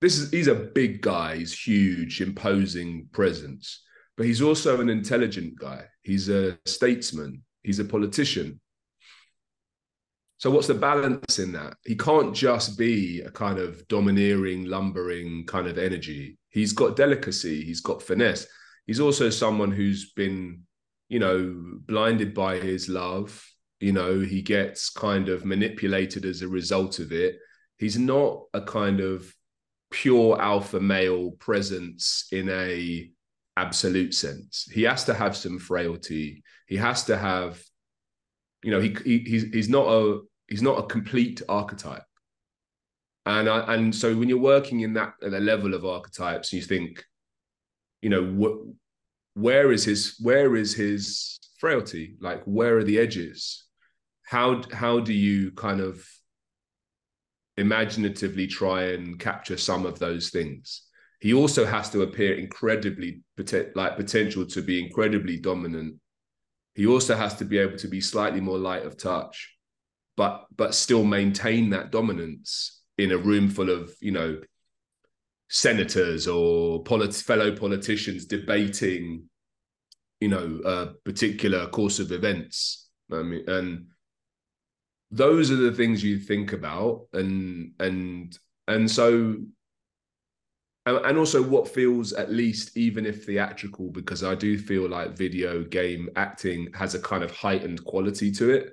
this 0.00 0.18
is 0.18 0.30
he's 0.30 0.46
a 0.46 0.54
big 0.54 1.02
guy. 1.02 1.36
He's 1.36 1.58
huge 1.58 2.20
imposing 2.20 3.08
presence 3.12 3.82
but 4.20 4.26
he's 4.26 4.42
also 4.42 4.82
an 4.82 4.90
intelligent 4.90 5.58
guy. 5.58 5.82
He's 6.02 6.28
a 6.28 6.58
statesman. 6.66 7.42
He's 7.62 7.78
a 7.78 7.86
politician. 7.86 8.60
So 10.36 10.50
what's 10.50 10.66
the 10.66 10.74
balance 10.74 11.38
in 11.38 11.52
that? 11.52 11.78
He 11.86 11.96
can't 11.96 12.36
just 12.36 12.76
be 12.76 13.22
a 13.22 13.30
kind 13.30 13.58
of 13.58 13.88
domineering 13.88 14.66
lumbering 14.66 15.46
kind 15.46 15.66
of 15.66 15.78
energy. 15.78 16.36
He's 16.50 16.74
got 16.74 16.96
delicacy. 16.96 17.64
He's 17.64 17.80
got 17.80 18.02
finesse. 18.02 18.46
He's 18.86 19.00
also 19.00 19.30
someone 19.30 19.70
who's 19.70 20.12
been 20.12 20.64
you 21.08 21.18
know 21.18 21.56
blinded 21.86 22.34
by 22.34 22.58
his 22.58 22.90
love. 22.90 23.42
You 23.80 23.92
know 23.92 24.20
he 24.20 24.42
gets 24.42 24.90
kind 24.90 25.30
of 25.30 25.46
manipulated 25.46 26.26
as 26.26 26.42
a 26.42 26.48
result 26.48 26.98
of 26.98 27.10
it 27.10 27.38
he's 27.80 27.98
not 27.98 28.42
a 28.52 28.60
kind 28.60 29.00
of 29.00 29.34
pure 29.90 30.40
alpha 30.40 30.78
male 30.78 31.32
presence 31.32 32.26
in 32.30 32.48
a 32.50 33.10
absolute 33.56 34.14
sense. 34.14 34.68
He 34.70 34.82
has 34.84 35.04
to 35.04 35.14
have 35.14 35.36
some 35.36 35.58
frailty. 35.58 36.44
He 36.66 36.76
has 36.76 37.04
to 37.04 37.16
have 37.16 37.60
you 38.62 38.70
know 38.70 38.80
he, 38.80 38.94
he 39.04 39.18
he's 39.20 39.44
he's 39.52 39.68
not 39.68 39.86
a 39.88 40.20
he's 40.46 40.62
not 40.62 40.78
a 40.78 40.86
complete 40.86 41.42
archetype. 41.48 42.04
And 43.26 43.48
I, 43.48 43.74
and 43.74 43.94
so 43.94 44.14
when 44.14 44.28
you're 44.28 44.38
working 44.38 44.80
in 44.80 44.94
that 44.94 45.14
at 45.22 45.32
a 45.32 45.40
level 45.40 45.74
of 45.74 45.84
archetypes 45.84 46.52
you 46.52 46.62
think 46.62 47.04
you 48.02 48.10
know 48.10 48.24
wh- 48.24 49.38
where 49.38 49.72
is 49.72 49.84
his 49.84 50.16
where 50.20 50.54
is 50.54 50.74
his 50.74 51.38
frailty? 51.58 52.16
Like 52.20 52.42
where 52.44 52.76
are 52.76 52.84
the 52.84 52.98
edges? 52.98 53.64
How 54.26 54.62
how 54.72 55.00
do 55.00 55.14
you 55.14 55.52
kind 55.52 55.80
of 55.80 56.06
imaginatively 57.60 58.46
try 58.46 58.92
and 58.92 59.18
capture 59.18 59.56
some 59.56 59.86
of 59.86 59.98
those 59.98 60.30
things. 60.30 60.82
He 61.20 61.34
also 61.34 61.64
has 61.66 61.90
to 61.90 62.02
appear 62.02 62.34
incredibly 62.34 63.22
like 63.74 63.96
potential 63.96 64.46
to 64.46 64.62
be 64.62 64.82
incredibly 64.82 65.38
dominant. 65.38 65.96
He 66.74 66.86
also 66.86 67.14
has 67.14 67.34
to 67.36 67.44
be 67.44 67.58
able 67.58 67.76
to 67.78 67.88
be 67.88 68.00
slightly 68.00 68.40
more 68.40 68.58
light 68.58 68.84
of 68.84 68.96
touch 68.96 69.56
but 70.20 70.44
but 70.54 70.74
still 70.74 71.02
maintain 71.02 71.70
that 71.70 71.90
dominance 71.90 72.82
in 72.98 73.10
a 73.10 73.16
room 73.16 73.48
full 73.48 73.70
of 73.70 73.90
you 74.00 74.12
know 74.12 74.38
senators 75.48 76.28
or 76.28 76.82
polit- 76.84 77.14
fellow 77.14 77.56
politicians 77.56 78.26
debating 78.26 79.22
you 80.20 80.28
know 80.28 80.60
a 80.66 80.88
particular 81.06 81.66
course 81.68 81.98
of 81.98 82.12
events. 82.12 82.90
I 83.10 83.22
mean 83.22 83.48
and 83.48 83.86
those 85.10 85.50
are 85.50 85.56
the 85.56 85.72
things 85.72 86.04
you 86.04 86.18
think 86.18 86.52
about 86.52 87.06
and 87.12 87.72
and 87.80 88.38
and 88.68 88.90
so 88.90 89.36
and 90.86 91.18
also 91.18 91.42
what 91.42 91.68
feels 91.68 92.12
at 92.12 92.32
least 92.32 92.76
even 92.76 93.04
if 93.04 93.24
theatrical 93.24 93.90
because 93.90 94.24
i 94.24 94.34
do 94.34 94.58
feel 94.58 94.88
like 94.88 95.16
video 95.16 95.62
game 95.64 96.08
acting 96.16 96.68
has 96.74 96.94
a 96.94 97.00
kind 97.00 97.22
of 97.22 97.30
heightened 97.30 97.84
quality 97.84 98.30
to 98.30 98.50
it 98.50 98.70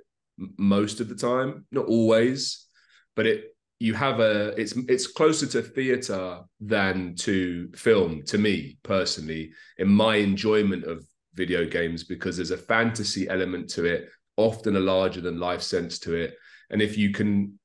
most 0.57 0.99
of 0.99 1.09
the 1.09 1.15
time 1.15 1.65
not 1.71 1.85
always 1.85 2.67
but 3.15 3.25
it 3.25 3.55
you 3.79 3.93
have 3.93 4.19
a 4.19 4.59
it's 4.59 4.73
it's 4.87 5.07
closer 5.07 5.45
to 5.45 5.61
theater 5.61 6.39
than 6.59 7.13
to 7.15 7.69
film 7.75 8.23
to 8.23 8.37
me 8.37 8.77
personally 8.83 9.51
in 9.77 9.87
my 9.87 10.15
enjoyment 10.15 10.83
of 10.83 11.05
video 11.33 11.65
games 11.65 12.03
because 12.03 12.37
there's 12.37 12.51
a 12.51 12.57
fantasy 12.57 13.29
element 13.29 13.69
to 13.69 13.85
it 13.85 14.09
often 14.37 14.75
a 14.75 14.79
larger 14.79 15.21
than 15.21 15.39
life 15.39 15.61
sense 15.61 15.99
to 15.99 16.13
it. 16.13 16.35
And 16.69 16.81
if 16.81 16.97
you 16.97 17.11
can 17.11 17.59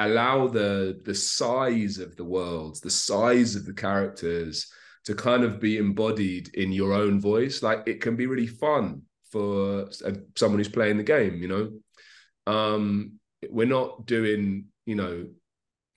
allow 0.00 0.48
the 0.48 1.00
the 1.04 1.14
size 1.14 1.98
of 1.98 2.16
the 2.16 2.24
worlds 2.24 2.80
the 2.80 2.90
size 2.90 3.54
of 3.54 3.64
the 3.64 3.72
characters 3.72 4.66
to 5.04 5.14
kind 5.14 5.44
of 5.44 5.60
be 5.60 5.78
embodied 5.78 6.52
in 6.54 6.72
your 6.72 6.92
own 6.92 7.20
voice 7.20 7.62
like 7.62 7.84
it 7.86 8.00
can 8.00 8.16
be 8.16 8.26
really 8.26 8.48
fun 8.48 9.00
for 9.30 9.88
someone 10.34 10.58
who's 10.58 10.68
playing 10.68 10.96
the 10.96 11.02
game 11.04 11.40
you 11.40 11.46
know? 11.46 12.52
Um 12.52 13.20
we're 13.50 13.68
not 13.68 14.04
doing 14.06 14.64
you 14.84 14.96
know 14.96 15.26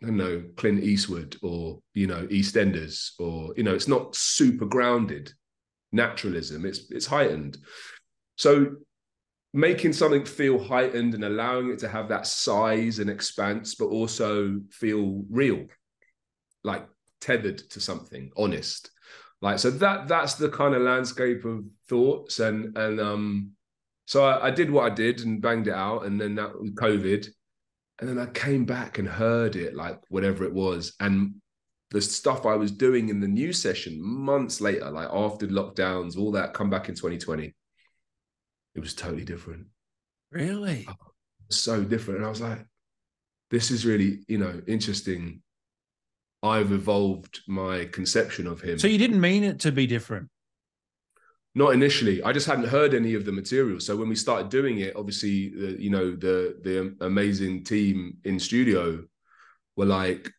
I 0.03 0.05
don't 0.05 0.17
know 0.17 0.43
Clint 0.57 0.83
Eastwood 0.83 1.35
or 1.41 1.79
you 1.95 2.05
know 2.05 2.27
EastEnders 2.27 3.13
or 3.17 3.53
you 3.57 3.63
know 3.63 3.73
it's 3.73 3.87
not 3.87 4.15
super 4.15 4.65
grounded 4.65 5.31
naturalism. 5.91 6.65
It's 6.65 6.91
it's 6.91 7.05
heightened. 7.05 7.57
So 8.35 8.75
making 9.57 9.91
something 9.91 10.23
feel 10.23 10.63
heightened 10.63 11.15
and 11.15 11.25
allowing 11.25 11.71
it 11.71 11.79
to 11.79 11.89
have 11.89 12.09
that 12.09 12.27
size 12.27 12.99
and 12.99 13.09
expanse, 13.09 13.73
but 13.73 13.87
also 13.87 14.61
feel 14.69 15.23
real, 15.31 15.65
like 16.63 16.87
tethered 17.19 17.57
to 17.71 17.79
something 17.79 18.29
honest. 18.37 18.91
Like 19.41 19.57
so 19.57 19.71
that 19.71 20.07
that's 20.07 20.35
the 20.35 20.49
kind 20.49 20.75
of 20.75 20.83
landscape 20.83 21.43
of 21.43 21.65
thoughts. 21.89 22.39
And 22.39 22.77
and 22.77 22.99
um 22.99 23.51
so 24.05 24.23
I, 24.25 24.47
I 24.47 24.51
did 24.51 24.69
what 24.69 24.91
I 24.91 24.93
did 24.93 25.21
and 25.21 25.41
banged 25.41 25.67
it 25.67 25.73
out. 25.73 26.05
And 26.05 26.21
then 26.21 26.35
that 26.35 26.53
was 26.53 26.69
COVID. 26.71 27.27
And 27.99 28.07
then 28.07 28.19
I 28.19 28.27
came 28.27 28.63
back 28.63 28.99
and 28.99 29.07
heard 29.07 29.55
it 29.55 29.75
like 29.75 29.99
whatever 30.09 30.43
it 30.43 30.53
was. 30.53 30.93
And 30.99 31.33
the 31.89 32.01
stuff 32.01 32.45
I 32.45 32.55
was 32.55 32.71
doing 32.71 33.09
in 33.09 33.19
the 33.19 33.27
new 33.27 33.51
session 33.51 33.99
months 33.99 34.61
later 34.61 34.91
like 34.91 35.09
after 35.11 35.47
lockdowns 35.47 36.15
all 36.15 36.31
that 36.33 36.53
come 36.53 36.69
back 36.69 36.89
in 36.89 36.95
2020 36.95 37.55
it 38.77 38.79
was 38.79 38.93
totally 38.93 39.25
different. 39.25 39.65
Really? 40.31 40.85
Oh, 40.87 40.93
so 41.49 41.83
different. 41.83 42.19
And 42.19 42.27
I 42.27 42.29
was 42.29 42.41
like, 42.41 42.63
this 43.49 43.71
is 43.71 43.85
really, 43.85 44.23
you 44.27 44.37
know, 44.37 44.61
interesting. 44.67 45.41
I've 46.43 46.71
evolved 46.71 47.41
my 47.47 47.85
conception 47.85 48.45
of 48.45 48.61
him. 48.61 48.77
So 48.77 48.87
you 48.87 48.99
didn't 48.99 49.19
mean 49.19 49.43
it 49.43 49.59
to 49.61 49.71
be 49.71 49.87
different? 49.87 50.29
Not 51.55 51.73
initially. 51.73 52.21
I 52.21 52.33
just 52.33 52.45
hadn't 52.45 52.67
heard 52.67 52.93
any 52.93 53.15
of 53.15 53.25
the 53.25 53.31
material. 53.31 53.79
So 53.79 53.95
when 53.95 54.09
we 54.09 54.15
started 54.15 54.49
doing 54.49 54.77
it, 54.77 54.95
obviously, 54.95 55.49
the, 55.49 55.81
you 55.81 55.89
know, 55.89 56.11
the 56.11 56.59
the 56.61 56.95
amazing 57.01 57.63
team 57.63 58.17
in 58.25 58.39
studio 58.39 59.03
were 59.75 59.85
like, 59.85 60.31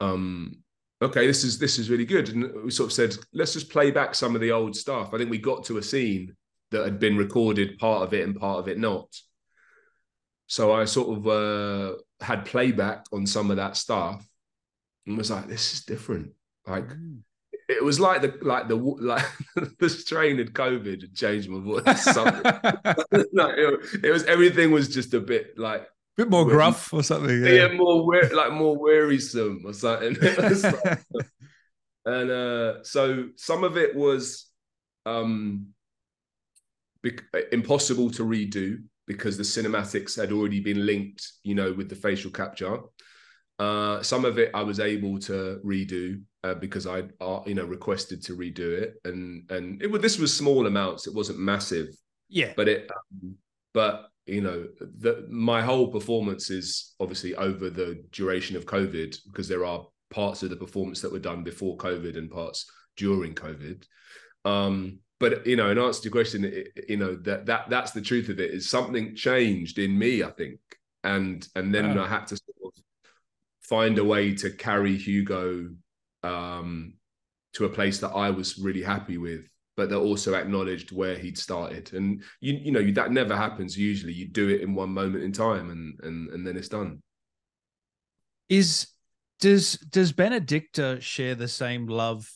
um, 0.00 0.64
okay, 1.00 1.28
this 1.28 1.44
is 1.44 1.60
this 1.60 1.78
is 1.78 1.90
really 1.90 2.06
good. 2.06 2.30
And 2.30 2.64
we 2.64 2.72
sort 2.72 2.88
of 2.88 2.92
said, 2.92 3.14
let's 3.32 3.52
just 3.52 3.70
play 3.70 3.92
back 3.92 4.16
some 4.16 4.34
of 4.34 4.40
the 4.40 4.50
old 4.50 4.74
stuff. 4.74 5.14
I 5.14 5.18
think 5.18 5.30
we 5.30 5.38
got 5.38 5.64
to 5.66 5.78
a 5.78 5.82
scene 5.82 6.34
that 6.70 6.84
had 6.84 6.98
been 6.98 7.16
recorded, 7.16 7.78
part 7.78 8.02
of 8.02 8.14
it 8.14 8.24
and 8.24 8.38
part 8.38 8.58
of 8.58 8.68
it 8.68 8.78
not. 8.78 9.08
So 10.46 10.72
I 10.72 10.84
sort 10.84 11.18
of 11.18 11.26
uh, 11.26 11.96
had 12.20 12.46
playback 12.46 13.04
on 13.12 13.26
some 13.26 13.50
of 13.50 13.58
that 13.58 13.76
stuff 13.76 14.26
and 15.06 15.18
was 15.18 15.30
like, 15.30 15.46
this 15.46 15.74
is 15.74 15.84
different. 15.84 16.32
Like 16.66 16.88
mm. 16.88 17.18
it 17.68 17.82
was 17.82 18.00
like 18.00 18.22
the 18.22 18.38
like 18.42 18.68
the 18.68 18.76
like 18.76 19.24
the 19.78 19.88
strain 19.88 20.40
of 20.40 20.52
COVID 20.52 21.02
had 21.02 21.14
changed 21.14 21.48
my 21.48 21.60
voice. 21.60 22.06
like, 23.32 23.54
it, 23.58 24.04
it, 24.04 24.10
was 24.10 24.24
everything 24.24 24.70
was 24.70 24.88
just 24.88 25.14
a 25.14 25.20
bit 25.20 25.58
like 25.58 25.82
a 25.82 25.86
bit 26.16 26.30
more 26.30 26.44
gruff 26.46 26.92
or 26.92 27.02
something. 27.02 27.44
Yeah, 27.44 27.52
yeah 27.52 27.72
more 27.72 28.06
weir- 28.06 28.34
like 28.34 28.52
more 28.52 28.76
wearisome 28.76 29.62
or 29.64 29.72
something. 29.72 30.16
And 32.08 32.30
uh, 32.30 32.84
so 32.84 33.28
some 33.36 33.64
of 33.64 33.76
it 33.76 33.94
was 33.94 34.46
um 35.04 35.68
impossible 37.52 38.10
to 38.10 38.24
redo 38.24 38.78
because 39.06 39.36
the 39.36 39.42
cinematics 39.42 40.16
had 40.16 40.32
already 40.32 40.60
been 40.60 40.84
linked, 40.84 41.32
you 41.42 41.54
know, 41.54 41.72
with 41.72 41.88
the 41.88 41.96
facial 41.96 42.30
capture. 42.30 42.78
Uh, 43.58 44.02
some 44.02 44.24
of 44.24 44.38
it 44.38 44.50
I 44.54 44.62
was 44.62 44.78
able 44.78 45.18
to 45.20 45.60
redo 45.64 46.22
uh, 46.44 46.54
because 46.54 46.86
I, 46.86 47.04
uh, 47.20 47.40
you 47.46 47.54
know, 47.54 47.64
requested 47.64 48.22
to 48.24 48.36
redo 48.36 48.80
it, 48.80 48.94
and 49.04 49.50
and 49.50 49.82
it 49.82 49.90
was 49.90 50.00
this 50.02 50.18
was 50.18 50.36
small 50.36 50.66
amounts. 50.66 51.06
It 51.06 51.14
wasn't 51.14 51.40
massive. 51.40 51.88
Yeah. 52.28 52.52
But 52.56 52.68
it, 52.68 52.90
um, 52.90 53.34
but 53.74 54.10
you 54.26 54.42
know, 54.42 54.66
the 54.78 55.26
my 55.28 55.62
whole 55.62 55.88
performance 55.88 56.50
is 56.50 56.94
obviously 57.00 57.34
over 57.34 57.70
the 57.70 58.04
duration 58.12 58.56
of 58.56 58.66
COVID 58.66 59.16
because 59.26 59.48
there 59.48 59.64
are 59.64 59.86
parts 60.10 60.42
of 60.42 60.50
the 60.50 60.56
performance 60.56 61.00
that 61.00 61.12
were 61.12 61.18
done 61.18 61.42
before 61.42 61.76
COVID 61.78 62.16
and 62.16 62.30
parts 62.30 62.70
during 62.96 63.34
COVID. 63.34 63.84
Um, 64.44 65.00
but 65.20 65.46
you 65.46 65.56
know, 65.56 65.70
in 65.70 65.78
answer 65.78 66.02
to 66.02 66.04
your 66.06 66.12
question, 66.12 66.44
it, 66.44 66.84
you 66.88 66.96
know 66.96 67.16
that 67.16 67.46
that 67.46 67.68
that's 67.68 67.90
the 67.90 68.00
truth 68.00 68.28
of 68.28 68.38
it. 68.38 68.52
Is 68.52 68.68
something 68.68 69.14
changed 69.14 69.78
in 69.78 69.98
me, 69.98 70.22
I 70.22 70.30
think, 70.30 70.60
and 71.02 71.46
and 71.56 71.74
then 71.74 71.96
wow. 71.96 72.04
I 72.04 72.08
had 72.08 72.26
to 72.28 72.36
sort 72.36 72.56
of 72.64 72.82
find 73.62 73.98
a 73.98 74.04
way 74.04 74.34
to 74.36 74.50
carry 74.50 74.96
Hugo 74.96 75.70
um, 76.22 76.94
to 77.54 77.64
a 77.64 77.68
place 77.68 77.98
that 77.98 78.10
I 78.10 78.30
was 78.30 78.58
really 78.58 78.82
happy 78.82 79.18
with, 79.18 79.48
but 79.76 79.90
that 79.90 79.98
also 79.98 80.34
acknowledged 80.34 80.92
where 80.92 81.18
he'd 81.18 81.36
started. 81.36 81.92
And 81.94 82.22
you 82.40 82.54
you 82.54 82.70
know 82.70 82.88
that 82.92 83.10
never 83.10 83.36
happens. 83.36 83.76
Usually, 83.76 84.12
you 84.12 84.28
do 84.28 84.48
it 84.48 84.60
in 84.60 84.74
one 84.74 84.90
moment 84.90 85.24
in 85.24 85.32
time, 85.32 85.70
and 85.70 85.98
and 86.04 86.30
and 86.30 86.46
then 86.46 86.56
it's 86.56 86.68
done. 86.68 87.02
Is 88.48 88.86
does 89.40 89.72
does 89.90 90.12
Benedikta 90.12 91.02
share 91.02 91.34
the 91.34 91.48
same 91.48 91.88
love 91.88 92.30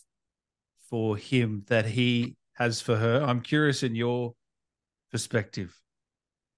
for 0.90 1.16
him 1.16 1.64
that 1.68 1.86
he 1.86 2.36
has 2.62 2.80
for 2.80 2.96
her. 2.96 3.22
I'm 3.22 3.40
curious 3.40 3.82
in 3.82 3.94
your 3.94 4.34
perspective. 5.10 5.76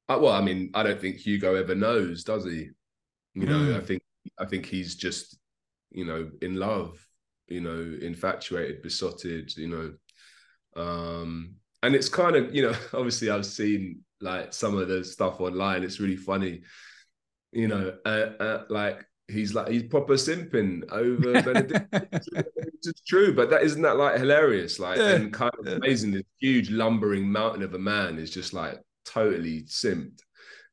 Uh, 0.09 0.19
well, 0.21 0.33
I 0.33 0.43
mean, 0.43 0.71
I 0.75 0.83
don't 0.83 1.01
think 1.01 1.17
Hugo 1.17 1.55
ever 1.55 1.75
knows, 1.75 2.25
does 2.25 2.45
he? 2.45 2.69
You 3.35 3.47
know, 3.47 3.59
mm. 3.59 3.77
I 3.77 3.81
think 3.81 4.03
I 4.39 4.45
think 4.45 4.67
he's 4.67 4.95
just, 4.95 5.39
you 5.91 6.05
know, 6.05 6.31
in 6.43 6.57
love, 6.57 7.05
you 7.49 7.61
know, 7.61 7.99
infatuated, 8.01 8.83
besotted, 8.83 9.57
you 9.57 9.69
know. 9.69 9.93
Um, 10.81 11.57
and 11.83 11.95
it's 11.95 12.09
kind 12.09 12.37
of, 12.37 12.55
you 12.55 12.63
know, 12.63 12.75
obviously 12.93 13.31
I've 13.31 13.47
seen 13.47 14.05
like 14.21 14.53
some 14.53 14.77
of 14.77 14.89
the 14.89 15.05
stuff 15.05 15.41
online. 15.41 15.83
It's 15.83 16.01
really 16.01 16.17
funny, 16.17 16.63
you 17.53 17.69
know, 17.69 17.95
uh, 18.05 18.31
uh, 18.41 18.65
like 18.69 19.05
he's 19.29 19.55
like 19.55 19.69
he's 19.69 19.85
proper 19.85 20.15
simping 20.15 20.91
over 20.91 21.33
Benedict. 21.43 21.87
it's 21.93 23.01
true, 23.07 23.35
but 23.35 23.51
that 23.51 23.63
isn't 23.63 23.83
that 23.83 23.97
like 23.97 24.19
hilarious, 24.19 24.79
like 24.79 24.99
yeah. 24.99 25.11
and 25.11 25.33
kind 25.33 25.53
of 25.59 25.67
amazing. 25.67 26.13
This 26.13 26.25
huge 26.39 26.71
lumbering 26.71 27.31
mountain 27.31 27.63
of 27.63 27.75
a 27.75 27.79
man 27.79 28.19
is 28.19 28.31
just 28.31 28.53
like 28.53 28.81
totally 29.05 29.63
simped, 29.63 30.21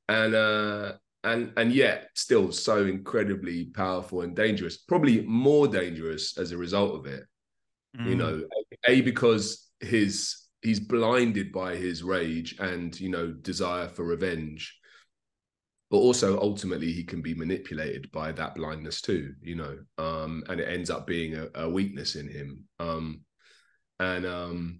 and 0.09 0.35
uh 0.35 0.93
and 1.23 1.53
and 1.57 1.71
yet 1.71 2.09
still 2.15 2.51
so 2.51 2.85
incredibly 2.85 3.65
powerful 3.65 4.21
and 4.21 4.35
dangerous. 4.35 4.77
Probably 4.77 5.21
more 5.21 5.67
dangerous 5.67 6.37
as 6.37 6.51
a 6.51 6.57
result 6.57 6.95
of 6.95 7.05
it. 7.05 7.23
Mm. 7.97 8.09
You 8.09 8.15
know, 8.15 8.43
a 8.87 9.01
because 9.01 9.69
his 9.79 10.37
he's 10.61 10.79
blinded 10.79 11.51
by 11.51 11.75
his 11.75 12.03
rage 12.03 12.55
and 12.59 12.99
you 12.99 13.09
know 13.09 13.31
desire 13.31 13.87
for 13.87 14.03
revenge 14.03 14.77
but 15.91 15.97
also 15.97 16.39
ultimately 16.39 16.91
he 16.91 17.03
can 17.03 17.21
be 17.21 17.35
manipulated 17.35 18.09
by 18.11 18.31
that 18.31 18.55
blindness 18.55 19.01
too 19.01 19.33
you 19.41 19.55
know 19.55 19.77
um, 19.97 20.43
and 20.49 20.59
it 20.59 20.67
ends 20.67 20.89
up 20.89 21.05
being 21.05 21.35
a, 21.35 21.47
a 21.55 21.69
weakness 21.69 22.15
in 22.15 22.27
him. 22.27 22.63
Um, 22.79 23.21
and 23.99 24.25
um, 24.25 24.79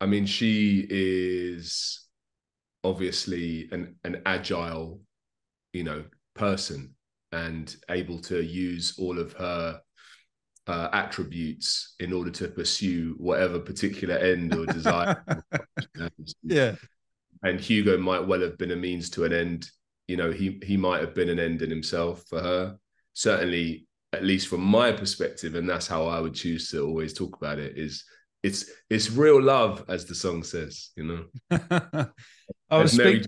i 0.00 0.06
mean 0.06 0.26
she 0.26 0.86
is 0.88 2.06
obviously 2.84 3.68
an 3.72 3.96
an 4.04 4.22
agile 4.26 5.00
you 5.72 5.82
know 5.82 6.04
person 6.34 6.94
and 7.32 7.74
able 7.88 8.18
to 8.18 8.42
use 8.42 8.94
all 8.98 9.18
of 9.18 9.32
her 9.32 9.80
uh, 10.66 10.88
attributes 10.92 11.94
in 11.98 12.12
order 12.12 12.30
to 12.30 12.48
pursue 12.48 13.14
whatever 13.18 13.58
particular 13.58 14.16
end 14.16 14.54
or 14.54 14.66
desire. 14.66 15.24
Yeah. 16.42 16.76
And 17.42 17.58
hugo 17.58 17.98
might 17.98 18.26
well 18.26 18.40
have 18.40 18.56
been 18.58 18.70
a 18.70 18.76
means 18.76 19.10
to 19.10 19.24
an 19.24 19.32
end 19.32 19.68
you 20.08 20.16
know 20.16 20.30
he 20.30 20.60
he 20.62 20.76
might 20.76 21.00
have 21.00 21.14
been 21.14 21.28
an 21.28 21.38
end 21.38 21.62
in 21.62 21.70
himself 21.70 22.24
for 22.28 22.40
her. 22.40 22.76
Certainly, 23.14 23.86
at 24.12 24.24
least 24.24 24.48
from 24.48 24.62
my 24.62 24.92
perspective, 24.92 25.54
and 25.54 25.68
that's 25.68 25.86
how 25.86 26.06
I 26.06 26.20
would 26.20 26.34
choose 26.34 26.70
to 26.70 26.86
always 26.86 27.12
talk 27.12 27.36
about 27.36 27.58
it. 27.58 27.78
Is 27.78 28.04
it's 28.42 28.70
it's 28.90 29.10
real 29.10 29.40
love, 29.40 29.84
as 29.88 30.06
the 30.06 30.14
song 30.14 30.42
says. 30.42 30.90
You 30.96 31.28
know. 31.50 32.08
I 32.70 32.78
was 32.78 32.92
speaking. 32.92 33.26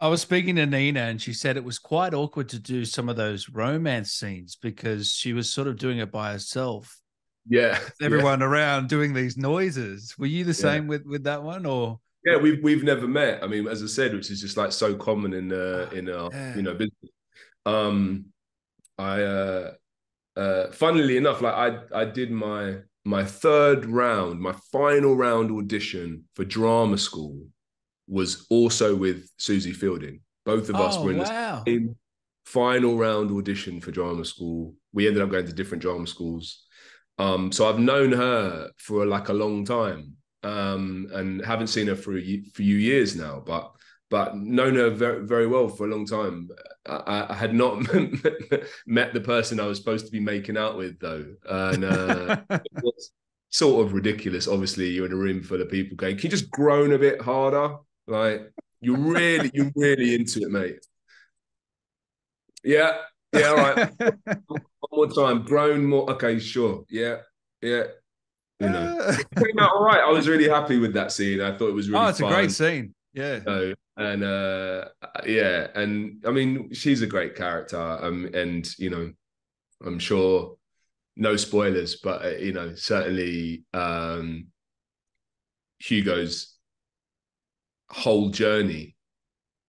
I 0.00 0.08
was 0.08 0.22
speaking 0.22 0.56
to 0.56 0.66
Nina, 0.66 1.00
and 1.00 1.20
she 1.20 1.32
said 1.32 1.56
it 1.56 1.64
was 1.64 1.78
quite 1.78 2.14
awkward 2.14 2.48
to 2.50 2.58
do 2.58 2.84
some 2.84 3.08
of 3.08 3.16
those 3.16 3.48
romance 3.48 4.12
scenes 4.12 4.56
because 4.60 5.12
she 5.12 5.32
was 5.32 5.52
sort 5.52 5.68
of 5.68 5.78
doing 5.78 5.98
it 5.98 6.10
by 6.10 6.32
herself. 6.32 6.98
Yeah, 7.48 7.78
everyone 8.00 8.40
yeah. 8.40 8.46
around 8.46 8.88
doing 8.88 9.12
these 9.12 9.36
noises. 9.36 10.14
Were 10.18 10.26
you 10.26 10.44
the 10.44 10.54
same 10.54 10.84
yeah. 10.84 10.88
with 10.88 11.06
with 11.06 11.24
that 11.24 11.42
one, 11.42 11.66
or? 11.66 12.00
Yeah, 12.24 12.36
we've 12.36 12.62
we've 12.62 12.82
never 12.82 13.06
met. 13.06 13.44
I 13.44 13.46
mean, 13.46 13.68
as 13.68 13.82
I 13.82 13.86
said, 13.86 14.14
which 14.14 14.30
is 14.30 14.40
just 14.40 14.56
like 14.56 14.72
so 14.72 14.94
common 14.94 15.34
in 15.34 15.52
uh, 15.52 15.90
in 15.92 16.08
our 16.08 16.30
yeah. 16.32 16.56
you 16.56 16.62
know 16.62 16.72
business. 16.72 17.10
Um, 17.66 18.26
I 18.98 19.22
uh, 19.22 19.72
uh, 20.36 20.70
funnily 20.72 21.16
enough, 21.16 21.42
like 21.42 21.54
I 21.54 22.00
I 22.00 22.04
did 22.06 22.30
my 22.30 22.76
my 23.04 23.24
third 23.24 23.84
round, 23.84 24.40
my 24.40 24.54
final 24.72 25.14
round 25.16 25.50
audition 25.50 26.24
for 26.34 26.44
drama 26.44 26.96
school 26.96 27.46
was 28.08 28.46
also 28.48 28.94
with 28.94 29.28
Susie 29.36 29.72
Fielding. 29.72 30.20
Both 30.46 30.68
of 30.68 30.76
us 30.76 30.96
oh, 30.96 31.04
were 31.04 31.12
in 31.12 31.18
wow. 31.18 31.62
the 31.64 31.72
same 31.72 31.96
final 32.46 32.96
round 32.96 33.30
audition 33.30 33.80
for 33.80 33.90
drama 33.90 34.24
school. 34.24 34.74
We 34.92 35.06
ended 35.06 35.22
up 35.22 35.30
going 35.30 35.46
to 35.46 35.52
different 35.52 35.82
drama 35.82 36.06
schools. 36.06 36.64
Um, 37.18 37.52
so 37.52 37.68
I've 37.68 37.78
known 37.78 38.12
her 38.12 38.70
for 38.76 39.06
like 39.06 39.28
a 39.28 39.34
long 39.34 39.64
time 39.64 40.16
um, 40.44 41.08
and 41.12 41.44
haven't 41.44 41.68
seen 41.68 41.86
her 41.88 41.96
for 41.96 42.16
a 42.16 42.40
few 42.54 42.76
years 42.76 43.16
now, 43.16 43.42
but 43.44 43.72
but 44.10 44.36
known 44.36 44.76
her 44.76 44.90
very, 44.90 45.26
very 45.26 45.46
well 45.46 45.68
for 45.68 45.86
a 45.86 45.90
long 45.90 46.06
time. 46.06 46.48
I, 46.86 47.26
I 47.30 47.34
had 47.34 47.54
not 47.54 47.78
met 48.86 49.14
the 49.14 49.20
person 49.20 49.58
I 49.58 49.66
was 49.66 49.78
supposed 49.78 50.06
to 50.06 50.12
be 50.12 50.20
making 50.20 50.56
out 50.56 50.76
with 50.76 51.00
though, 51.00 51.24
and 51.48 51.84
uh, 51.84 52.36
it 52.50 52.82
was 52.82 53.10
sort 53.50 53.86
of 53.86 53.94
ridiculous. 53.94 54.46
Obviously, 54.46 54.90
you're 54.90 55.06
in 55.06 55.12
a 55.12 55.16
room 55.16 55.42
full 55.42 55.60
of 55.60 55.70
people 55.70 55.96
going, 55.96 56.16
"Can 56.16 56.24
you 56.24 56.30
just 56.30 56.50
groan 56.50 56.92
a 56.92 56.98
bit 56.98 57.20
harder?" 57.22 57.76
Like 58.06 58.52
you're 58.80 58.98
really, 58.98 59.50
you're 59.54 59.72
really 59.74 60.14
into 60.14 60.40
it, 60.42 60.50
mate. 60.50 60.86
Yeah, 62.62 62.98
yeah, 63.32 63.48
all 63.48 63.56
right. 63.56 63.92
One 64.48 64.62
more 64.92 65.08
time, 65.08 65.42
groan 65.44 65.84
more. 65.84 66.10
Okay, 66.12 66.38
sure. 66.38 66.84
Yeah, 66.88 67.18
yeah. 67.60 67.84
You 68.64 68.70
know, 68.70 69.16
came 69.36 69.58
out 69.58 69.72
all 69.72 69.84
right. 69.84 70.00
I 70.00 70.10
was 70.10 70.28
really 70.28 70.48
happy 70.48 70.78
with 70.78 70.94
that 70.94 71.12
scene. 71.12 71.40
I 71.40 71.56
thought 71.56 71.68
it 71.68 71.74
was 71.74 71.88
really. 71.88 72.04
Oh, 72.04 72.08
it's 72.08 72.20
fun. 72.20 72.32
a 72.32 72.34
great 72.34 72.50
scene. 72.50 72.94
Yeah. 73.12 73.40
So, 73.44 73.74
and 73.96 74.24
uh, 74.24 74.88
yeah, 75.26 75.68
and 75.74 76.22
I 76.26 76.30
mean, 76.30 76.72
she's 76.72 77.02
a 77.02 77.06
great 77.06 77.36
character. 77.36 77.78
Um, 77.78 78.28
and 78.34 78.66
you 78.78 78.90
know, 78.90 79.12
I'm 79.84 79.98
sure 79.98 80.56
no 81.16 81.36
spoilers, 81.36 81.96
but 81.96 82.24
uh, 82.24 82.28
you 82.30 82.52
know, 82.52 82.74
certainly 82.74 83.64
um, 83.72 84.48
Hugo's 85.78 86.56
whole 87.90 88.30
journey 88.30 88.96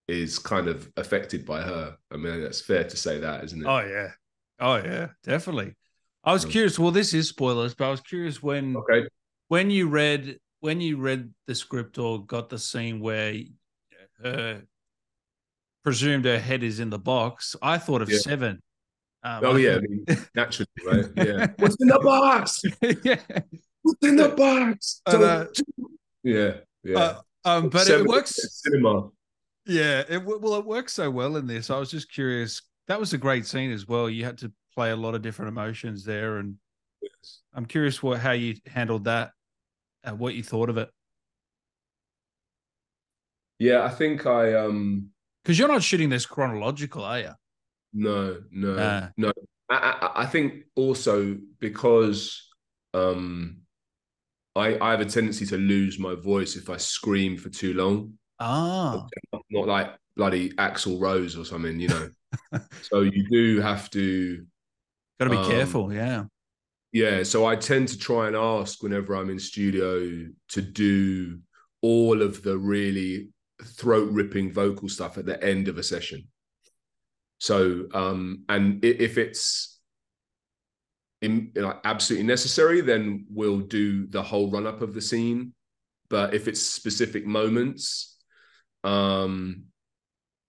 is 0.08 0.40
kind 0.40 0.68
of 0.68 0.90
affected 0.98 1.46
by 1.46 1.62
her. 1.62 1.98
I 2.12 2.18
mean, 2.18 2.42
that's 2.42 2.62
fair 2.62 2.84
to 2.84 2.98
say 2.98 3.20
that, 3.20 3.44
isn't 3.44 3.62
it? 3.62 3.68
Oh 3.68 3.80
yeah, 3.80 4.12
oh 4.60 4.78
yeah, 4.78 5.10
definitely. 5.24 5.74
I 6.26 6.34
was 6.34 6.46
curious. 6.46 6.80
Well, 6.80 6.92
this 6.92 7.14
is 7.14 7.30
spoilers, 7.30 7.76
but 7.76 7.88
I 7.88 7.92
was 7.92 8.02
curious 8.02 8.42
when 8.42 8.76
okay. 8.78 9.08
when 9.48 9.70
you 9.70 9.88
read 9.88 10.40
when 10.60 10.82
you 10.82 10.98
read 10.98 11.32
the 11.48 11.54
script 11.56 11.98
or 12.00 12.26
got 12.26 12.50
the 12.50 12.58
scene 12.58 13.00
where 13.00 13.36
her 14.24 14.64
presumed 15.84 16.26
her 16.26 16.40
head 16.40 16.64
is 16.64 16.80
in 16.80 16.90
the 16.90 16.98
box. 17.00 17.56
I 17.62 17.78
thought 17.78 18.02
of 18.02 18.10
Yeah. 18.10 18.18
seven. 18.20 18.62
Um, 19.24 19.42
Oh 19.44 19.56
I 19.56 19.60
yeah, 19.60 19.76
I 19.76 19.80
mean, 19.82 20.06
naturally, 20.36 20.68
right? 20.86 21.06
Yeah. 21.16 21.48
What's 21.60 21.76
in 21.80 21.88
the 21.88 22.00
box? 22.00 22.62
yeah. 23.04 23.22
What's 23.84 24.08
in 24.08 24.16
the 24.16 24.30
box? 24.30 25.02
And, 25.06 25.24
uh, 25.24 25.46
yeah, 26.24 26.54
yeah. 26.84 26.98
Uh, 26.98 27.20
um, 27.46 27.70
but 27.70 27.86
Seven- 27.86 28.06
it 28.06 28.10
works. 28.10 28.36
Cinema. 28.64 29.10
Yeah, 29.68 30.04
it 30.10 30.24
well, 30.26 30.56
it 30.56 30.66
works 30.66 30.94
so 30.94 31.10
well 31.10 31.38
in 31.38 31.48
this. 31.48 31.70
I 31.70 31.78
was 31.80 31.90
just 31.92 32.12
curious. 32.12 32.62
That 32.88 33.00
was 33.00 33.14
a 33.14 33.18
great 33.18 33.46
scene 33.48 33.72
as 33.72 33.88
well. 33.88 34.10
You 34.10 34.24
had 34.26 34.38
to 34.40 34.52
play 34.76 34.92
a 34.92 34.96
lot 34.96 35.16
of 35.16 35.22
different 35.22 35.50
emotions 35.50 36.04
there, 36.04 36.38
and 36.38 36.56
I'm 37.54 37.66
curious 37.66 38.04
what 38.04 38.20
how 38.20 38.32
you 38.32 38.56
handled 38.68 39.06
that, 39.06 39.32
uh, 40.04 40.12
what 40.14 40.36
you 40.36 40.44
thought 40.44 40.70
of 40.70 40.78
it, 40.78 40.90
Yeah, 43.60 43.84
I 43.84 43.90
think 43.90 44.26
I 44.26 44.54
um 44.54 45.10
because 45.44 45.58
you're 45.60 45.68
not 45.68 45.84
shooting 45.84 46.10
this 46.10 46.26
chronological, 46.26 47.04
are 47.04 47.20
you? 47.20 47.32
no 47.94 48.42
no 48.52 48.78
Ah. 48.82 49.12
no. 49.18 49.32
I, 49.70 49.76
I 50.16 50.24
I 50.24 50.26
think 50.28 50.66
also 50.76 51.38
because 51.60 52.48
um 52.94 53.62
I 54.56 54.78
I 54.80 54.92
have 54.92 55.02
a 55.02 55.06
tendency 55.06 55.46
to 55.48 55.58
lose 55.58 56.00
my 56.00 56.16
voice 56.16 56.56
if 56.56 56.70
I 56.70 56.78
scream 56.78 57.38
for 57.38 57.50
too 57.50 57.74
long. 57.74 58.18
Ah, 58.40 59.10
Not 59.50 59.68
like 59.68 59.96
bloody 60.16 60.50
Axl 60.52 61.00
Rose 61.02 61.38
or 61.38 61.46
something, 61.46 61.80
you 61.80 61.88
know. 61.90 62.10
so 62.82 63.02
you 63.02 63.28
do 63.30 63.62
have 63.62 63.90
to 63.92 64.46
got 65.20 65.26
to 65.26 65.32
be 65.32 65.38
Um, 65.38 65.50
careful. 65.50 65.94
Yeah. 65.94 66.26
Yeah, 66.92 67.24
so 67.24 67.46
I 67.46 67.58
tend 67.58 67.90
to 67.90 67.98
try 67.98 68.28
and 68.28 68.36
ask 68.36 68.82
whenever 68.82 69.16
I'm 69.16 69.30
in 69.30 69.40
studio 69.40 70.28
to 70.50 70.62
do 70.62 71.40
all 71.82 72.22
of 72.22 72.42
the 72.42 72.58
really 72.58 73.30
throat 73.64 74.10
ripping 74.12 74.52
vocal 74.54 74.88
stuff 74.88 75.18
at 75.18 75.26
the 75.26 75.42
end 75.44 75.68
of 75.68 75.78
a 75.78 75.84
session. 75.84 76.28
So, 77.40 77.88
um, 77.94 78.44
and 78.48 78.84
if 78.84 79.18
it's 79.18 79.80
in, 81.22 81.52
like 81.56 81.80
absolutely 81.84 82.28
necessary, 82.28 82.82
then 82.82 83.26
we'll 83.30 83.60
do 83.60 84.08
the 84.08 84.24
whole 84.24 84.50
run 84.50 84.66
up 84.66 84.82
of 84.82 84.94
the 84.94 85.02
scene. 85.02 85.54
But 86.10 86.34
if 86.34 86.48
it's 86.48 86.62
specific 86.62 87.26
moments, 87.26 88.18
um, 88.84 89.64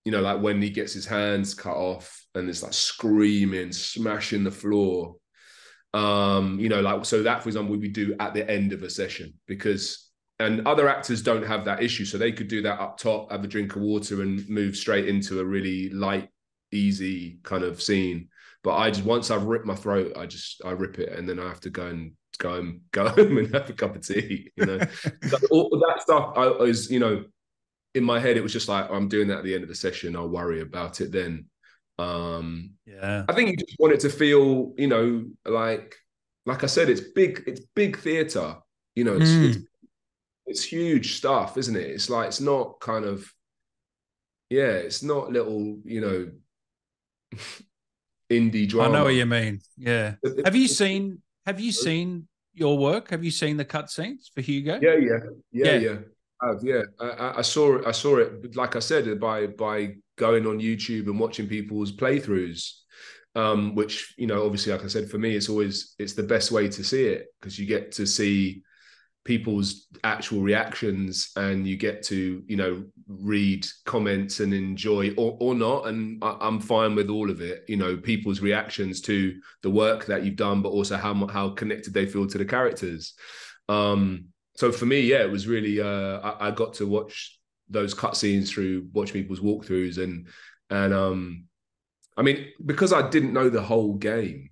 you 0.05 0.13
know, 0.13 0.21
like 0.21 0.41
when 0.41 0.63
he 0.63 0.71
gets 0.71 0.93
his 0.93 1.07
hands 1.07 1.55
cut 1.55 1.77
off 1.77 2.26
and 2.37 2.49
it's 2.49 2.63
like 2.63 2.73
screaming, 2.73 3.73
smashing 3.73 4.45
the 4.45 4.51
floor, 4.51 5.17
um 5.95 6.59
you 6.61 6.69
know 6.69 6.81
like 6.81 7.05
so 7.07 7.23
that 7.23 7.43
for 7.43 7.49
example 7.49 7.75
we 7.75 7.89
do 7.89 8.15
at 8.21 8.35
the 8.35 8.49
end 8.51 8.73
of 8.73 8.83
a 8.83 8.91
session 8.91 9.33
because 9.47 10.11
and 10.41 10.67
other 10.67 10.89
actors 10.89 11.23
don't 11.23 11.47
have 11.47 11.65
that 11.65 11.83
issue 11.83 12.05
so 12.05 12.19
they 12.19 12.33
could 12.33 12.49
do 12.49 12.61
that 12.61 12.79
up 12.79 12.99
top 12.99 13.31
have 13.31 13.43
a 13.43 13.49
drink 13.49 13.75
of 13.77 13.83
water 13.83 14.21
and 14.21 14.47
move 14.49 14.77
straight 14.77 15.09
into 15.09 15.41
a 15.41 15.45
really 15.45 15.89
light 15.91 16.29
easy 16.73 17.39
kind 17.43 17.63
of 17.63 17.81
scene. 17.81 18.29
But 18.63 18.77
i 18.77 18.91
just 18.91 19.07
once 19.07 19.31
i've 19.31 19.45
ripped 19.45 19.65
my 19.65 19.77
throat 19.77 20.13
i 20.17 20.27
just 20.27 20.61
i 20.65 20.73
rip 20.73 20.99
it 20.99 21.17
and 21.17 21.29
then 21.29 21.39
i 21.39 21.47
have 21.47 21.61
to 21.61 21.71
go 21.71 21.87
and 21.87 22.13
go 22.39 22.55
and 22.55 22.81
go 22.91 23.09
home 23.09 23.39
and 23.39 23.55
have 23.55 23.71
a 23.71 23.73
cup 23.73 23.97
of 23.97 24.07
tea 24.07 24.51
you 24.57 24.67
know? 24.67 24.79
All 25.51 25.71
that 25.71 26.03
stuff 26.03 26.33
i 26.37 26.49
is 26.65 26.91
you 26.91 26.99
know 26.99 27.25
in 27.95 28.05
my 28.05 28.19
head 28.19 28.37
it 28.37 28.43
was 28.43 28.53
just 28.53 28.69
like 28.69 28.91
i'm 28.91 29.09
doing 29.09 29.29
that 29.29 29.39
at 29.39 29.45
the 29.45 29.55
end 29.55 29.63
of 29.63 29.69
the 29.69 29.75
session 29.75 30.17
i'll 30.17 30.29
worry 30.29 30.61
about 30.61 31.01
it 31.01 31.13
then 31.13 31.47
um 31.99 32.75
Yeah. 32.87 33.25
I 33.29 33.33
think 33.33 33.51
you 33.51 33.57
just 33.57 33.77
want 33.79 33.95
it 33.95 34.01
to 34.01 34.11
feel, 34.11 34.75
you 34.77 34.87
know, 34.87 35.25
like 35.47 35.95
like 36.45 36.63
I 36.63 36.67
said, 36.67 36.89
it's 36.91 37.01
big, 37.01 37.43
it's 37.47 37.61
big 37.75 37.99
theater. 37.99 38.57
You 38.95 39.05
know, 39.05 39.17
it's, 39.17 39.31
Mm. 39.31 39.49
it's 39.49 39.59
it's 40.47 40.63
huge 40.65 41.17
stuff, 41.17 41.57
isn't 41.59 41.75
it? 41.77 41.91
It's 41.91 42.09
like 42.09 42.29
it's 42.29 42.41
not 42.41 42.79
kind 42.81 43.05
of 43.05 43.33
yeah, 44.49 44.75
it's 44.87 45.03
not 45.03 45.33
little, 45.33 45.81
you 45.85 46.01
know, 46.01 46.31
indie 48.31 48.69
drama. 48.69 48.89
I 48.91 48.93
know 48.99 49.05
what 49.05 49.15
you 49.15 49.27
mean. 49.27 49.61
Yeah. 49.77 50.15
Have 50.45 50.57
you 50.57 50.69
seen 50.69 51.23
Have 51.47 51.61
you 51.61 51.73
seen 51.73 52.29
your 52.55 52.77
work? 52.79 53.11
Have 53.11 53.23
you 53.25 53.31
seen 53.31 53.57
the 53.57 53.65
cutscenes 53.65 54.31
for 54.35 54.41
Hugo? 54.41 54.79
Yeah, 54.83 54.97
yeah, 54.97 55.19
yeah, 55.53 55.65
Yeah. 55.73 55.79
yeah. 55.79 55.99
I 56.43 56.47
have, 56.49 56.61
yeah, 56.63 56.83
I, 57.01 57.07
I- 57.07 57.39
I 57.39 57.43
saw 57.43 57.77
it. 57.77 57.87
I 57.87 57.93
saw 57.93 58.19
it. 58.19 58.55
Like 58.57 58.77
I 58.77 58.81
said, 58.81 59.19
by 59.21 59.47
by 59.47 59.97
going 60.17 60.47
on 60.47 60.59
YouTube 60.59 61.07
and 61.07 61.21
watching 61.21 61.47
people's 61.47 61.93
playthroughs, 61.93 62.73
um, 63.35 63.75
which 63.75 64.15
you 64.17 64.27
know, 64.27 64.45
obviously, 64.45 64.73
like 64.73 64.85
I 64.85 64.89
said, 64.89 65.11
for 65.11 65.19
me, 65.19 65.37
it's 65.37 65.49
always 65.49 65.95
it's 65.99 66.15
the 66.15 66.23
best 66.23 66.51
way 66.51 66.69
to 66.69 66.85
see 66.85 67.07
it 67.07 67.27
because 67.41 67.59
you 67.59 67.67
get 67.67 67.93
to 67.93 68.07
see 68.07 68.63
people's 69.27 69.89
actual 70.05 70.41
reactions 70.41 71.33
and 71.35 71.67
you 71.67 71.77
get 71.77 72.01
to 72.01 72.45
you 72.47 72.57
know 72.57 72.85
read 73.09 73.67
comments 73.85 74.39
and 74.39 74.55
enjoy 74.55 75.13
or, 75.17 75.37
or 75.41 75.55
not. 75.55 75.89
And 75.89 76.23
I, 76.23 76.37
i'm 76.41 76.61
fine 76.61 76.95
with 76.95 77.11
all 77.11 77.29
of 77.29 77.41
it 77.41 77.65
you 77.67 77.77
know 77.77 77.97
people's 77.97 78.41
reactions 78.41 79.01
to 79.03 79.35
the 79.63 79.71
work 79.71 80.07
that 80.07 80.25
you've 80.25 80.37
done 80.37 80.63
but 80.63 80.69
also 80.69 80.97
how 80.97 81.27
how 81.27 81.51
connected 81.51 81.93
they 81.93 82.07
feel 82.07 82.27
to 82.29 82.39
the 82.39 82.45
characters. 82.45 83.15
Um 83.69 84.27
so 84.55 84.71
for 84.71 84.87
me 84.87 85.01
yeah 85.01 85.23
it 85.23 85.31
was 85.31 85.49
really 85.49 85.81
uh 85.81 86.21
i, 86.21 86.49
I 86.49 86.51
got 86.53 86.75
to 86.75 86.87
watch 86.87 87.37
those 87.69 87.95
cutscenes 87.95 88.49
through 88.49 88.89
watch 88.93 89.13
people's 89.13 89.41
walkthroughs 89.41 89.99
and 90.03 90.29
and 90.71 90.95
um 90.95 91.45
i 92.17 92.23
mean 92.23 92.47
because 92.65 92.93
i 92.93 93.09
didn't 93.09 93.33
know 93.33 93.49
the 93.51 93.63
whole 93.63 93.95
game 93.95 94.51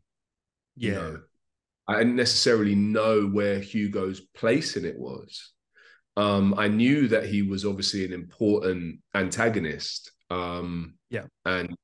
Yeah. 0.76 0.88
you 0.90 0.94
know, 0.94 1.20
I 1.88 1.98
didn't 1.98 2.16
necessarily 2.16 2.74
know 2.74 3.26
where 3.26 3.60
Hugo's 3.60 4.20
place 4.20 4.76
in 4.76 4.84
it 4.86 4.98
was. 4.98 5.52
Um, 6.16 6.54
I 6.56 6.68
knew 6.68 7.08
that 7.08 7.26
he 7.26 7.42
was 7.42 7.64
obviously 7.66 8.04
an 8.06 8.12
important 8.12 9.00
antagonist, 9.14 10.12
Um, 10.30 10.94
Yeah. 11.10 11.26
and 11.44 11.76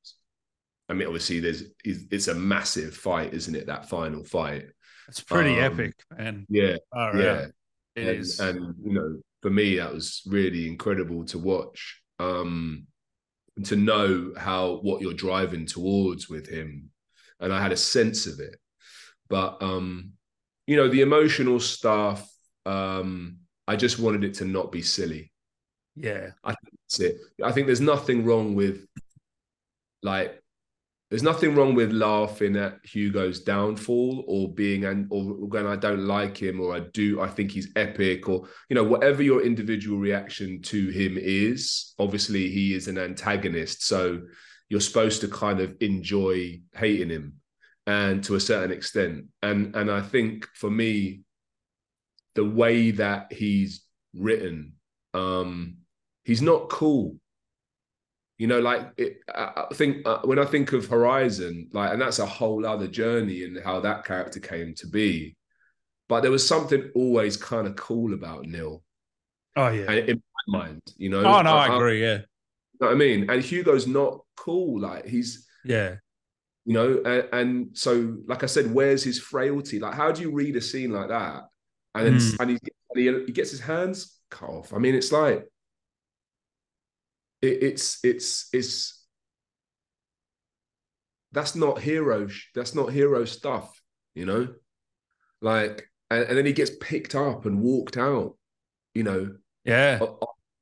I 0.88 0.94
mean, 0.94 1.06
obviously, 1.06 1.40
there's 1.40 1.64
it's 1.84 2.28
a 2.28 2.34
massive 2.34 2.94
fight, 2.96 3.32
isn't 3.34 3.54
it? 3.54 3.66
That 3.66 3.88
final 3.88 4.24
fight. 4.24 4.64
It's 5.08 5.20
pretty 5.22 5.60
Um, 5.60 5.72
epic, 5.72 5.94
man. 6.16 6.46
Yeah, 6.48 6.76
All 6.92 7.16
yeah. 7.16 7.32
right. 7.32 7.52
It 7.96 8.08
and, 8.08 8.18
is. 8.18 8.40
and 8.40 8.74
you 8.84 8.92
know, 8.92 9.20
for 9.42 9.50
me, 9.50 9.76
that 9.76 9.92
was 9.92 10.22
really 10.26 10.68
incredible 10.68 11.24
to 11.26 11.38
watch. 11.38 12.00
Um, 12.18 12.86
and 13.56 13.66
to 13.66 13.76
know 13.76 14.32
how 14.36 14.78
what 14.82 15.00
you're 15.00 15.12
driving 15.14 15.66
towards 15.66 16.28
with 16.28 16.46
him, 16.48 16.90
and 17.40 17.52
I 17.52 17.60
had 17.60 17.72
a 17.72 17.76
sense 17.76 18.26
of 18.26 18.40
it. 18.40 18.56
But 19.28 19.62
um, 19.62 20.12
you 20.66 20.76
know, 20.76 20.88
the 20.88 21.00
emotional 21.02 21.60
stuff. 21.60 22.28
Um, 22.66 23.38
I 23.66 23.76
just 23.76 23.98
wanted 24.00 24.24
it 24.24 24.34
to 24.34 24.44
not 24.44 24.72
be 24.72 24.82
silly. 24.82 25.32
yeah. 25.96 26.30
I 26.42 26.54
think 26.54 26.74
That's 26.84 27.00
it. 27.00 27.16
I 27.42 27.52
think 27.52 27.66
there's 27.66 27.80
nothing 27.80 28.24
wrong 28.24 28.54
with 28.54 28.84
like 30.02 30.39
there's 31.10 31.24
nothing 31.24 31.56
wrong 31.56 31.74
with 31.74 31.90
laughing 31.90 32.56
at 32.56 32.78
Hugo's 32.84 33.40
downfall 33.40 34.24
or 34.28 34.54
being 34.54 34.84
and 34.84 35.08
or 35.10 35.24
when 35.24 35.66
I 35.66 35.74
don't 35.74 36.06
like 36.06 36.40
him 36.40 36.60
or 36.60 36.74
I 36.74 36.80
do 36.92 37.20
I 37.20 37.26
think 37.26 37.50
he's 37.50 37.72
epic 37.74 38.28
or 38.28 38.46
you 38.68 38.76
know 38.76 38.84
whatever 38.84 39.20
your 39.20 39.42
individual 39.42 39.98
reaction 39.98 40.62
to 40.62 40.88
him 40.88 41.18
is 41.20 41.94
obviously 41.98 42.48
he 42.48 42.74
is 42.74 42.86
an 42.86 42.96
antagonist. 42.96 43.84
So 43.84 44.20
you're 44.68 44.80
supposed 44.80 45.20
to 45.22 45.28
kind 45.28 45.58
of 45.58 45.74
enjoy 45.80 46.60
hating 46.74 47.10
him 47.10 47.34
and 47.88 48.22
to 48.24 48.36
a 48.36 48.40
certain 48.40 48.70
extent. 48.70 49.24
And 49.42 49.74
and 49.74 49.90
I 49.90 50.02
think 50.02 50.46
for 50.54 50.70
me 50.70 51.22
the 52.36 52.44
way 52.44 52.92
that 52.92 53.32
he's 53.32 53.84
written 54.14 54.74
um 55.12 55.78
he's 56.24 56.40
not 56.40 56.68
cool 56.68 57.16
you 58.40 58.46
know 58.46 58.58
like 58.70 58.82
it, 58.96 59.18
i 59.34 59.66
I 59.70 59.74
think 59.74 59.92
uh, 60.10 60.20
when 60.30 60.38
i 60.44 60.46
think 60.52 60.72
of 60.72 60.82
horizon 60.96 61.54
like 61.78 61.90
and 61.92 62.00
that's 62.02 62.20
a 62.20 62.26
whole 62.38 62.62
other 62.74 62.88
journey 63.00 63.38
and 63.44 63.54
how 63.68 63.76
that 63.80 64.04
character 64.10 64.40
came 64.52 64.70
to 64.80 64.86
be 64.98 65.36
but 66.08 66.18
there 66.22 66.30
was 66.36 66.46
something 66.54 66.82
always 67.00 67.36
kind 67.36 67.66
of 67.68 67.76
cool 67.76 68.10
about 68.14 68.46
Nil 68.54 68.82
Oh 69.56 69.68
yeah. 69.68 69.86
and 69.90 69.98
in 70.12 70.16
my 70.38 70.58
mind 70.60 70.80
you 70.96 71.10
know 71.12 71.20
Oh 71.32 71.42
no, 71.42 71.54
I 71.66 71.68
agree. 71.76 72.00
Yeah. 72.08 72.18
you 72.72 72.78
know 72.80 72.86
what 72.88 72.92
i 72.92 72.98
mean 73.06 73.20
and 73.30 73.42
hugo's 73.50 73.86
not 73.86 74.12
cool 74.36 74.80
like 74.88 75.04
he's 75.14 75.30
Yeah. 75.74 75.90
you 76.68 76.74
know 76.78 76.88
and, 77.12 77.22
and 77.38 77.50
so 77.84 77.92
like 78.26 78.42
i 78.42 78.46
said 78.54 78.66
where's 78.76 79.02
his 79.10 79.18
frailty 79.32 79.78
like 79.84 79.94
how 80.02 80.08
do 80.14 80.18
you 80.24 80.30
read 80.40 80.56
a 80.56 80.62
scene 80.70 80.92
like 80.98 81.08
that 81.16 81.38
and 81.94 82.02
then 82.06 82.14
Mm. 82.14 82.36
and, 82.40 82.50
he, 82.52 82.56
and 82.90 82.96
he, 83.02 83.24
he 83.26 83.32
gets 83.38 83.50
his 83.56 83.60
hands 83.72 83.96
cut 84.36 84.48
off 84.56 84.68
i 84.72 84.78
mean 84.84 84.94
it's 85.00 85.12
like 85.22 85.40
it, 87.42 87.62
it's 87.62 87.98
it's 88.04 88.48
it's 88.52 89.04
that's 91.32 91.54
not 91.54 91.80
hero 91.80 92.28
that's 92.54 92.74
not 92.74 92.92
hero 92.92 93.24
stuff 93.24 93.80
you 94.14 94.26
know 94.26 94.48
like 95.40 95.88
and, 96.10 96.24
and 96.24 96.38
then 96.38 96.46
he 96.46 96.52
gets 96.52 96.72
picked 96.80 97.14
up 97.14 97.46
and 97.46 97.60
walked 97.60 97.96
out 97.96 98.36
you 98.94 99.02
know 99.04 99.30
Yeah. 99.64 100.00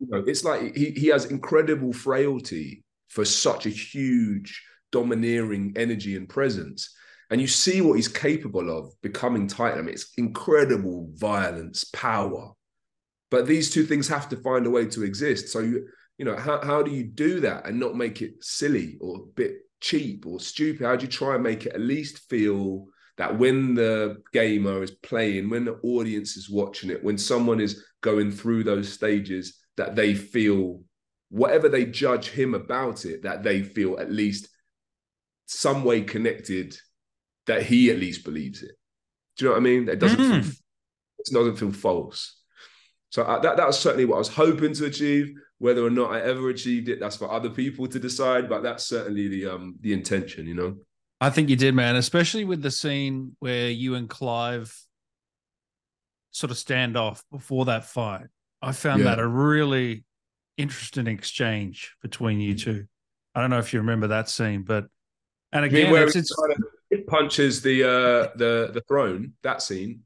you 0.00 0.06
know, 0.10 0.24
it's 0.26 0.44
like 0.44 0.76
he, 0.76 0.90
he 0.90 1.08
has 1.08 1.26
incredible 1.26 1.92
frailty 1.92 2.84
for 3.08 3.24
such 3.24 3.66
a 3.66 3.70
huge, 3.70 4.62
domineering 4.92 5.72
energy 5.76 6.16
and 6.16 6.28
presence. 6.28 6.94
And 7.30 7.40
you 7.40 7.46
see 7.46 7.80
what 7.80 7.94
he's 7.94 8.08
capable 8.08 8.70
of 8.70 8.92
becoming 9.02 9.46
Titan. 9.48 9.78
I 9.78 9.82
mean, 9.82 9.94
it's 9.94 10.12
incredible 10.16 11.10
violence, 11.14 11.84
power. 11.92 12.52
But 13.30 13.46
these 13.46 13.70
two 13.70 13.84
things 13.84 14.08
have 14.08 14.28
to 14.30 14.36
find 14.36 14.66
a 14.66 14.70
way 14.70 14.86
to 14.86 15.02
exist. 15.04 15.48
So 15.48 15.60
you, 15.60 15.88
you 16.18 16.24
know, 16.24 16.36
how, 16.36 16.60
how 16.62 16.82
do 16.82 16.90
you 16.90 17.04
do 17.04 17.40
that 17.40 17.66
and 17.66 17.78
not 17.78 17.96
make 17.96 18.20
it 18.22 18.42
silly 18.44 18.98
or 19.00 19.16
a 19.16 19.26
bit 19.36 19.52
cheap 19.80 20.26
or 20.26 20.40
stupid? 20.40 20.84
How 20.84 20.96
do 20.96 21.02
you 21.06 21.10
try 21.10 21.34
and 21.34 21.42
make 21.42 21.64
it 21.66 21.74
at 21.74 21.80
least 21.80 22.28
feel 22.28 22.86
that 23.16 23.38
when 23.38 23.74
the 23.74 24.22
gamer 24.32 24.82
is 24.82 24.90
playing, 24.90 25.48
when 25.50 25.64
the 25.64 25.78
audience 25.82 26.36
is 26.36 26.50
watching 26.50 26.90
it, 26.90 27.02
when 27.02 27.18
someone 27.18 27.60
is 27.60 27.84
going 28.00 28.30
through 28.30 28.64
those 28.64 28.92
stages, 28.92 29.58
that 29.76 29.94
they 29.96 30.14
feel 30.14 30.82
whatever 31.30 31.68
they 31.68 31.84
judge 31.84 32.30
him 32.30 32.54
about 32.54 33.04
it, 33.04 33.22
that 33.22 33.42
they 33.42 33.62
feel 33.62 33.98
at 33.98 34.10
least 34.10 34.48
some 35.46 35.84
way 35.84 36.02
connected, 36.02 36.76
that 37.46 37.62
he 37.62 37.90
at 37.90 37.98
least 37.98 38.24
believes 38.24 38.62
it. 38.62 38.72
Do 39.36 39.44
you 39.44 39.48
know 39.48 39.52
what 39.54 39.60
I 39.60 39.62
mean? 39.62 39.84
That 39.86 39.98
doesn't 40.00 40.18
Mm. 40.18 40.42
feel, 40.44 40.52
it 41.18 41.32
doesn't 41.32 41.56
feel 41.56 41.72
false. 41.72 42.40
So 43.10 43.24
I, 43.24 43.38
that 43.40 43.56
that 43.56 43.66
was 43.66 43.78
certainly 43.78 44.04
what 44.04 44.16
I 44.16 44.18
was 44.18 44.28
hoping 44.28 44.74
to 44.74 44.86
achieve. 44.86 45.32
Whether 45.58 45.84
or 45.84 45.90
not 45.90 46.12
I 46.12 46.20
ever 46.20 46.50
achieved 46.50 46.88
it, 46.88 47.00
that's 47.00 47.16
for 47.16 47.30
other 47.30 47.50
people 47.50 47.86
to 47.88 47.98
decide. 47.98 48.48
But 48.48 48.62
that's 48.62 48.84
certainly 48.84 49.28
the 49.28 49.46
um 49.46 49.76
the 49.80 49.92
intention, 49.92 50.46
you 50.46 50.54
know. 50.54 50.76
I 51.20 51.30
think 51.30 51.48
you 51.48 51.56
did, 51.56 51.74
man, 51.74 51.96
especially 51.96 52.44
with 52.44 52.62
the 52.62 52.70
scene 52.70 53.36
where 53.40 53.68
you 53.70 53.96
and 53.96 54.08
Clive 54.08 54.72
sort 56.30 56.52
of 56.52 56.58
stand 56.58 56.96
off 56.96 57.24
before 57.32 57.64
that 57.64 57.84
fight. 57.84 58.26
I 58.62 58.72
found 58.72 59.00
Yeah. 59.02 59.06
that 59.16 59.18
a 59.18 59.26
really 59.26 60.04
interesting 60.56 61.06
exchange 61.08 61.96
between 62.02 62.40
you 62.40 62.54
two. 62.54 62.86
I 63.34 63.40
don't 63.40 63.50
know 63.50 63.58
if 63.58 63.72
you 63.72 63.80
remember 63.80 64.08
that 64.08 64.28
scene, 64.28 64.62
but 64.62 64.86
and 65.52 65.64
I 65.64 65.68
mean, 65.68 65.76
again, 65.76 65.92
where 65.92 66.04
it's, 66.06 66.16
of 66.16 67.06
punches 67.08 67.62
the 67.62 67.82
uh 67.84 68.36
the 68.36 68.70
the 68.72 68.82
throne. 68.86 69.32
That 69.42 69.62
scene. 69.62 70.02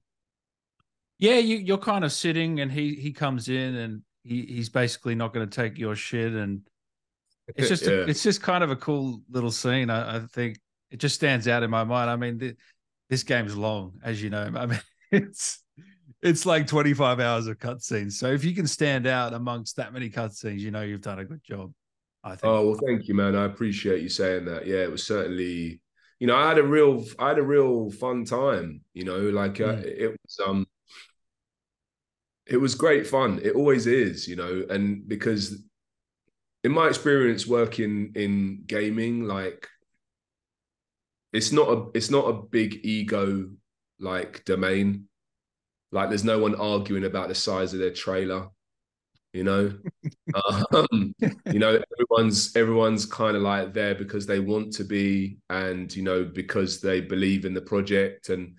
yeah, 1.19 1.39
you 1.39 1.57
you're 1.57 1.79
kind 1.79 2.05
of 2.05 2.13
sitting 2.13 2.61
and 2.61 2.71
he 2.73 2.95
he 2.95 3.13
comes 3.13 3.49
in 3.49 3.75
and 3.75 4.03
he 4.25 4.43
he's 4.47 4.69
basically 4.69 5.15
not 5.15 5.33
going 5.35 5.49
to 5.49 5.55
take 5.55 5.79
your 5.79 5.95
shit 5.95 6.33
and 6.33 6.63
it's 7.57 7.69
just 7.69 7.87
a, 7.87 7.91
Yeah. 7.91 8.05
it's 8.09 8.23
just 8.23 8.41
kind 8.43 8.63
of 8.63 8.71
a 8.71 8.77
cool 8.77 9.21
little 9.31 9.51
scene. 9.51 9.91
I, 9.91 10.17
I 10.17 10.21
think 10.21 10.59
it 10.91 10.99
just 11.01 11.15
stands 11.17 11.49
out 11.49 11.63
in 11.63 11.71
my 11.71 11.85
mind. 11.85 12.09
I 12.09 12.17
mean, 12.17 12.39
th- 12.39 12.57
this 13.11 13.25
game's 13.25 13.57
long, 13.57 13.99
as 14.05 14.23
you 14.23 14.31
know. 14.31 14.51
I 14.57 14.67
mean, 14.67 14.81
it's 15.11 15.63
it's 16.23 16.47
like 16.47 16.69
25 16.69 17.19
hours 17.19 17.49
of 17.49 17.59
cutscenes. 17.59 18.13
So 18.13 18.29
if 18.29 18.45
you 18.45 18.55
can 18.55 18.67
stand 18.69 19.07
out 19.09 19.35
amongst 19.35 19.77
that 19.77 19.93
many 19.93 20.09
cutscenes, 20.09 20.61
you 20.61 20.71
know 20.71 20.83
you've 20.83 21.01
done 21.01 21.19
a 21.19 21.25
good 21.25 21.43
job. 21.43 21.73
I 22.25 22.31
think. 22.37 22.45
Oh 22.45 22.69
well, 22.71 22.79
thank 22.87 23.09
you, 23.09 23.15
man. 23.15 23.35
I 23.35 23.45
appreciate 23.47 24.03
you 24.03 24.09
saying 24.09 24.45
that. 24.45 24.65
Yeah, 24.67 24.77
it 24.79 24.91
was 24.93 25.05
certainly, 25.05 25.81
you 26.21 26.29
know, 26.29 26.37
I 26.37 26.47
had 26.49 26.59
a 26.59 26.63
real, 26.63 27.05
I 27.19 27.29
had 27.31 27.39
a 27.39 27.43
real 27.43 27.91
fun 27.91 28.25
time. 28.25 28.83
You 28.95 29.05
know, 29.05 29.19
like 29.19 29.61
uh, 29.61 29.75
Mm. 29.75 29.85
it 29.85 30.09
was, 30.11 30.39
um, 30.47 30.67
it 32.47 32.57
was 32.57 32.75
great 32.75 33.07
fun. 33.07 33.41
It 33.43 33.55
always 33.55 33.87
is, 33.87 34.27
you 34.27 34.37
know, 34.37 34.65
and 34.69 35.07
because 35.07 35.63
in 36.65 36.73
my 36.73 36.89
experience 36.89 37.47
working 37.47 38.13
in 38.15 38.65
gaming, 38.67 39.25
like 39.25 39.69
it's 41.33 41.53
not 41.53 41.69
a, 41.69 41.87
it's 41.95 42.11
not 42.11 42.29
a 42.29 42.43
big 42.43 42.81
ego 42.85 43.49
like 43.99 44.45
domain. 44.45 45.09
Like 45.91 46.09
there's 46.09 46.25
no 46.25 46.39
one 46.39 46.55
arguing 46.55 47.05
about 47.05 47.29
the 47.29 47.35
size 47.35 47.75
of 47.75 47.81
their 47.81 47.93
trailer, 47.93 48.49
you 49.33 49.45
know. 49.45 49.73
um, 50.75 51.15
you 51.21 51.59
know 51.59 51.81
everyone's 51.99 52.57
everyone's 52.57 53.07
kind 53.07 53.37
of 53.37 53.43
like 53.43 53.73
there 53.73 53.95
because 53.95 54.27
they 54.27 54.41
want 54.41 54.73
to 54.75 54.85
be 54.85 55.39
and 55.51 55.95
you 55.95 56.03
know 56.03 56.25
because 56.25 56.81
they 56.81 57.01
believe 57.01 57.45
in 57.45 57.55
the 57.55 57.61
project 57.61 58.29
and 58.31 58.57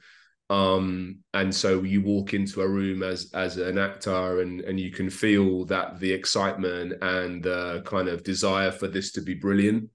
um 0.49 1.19
and 1.33 1.53
so 1.53 1.83
you 1.83 2.01
walk 2.01 2.33
into 2.33 2.61
a 2.61 2.67
room 2.67 3.01
as 3.01 3.31
as 3.33 3.57
an 3.57 3.77
actor 3.77 4.41
and 4.41 4.61
and 4.61 4.79
you 4.79 4.91
can 4.91 5.09
feel 5.09 5.65
that 5.65 5.99
the 5.99 6.11
excitement 6.11 6.93
and 7.01 7.43
the 7.43 7.81
kind 7.85 8.09
of 8.09 8.23
desire 8.23 8.71
for 8.71 8.87
this 8.87 9.11
to 9.13 9.21
be 9.21 9.33
brilliant. 9.33 9.89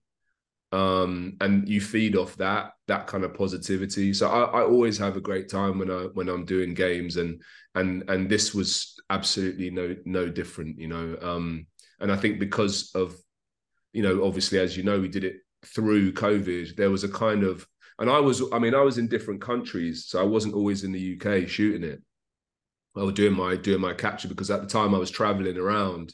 Um 0.72 1.36
and 1.40 1.68
you 1.68 1.80
feed 1.80 2.16
off 2.16 2.36
that 2.36 2.72
that 2.86 3.06
kind 3.06 3.24
of 3.24 3.34
positivity. 3.34 4.12
So 4.14 4.28
I, 4.28 4.60
I 4.60 4.62
always 4.62 4.98
have 4.98 5.16
a 5.16 5.20
great 5.20 5.48
time 5.48 5.78
when 5.78 5.90
i 5.90 6.04
when 6.14 6.28
i'm 6.28 6.44
doing 6.44 6.74
games 6.74 7.16
and 7.16 7.42
and 7.74 8.08
and 8.08 8.28
this 8.28 8.54
was 8.54 8.94
absolutely 9.10 9.70
no 9.70 9.96
no 10.04 10.28
different 10.28 10.78
you 10.78 10.88
know. 10.88 11.16
Um 11.22 11.66
and 12.00 12.12
I 12.12 12.16
think 12.16 12.38
because 12.38 12.90
of, 12.94 13.16
you 13.92 14.02
know, 14.02 14.24
obviously, 14.24 14.58
as 14.58 14.76
you 14.76 14.82
know, 14.82 15.00
we 15.00 15.08
did 15.08 15.24
it 15.24 15.36
through 15.64 16.12
COVID, 16.12 16.76
there 16.76 16.90
was 16.90 17.04
a 17.04 17.08
kind 17.08 17.42
of, 17.42 17.66
and 17.98 18.08
I 18.10 18.20
was, 18.20 18.42
I 18.52 18.58
mean, 18.58 18.74
I 18.74 18.82
was 18.82 18.98
in 18.98 19.08
different 19.08 19.40
countries, 19.40 20.06
so 20.06 20.20
I 20.20 20.24
wasn't 20.24 20.54
always 20.54 20.84
in 20.84 20.92
the 20.92 21.00
UK 21.00 21.48
shooting 21.48 21.84
it. 21.84 22.00
I 22.96 23.02
was 23.02 23.14
doing 23.14 23.34
my 23.34 23.56
doing 23.56 23.80
my 23.80 23.94
capture 23.94 24.28
because 24.28 24.50
at 24.50 24.60
the 24.60 24.66
time 24.68 24.94
I 24.94 24.98
was 24.98 25.10
traveling 25.10 25.56
around, 25.56 26.12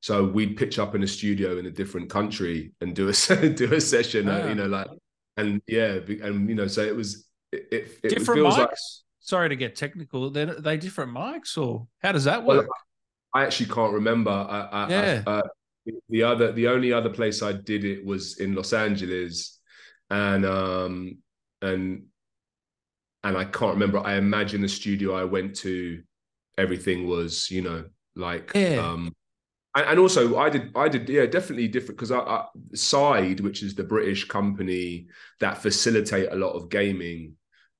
so 0.00 0.24
we'd 0.24 0.56
pitch 0.56 0.78
up 0.78 0.94
in 0.94 1.02
a 1.02 1.06
studio 1.06 1.58
in 1.58 1.66
a 1.66 1.70
different 1.70 2.10
country 2.10 2.72
and 2.80 2.94
do 2.94 3.08
a 3.08 3.12
do 3.50 3.74
a 3.74 3.80
session, 3.80 4.28
uh, 4.28 4.42
Ah. 4.44 4.48
you 4.48 4.54
know, 4.54 4.66
like, 4.66 4.88
and 5.36 5.60
yeah, 5.66 5.98
and 6.22 6.48
you 6.48 6.54
know, 6.54 6.66
so 6.68 6.82
it 6.82 6.94
was 6.96 7.26
it 7.52 7.68
it, 7.72 7.98
it 8.04 8.08
different 8.10 8.38
feels 8.38 8.54
mics. 8.54 8.58
like 8.58 8.78
Sorry 9.22 9.48
to 9.50 9.56
get 9.56 9.76
technical. 9.76 10.30
They're 10.30 10.46
they 10.60 10.76
different 10.76 11.12
mics, 11.12 11.56
or 11.58 11.86
how 12.02 12.12
does 12.12 12.24
that 12.24 12.44
Well, 12.44 12.58
work? 12.58 12.68
I 13.34 13.44
actually 13.44 13.66
can't 13.70 13.92
remember. 13.92 14.30
I, 14.30 14.60
I, 14.72 14.88
Yeah. 14.88 15.22
I, 15.26 15.30
uh, 15.30 15.42
the 16.08 16.22
other, 16.22 16.52
the 16.52 16.68
only 16.68 16.92
other 16.92 17.10
place 17.10 17.42
I 17.42 17.52
did 17.52 17.84
it 17.84 18.04
was 18.04 18.38
in 18.40 18.54
Los 18.54 18.72
Angeles, 18.72 19.59
and 20.10 20.44
um, 20.44 21.18
and 21.62 22.04
and 23.22 23.36
I 23.36 23.44
can't 23.44 23.74
remember. 23.74 23.98
I 23.98 24.14
imagine 24.14 24.62
the 24.62 24.68
studio 24.68 25.14
I 25.14 25.24
went 25.24 25.56
to, 25.56 26.02
everything 26.58 27.06
was, 27.06 27.50
you 27.50 27.62
know, 27.62 27.84
like 28.16 28.52
Yeah. 28.54 28.76
um, 28.90 29.14
and 29.74 29.98
also 30.00 30.36
I 30.38 30.50
did 30.50 30.76
I 30.76 30.88
did 30.88 31.08
yeah 31.08 31.26
definitely 31.26 31.68
different 31.68 31.98
because 31.98 32.10
I, 32.10 32.18
I 32.18 32.46
Side 32.74 33.40
which 33.40 33.62
is 33.62 33.74
the 33.74 33.84
British 33.84 34.26
company 34.26 35.06
that 35.38 35.58
facilitate 35.62 36.32
a 36.32 36.34
lot 36.36 36.52
of 36.52 36.70
gaming 36.70 37.36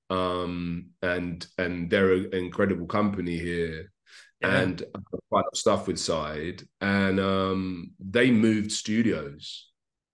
um 0.08 0.90
and 1.02 1.46
and 1.58 1.90
they're 1.90 2.12
an 2.12 2.34
incredible 2.34 2.86
company 2.86 3.38
here 3.38 3.92
yeah. 4.40 4.60
and 4.60 4.82
quite 4.92 5.22
a 5.32 5.34
lot 5.34 5.44
of 5.52 5.58
stuff 5.58 5.88
with 5.88 5.98
Side 5.98 6.62
and 6.80 7.18
um 7.20 7.90
they 7.98 8.30
moved 8.30 8.72
studios 8.72 9.69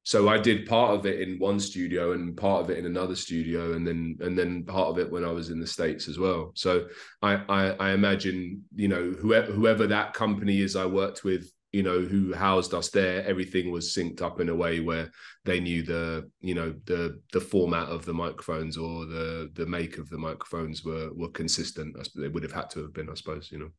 so 0.07 0.29
I 0.29 0.39
did 0.39 0.67
part 0.67 0.95
of 0.95 1.05
it 1.05 1.21
in 1.21 1.37
one 1.41 1.59
studio 1.59 2.13
and 2.13 2.37
part 2.37 2.63
of 2.63 2.71
it 2.71 2.79
in 2.79 2.87
another 2.87 3.17
studio, 3.17 3.73
and 3.73 3.85
then 3.85 4.17
and 4.21 4.39
then 4.39 4.63
part 4.63 4.87
of 4.87 5.01
it 5.01 5.11
when 5.11 5.25
I 5.25 5.33
was 5.33 5.51
in 5.51 5.59
the 5.59 5.67
states 5.67 6.07
as 6.07 6.17
well. 6.17 6.53
So 6.55 6.87
I 7.23 7.35
I, 7.49 7.71
I 7.71 7.91
imagine 7.91 8.63
you 8.73 8.87
know 8.87 9.11
whoever 9.19 9.51
whoever 9.51 9.89
that 9.89 10.15
company 10.15 10.61
is 10.61 10.77
I 10.77 10.87
worked 10.87 11.25
with 11.25 11.51
you 11.73 11.83
know 11.83 12.03
who 12.03 12.33
housed 12.33 12.73
us 12.73 12.89
there 12.91 13.27
everything 13.27 13.73
was 13.73 13.93
synced 13.93 14.23
up 14.23 14.39
in 14.39 14.49
a 14.49 14.55
way 14.55 14.79
where 14.79 15.11
they 15.45 15.59
knew 15.59 15.83
the 15.83 16.31
you 16.41 16.55
know 16.55 16.73
the 16.85 17.21
the 17.33 17.41
format 17.41 17.89
of 17.89 18.05
the 18.05 18.15
microphones 18.15 18.77
or 18.77 19.07
the 19.07 19.51
the 19.55 19.67
make 19.67 19.99
of 19.99 20.09
the 20.09 20.19
microphones 20.19 20.85
were 20.85 21.11
were 21.15 21.31
consistent. 21.31 21.97
They 22.15 22.29
would 22.29 22.45
have 22.45 22.53
had 22.53 22.71
to 22.71 22.83
have 22.83 22.95
been 22.95 23.11
i 23.11 23.15
suppose 23.15 23.51
you 23.51 23.59
know. 23.59 23.71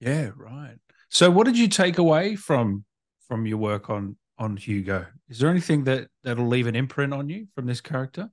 Yeah 0.00 0.30
right. 0.34 0.78
So 1.08 1.30
what 1.30 1.46
did 1.46 1.56
you 1.56 1.68
take 1.68 1.98
away 1.98 2.34
from 2.34 2.84
from 3.28 3.46
your 3.46 3.58
work 3.58 3.90
on 3.90 4.16
on 4.40 4.56
hugo 4.56 5.06
is 5.28 5.38
there 5.38 5.50
anything 5.50 5.84
that 5.84 6.08
that'll 6.24 6.48
leave 6.48 6.66
an 6.66 6.74
imprint 6.74 7.14
on 7.14 7.28
you 7.28 7.46
from 7.54 7.66
this 7.66 7.80
character 7.80 8.28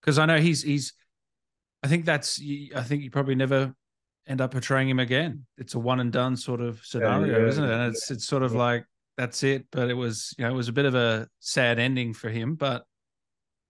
because 0.00 0.18
i 0.18 0.26
know 0.26 0.38
he's 0.38 0.62
he's 0.62 0.92
i 1.82 1.88
think 1.88 2.04
that's 2.04 2.40
i 2.76 2.82
think 2.82 3.02
you 3.02 3.10
probably 3.10 3.34
never 3.34 3.74
end 4.28 4.40
up 4.40 4.52
portraying 4.52 4.88
him 4.88 4.98
again. 4.98 5.46
It's 5.56 5.74
a 5.74 5.78
one 5.78 6.00
and 6.00 6.12
done 6.12 6.36
sort 6.36 6.60
of 6.60 6.80
scenario, 6.84 7.32
yeah, 7.32 7.42
yeah, 7.42 7.48
isn't 7.48 7.64
it? 7.64 7.70
And 7.70 7.82
it's 7.94 8.10
it's 8.10 8.26
sort 8.26 8.42
of 8.42 8.52
like 8.52 8.84
that's 9.16 9.42
it. 9.42 9.66
But 9.72 9.90
it 9.90 9.94
was 9.94 10.34
you 10.38 10.44
know 10.44 10.50
it 10.50 10.56
was 10.56 10.68
a 10.68 10.72
bit 10.72 10.84
of 10.84 10.94
a 10.94 11.26
sad 11.40 11.78
ending 11.78 12.12
for 12.12 12.28
him. 12.28 12.54
But 12.54 12.84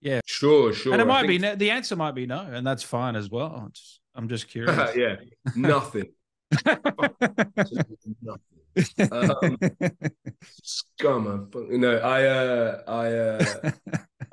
yeah, 0.00 0.20
sure, 0.26 0.72
sure. 0.72 0.92
And 0.92 1.00
it 1.00 1.06
might 1.06 1.26
be 1.26 1.38
the 1.38 1.70
answer 1.70 1.96
might 1.96 2.14
be 2.14 2.26
no, 2.26 2.40
and 2.40 2.66
that's 2.66 2.82
fine 2.82 3.16
as 3.16 3.30
well. 3.30 3.68
Just, 3.72 4.00
I'm 4.14 4.28
just 4.28 4.48
curious. 4.50 4.96
yeah, 4.96 5.16
nothing. 5.54 6.12
nothing. 6.66 8.57
Um, 9.10 9.56
scum. 10.62 11.50
You 11.70 11.78
know, 11.78 11.96
I, 11.96 12.24
uh, 12.24 12.82
I, 12.86 13.12
uh, 13.12 13.70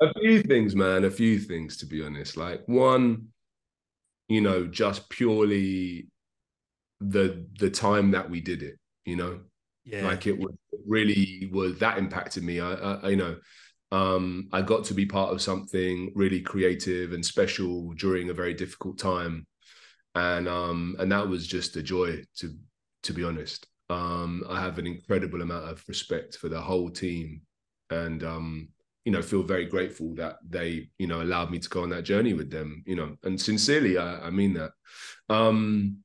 a 0.00 0.14
few 0.20 0.42
things, 0.42 0.76
man. 0.76 1.04
A 1.04 1.10
few 1.10 1.38
things, 1.38 1.78
to 1.78 1.86
be 1.86 2.04
honest. 2.04 2.36
Like 2.36 2.62
one, 2.66 3.28
you 4.28 4.40
know, 4.40 4.66
just 4.66 5.08
purely 5.08 6.08
the 7.00 7.46
the 7.58 7.70
time 7.70 8.10
that 8.12 8.28
we 8.28 8.40
did 8.40 8.62
it 8.62 8.78
you 9.04 9.16
know 9.16 9.40
yeah 9.84 10.04
like 10.04 10.26
it 10.26 10.38
was 10.38 10.54
really 10.86 11.48
was 11.52 11.78
that 11.78 11.98
impacted 11.98 12.42
me 12.42 12.60
I, 12.60 12.72
I, 12.72 13.08
you 13.10 13.16
know 13.16 13.36
um 13.92 14.48
i 14.52 14.62
got 14.62 14.84
to 14.84 14.94
be 14.94 15.06
part 15.06 15.32
of 15.32 15.42
something 15.42 16.12
really 16.14 16.40
creative 16.40 17.12
and 17.12 17.24
special 17.24 17.92
during 17.94 18.30
a 18.30 18.34
very 18.34 18.54
difficult 18.54 18.98
time 18.98 19.46
and 20.14 20.48
um 20.48 20.96
and 20.98 21.12
that 21.12 21.28
was 21.28 21.46
just 21.46 21.76
a 21.76 21.82
joy 21.82 22.22
to 22.38 22.54
to 23.02 23.12
be 23.12 23.24
honest 23.24 23.66
um 23.90 24.42
i 24.48 24.60
have 24.60 24.78
an 24.78 24.86
incredible 24.86 25.42
amount 25.42 25.64
of 25.64 25.82
respect 25.88 26.36
for 26.36 26.48
the 26.48 26.60
whole 26.60 26.90
team 26.90 27.40
and 27.90 28.24
um 28.24 28.68
you 29.04 29.12
know 29.12 29.22
feel 29.22 29.42
very 29.42 29.66
grateful 29.66 30.14
that 30.14 30.36
they 30.48 30.88
you 30.98 31.06
know 31.06 31.22
allowed 31.22 31.50
me 31.50 31.58
to 31.58 31.68
go 31.68 31.82
on 31.82 31.90
that 31.90 32.02
journey 32.02 32.32
with 32.32 32.50
them 32.50 32.82
you 32.86 32.96
know 32.96 33.16
and 33.22 33.40
sincerely 33.40 33.96
i, 33.98 34.26
I 34.26 34.30
mean 34.30 34.54
that. 34.54 34.72
Um 35.28 35.98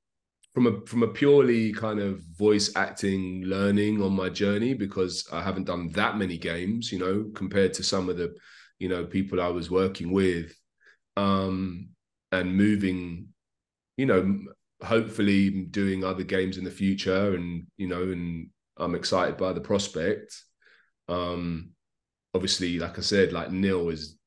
from 0.53 0.67
a 0.67 0.85
from 0.85 1.03
a 1.03 1.07
purely 1.07 1.71
kind 1.71 1.99
of 1.99 2.21
voice 2.37 2.75
acting 2.75 3.43
learning 3.43 4.01
on 4.01 4.13
my 4.13 4.29
journey 4.29 4.73
because 4.73 5.27
I 5.31 5.41
haven't 5.41 5.65
done 5.65 5.89
that 5.93 6.17
many 6.17 6.37
games, 6.37 6.91
you 6.91 6.99
know, 6.99 7.31
compared 7.33 7.73
to 7.75 7.83
some 7.83 8.09
of 8.09 8.17
the, 8.17 8.35
you 8.79 8.89
know, 8.89 9.05
people 9.05 9.41
I 9.41 9.47
was 9.47 9.71
working 9.71 10.11
with, 10.11 10.53
um, 11.15 11.89
and 12.31 12.55
moving, 12.55 13.29
you 13.97 14.05
know, 14.05 14.39
hopefully 14.83 15.49
doing 15.49 16.03
other 16.03 16.23
games 16.23 16.57
in 16.57 16.63
the 16.63 16.71
future, 16.71 17.35
and 17.35 17.67
you 17.77 17.87
know, 17.87 18.03
and 18.03 18.49
I'm 18.77 18.95
excited 18.95 19.37
by 19.37 19.53
the 19.53 19.61
prospect. 19.61 20.43
Um, 21.07 21.71
obviously, 22.33 22.79
like 22.79 22.97
I 22.97 23.01
said, 23.01 23.33
like 23.33 23.51
Nil 23.51 23.89
is 23.89 24.17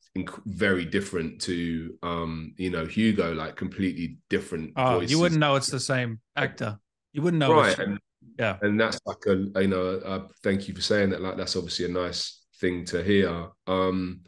very 0.47 0.85
different 0.85 1.41
to 1.41 1.99
um 2.03 2.55
you 2.57 2.71
know 2.71 2.87
Hugo 2.87 3.33
like 3.33 3.57
completely 3.57 4.19
different 4.31 4.73
oh 4.77 4.99
voices. 4.99 5.11
you 5.11 5.19
wouldn't 5.19 5.41
know 5.41 5.57
it's 5.57 5.71
the 5.71 5.81
same 5.81 6.21
actor 6.37 6.79
you 7.13 7.21
wouldn't 7.21 7.41
know 7.41 7.53
right 7.53 7.77
and, 7.81 7.99
yeah 8.39 8.57
and 8.63 8.79
that's 8.79 9.01
like 9.07 9.19
a 9.27 9.61
you 9.61 9.67
know 9.67 10.01
uh, 10.05 10.27
thank 10.45 10.69
you 10.69 10.75
for 10.75 10.83
saying 10.83 11.11
that 11.11 11.21
like 11.21 11.37
that's 11.37 11.57
obviously 11.57 11.87
a 11.87 11.89
nice 11.89 12.45
thing 12.61 12.85
to 12.85 13.03
hear 13.03 13.49
um 13.67 14.21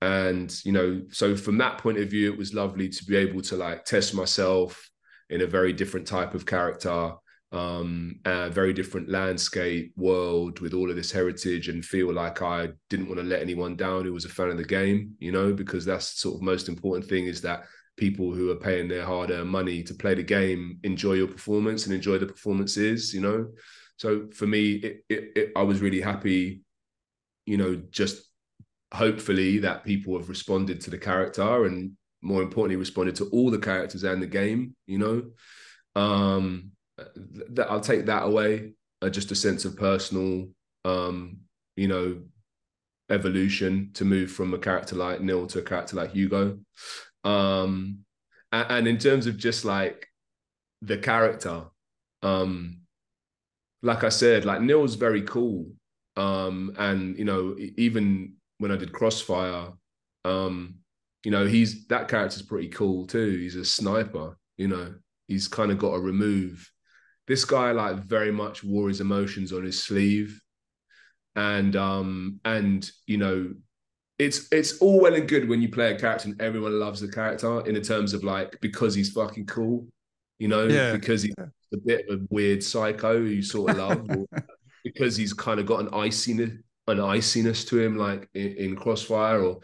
and 0.00 0.64
you 0.64 0.70
know 0.70 1.02
so 1.10 1.34
from 1.34 1.58
that 1.58 1.78
point 1.78 1.98
of 1.98 2.08
view 2.08 2.32
it 2.32 2.38
was 2.38 2.54
lovely 2.54 2.88
to 2.88 3.04
be 3.04 3.16
able 3.16 3.42
to 3.42 3.56
like 3.56 3.84
test 3.84 4.14
myself 4.14 4.90
in 5.30 5.42
a 5.42 5.46
very 5.46 5.72
different 5.72 6.06
type 6.06 6.34
of 6.34 6.46
character 6.46 7.12
um, 7.52 8.20
a 8.24 8.50
very 8.50 8.72
different 8.72 9.08
landscape 9.08 9.92
world 9.96 10.60
with 10.60 10.74
all 10.74 10.90
of 10.90 10.96
this 10.96 11.12
heritage 11.12 11.68
and 11.68 11.84
feel 11.84 12.12
like 12.12 12.42
I 12.42 12.70
didn't 12.90 13.06
want 13.06 13.20
to 13.20 13.26
let 13.26 13.40
anyone 13.40 13.76
down 13.76 14.04
who 14.04 14.12
was 14.12 14.24
a 14.24 14.30
fan 14.30 14.50
of 14.50 14.56
the 14.56 14.64
game, 14.64 15.14
you 15.18 15.32
know, 15.32 15.52
because 15.52 15.84
that's 15.84 16.20
sort 16.20 16.36
of 16.36 16.42
most 16.42 16.68
important 16.68 17.08
thing 17.08 17.26
is 17.26 17.40
that 17.42 17.64
people 17.96 18.34
who 18.34 18.50
are 18.50 18.56
paying 18.56 18.88
their 18.88 19.04
hard-earned 19.04 19.48
money 19.48 19.82
to 19.84 19.94
play 19.94 20.14
the 20.14 20.22
game 20.22 20.78
enjoy 20.82 21.14
your 21.14 21.28
performance 21.28 21.86
and 21.86 21.94
enjoy 21.94 22.18
the 22.18 22.26
performances, 22.26 23.14
you 23.14 23.20
know. 23.20 23.48
So 23.96 24.28
for 24.34 24.46
me, 24.46 24.72
it, 24.72 25.04
it, 25.08 25.32
it, 25.36 25.52
I 25.56 25.62
was 25.62 25.80
really 25.80 26.00
happy, 26.00 26.62
you 27.46 27.56
know, 27.56 27.80
just 27.90 28.24
hopefully 28.92 29.60
that 29.60 29.84
people 29.84 30.18
have 30.18 30.28
responded 30.28 30.80
to 30.82 30.90
the 30.90 30.98
character 30.98 31.64
and 31.64 31.92
more 32.22 32.42
importantly 32.42 32.76
responded 32.76 33.16
to 33.16 33.26
all 33.26 33.50
the 33.50 33.58
characters 33.58 34.04
and 34.04 34.22
the 34.22 34.26
game, 34.26 34.74
you 34.86 34.98
know. 34.98 35.22
Um, 36.00 36.72
that 37.50 37.70
I'll 37.70 37.80
take 37.80 38.06
that 38.06 38.24
away. 38.24 38.72
Uh, 39.02 39.10
just 39.10 39.30
a 39.30 39.34
sense 39.36 39.64
of 39.64 39.76
personal, 39.76 40.48
um, 40.84 41.38
you 41.76 41.88
know, 41.88 42.22
evolution 43.10 43.90
to 43.94 44.04
move 44.04 44.30
from 44.30 44.54
a 44.54 44.58
character 44.58 44.96
like 44.96 45.20
Nil 45.20 45.46
to 45.48 45.58
a 45.58 45.62
character 45.62 45.96
like 45.96 46.12
Hugo. 46.12 46.58
Um, 47.24 47.98
and, 48.52 48.70
and 48.70 48.88
in 48.88 48.98
terms 48.98 49.26
of 49.26 49.36
just 49.36 49.64
like 49.64 50.08
the 50.82 50.98
character, 50.98 51.64
um, 52.22 52.80
like 53.82 54.04
I 54.04 54.08
said, 54.08 54.44
like 54.44 54.60
Nil's 54.60 54.94
very 54.94 55.22
cool. 55.22 55.70
Um, 56.16 56.74
and 56.78 57.18
you 57.18 57.24
know, 57.24 57.56
even 57.76 58.34
when 58.58 58.72
I 58.72 58.76
did 58.76 58.92
Crossfire, 58.92 59.72
um, 60.24 60.76
you 61.26 61.32
know, 61.32 61.44
he's 61.44 61.88
that 61.88 62.06
character's 62.06 62.42
pretty 62.42 62.68
cool 62.68 63.04
too. 63.04 63.30
He's 63.30 63.56
a 63.56 63.64
sniper, 63.64 64.38
you 64.56 64.68
know, 64.68 64.94
he's 65.26 65.48
kind 65.48 65.72
of 65.72 65.78
got 65.78 65.94
to 65.94 65.98
remove 65.98 66.70
this 67.26 67.44
guy 67.44 67.72
like 67.72 67.96
very 67.96 68.30
much 68.30 68.62
wore 68.62 68.86
his 68.86 69.00
emotions 69.00 69.52
on 69.52 69.64
his 69.64 69.82
sleeve 69.82 70.40
and 71.34 71.74
um 71.74 72.38
and 72.44 72.88
you 73.08 73.16
know 73.18 73.52
it's 74.20 74.46
it's 74.52 74.78
all 74.78 75.00
well 75.00 75.16
and 75.16 75.28
good 75.28 75.48
when 75.48 75.60
you 75.60 75.68
play 75.68 75.92
a 75.92 75.98
character 75.98 76.28
and 76.28 76.40
everyone 76.40 76.78
loves 76.78 77.00
the 77.00 77.08
character 77.08 77.60
in 77.66 77.74
the 77.74 77.80
terms 77.80 78.14
of 78.14 78.22
like 78.22 78.56
because 78.60 78.94
he's 78.94 79.10
fucking 79.10 79.46
cool 79.46 79.84
you 80.38 80.46
know 80.46 80.68
yeah. 80.68 80.92
because 80.92 81.22
he's 81.22 81.34
a 81.38 81.76
bit 81.84 82.08
of 82.08 82.20
a 82.20 82.26
weird 82.30 82.62
psycho 82.62 83.20
you 83.20 83.42
sort 83.42 83.72
of 83.72 83.76
love 83.78 84.08
because 84.84 85.16
he's 85.16 85.32
kind 85.32 85.58
of 85.58 85.66
got 85.66 85.80
an 85.80 85.88
iciness 85.88 86.56
an 86.86 86.98
iciness 86.98 87.66
to 87.66 87.80
him 87.80 87.96
like 87.96 88.28
in, 88.34 88.52
in 88.52 88.76
crossfire 88.76 89.42
or 89.42 89.58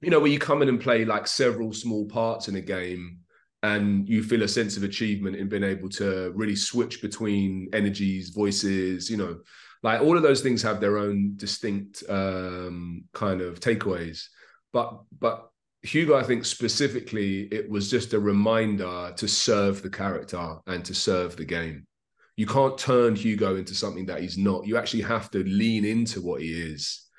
you 0.00 0.10
know 0.10 0.20
where 0.20 0.30
you 0.30 0.38
come 0.38 0.62
in 0.62 0.68
and 0.68 0.80
play 0.80 1.04
like 1.04 1.26
several 1.26 1.72
small 1.72 2.06
parts 2.06 2.48
in 2.48 2.56
a 2.56 2.60
game 2.60 3.18
and 3.62 4.08
you 4.08 4.22
feel 4.22 4.42
a 4.42 4.48
sense 4.48 4.76
of 4.76 4.84
achievement 4.84 5.36
in 5.36 5.48
being 5.48 5.64
able 5.64 5.88
to 5.88 6.32
really 6.34 6.56
switch 6.56 7.02
between 7.02 7.68
energies 7.72 8.30
voices 8.30 9.10
you 9.10 9.16
know 9.16 9.38
like 9.82 10.00
all 10.00 10.16
of 10.16 10.22
those 10.22 10.42
things 10.42 10.62
have 10.62 10.80
their 10.80 10.98
own 10.98 11.34
distinct 11.36 12.02
um, 12.08 13.04
kind 13.14 13.40
of 13.40 13.60
takeaways. 13.60 14.24
But 14.72 15.00
but 15.18 15.46
hugo 15.82 16.14
i 16.14 16.22
think 16.22 16.44
specifically 16.44 17.44
it 17.44 17.66
was 17.70 17.90
just 17.90 18.12
a 18.12 18.20
reminder 18.20 19.14
to 19.16 19.26
serve 19.26 19.80
the 19.80 19.88
character 19.88 20.58
and 20.66 20.84
to 20.84 20.94
serve 20.94 21.36
the 21.36 21.44
game. 21.44 21.86
You 22.36 22.46
can't 22.46 22.76
turn 22.76 23.16
hugo 23.16 23.56
into 23.56 23.74
something 23.74 24.06
that 24.06 24.20
he's 24.20 24.38
not. 24.38 24.66
You 24.66 24.76
actually 24.76 25.02
have 25.02 25.30
to 25.30 25.42
lean 25.44 25.84
into 25.84 26.20
what 26.20 26.42
he 26.42 26.48
is 26.48 27.09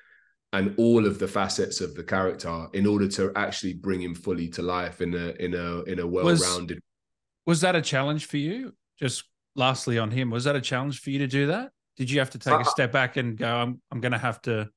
and 0.52 0.74
all 0.76 1.06
of 1.06 1.18
the 1.18 1.28
facets 1.28 1.80
of 1.80 1.94
the 1.94 2.04
character 2.04 2.66
in 2.74 2.86
order 2.86 3.08
to 3.08 3.32
actually 3.36 3.72
bring 3.72 4.00
him 4.00 4.14
fully 4.14 4.48
to 4.48 4.62
life 4.62 5.00
in 5.00 5.14
a 5.14 5.30
in 5.42 5.54
a 5.54 5.82
in 5.84 5.98
a 5.98 6.06
well-rounded 6.06 6.76
was, 6.76 6.82
was 7.46 7.60
that 7.62 7.74
a 7.74 7.82
challenge 7.82 8.26
for 8.26 8.36
you? 8.36 8.74
Just 8.98 9.24
lastly 9.54 9.98
on 9.98 10.10
him 10.10 10.30
was 10.30 10.44
that 10.44 10.56
a 10.56 10.60
challenge 10.60 11.00
for 11.00 11.10
you 11.10 11.18
to 11.20 11.26
do 11.26 11.46
that? 11.48 11.70
Did 11.96 12.10
you 12.10 12.20
have 12.20 12.30
to 12.30 12.38
take 12.38 12.54
uh, 12.54 12.60
a 12.60 12.64
step 12.64 12.92
back 12.92 13.16
and 13.16 13.36
go 13.36 13.46
i'm, 13.46 13.80
I'm 13.90 14.00
going 14.00 14.12
to 14.12 14.18
have 14.18 14.40
to 14.42 14.70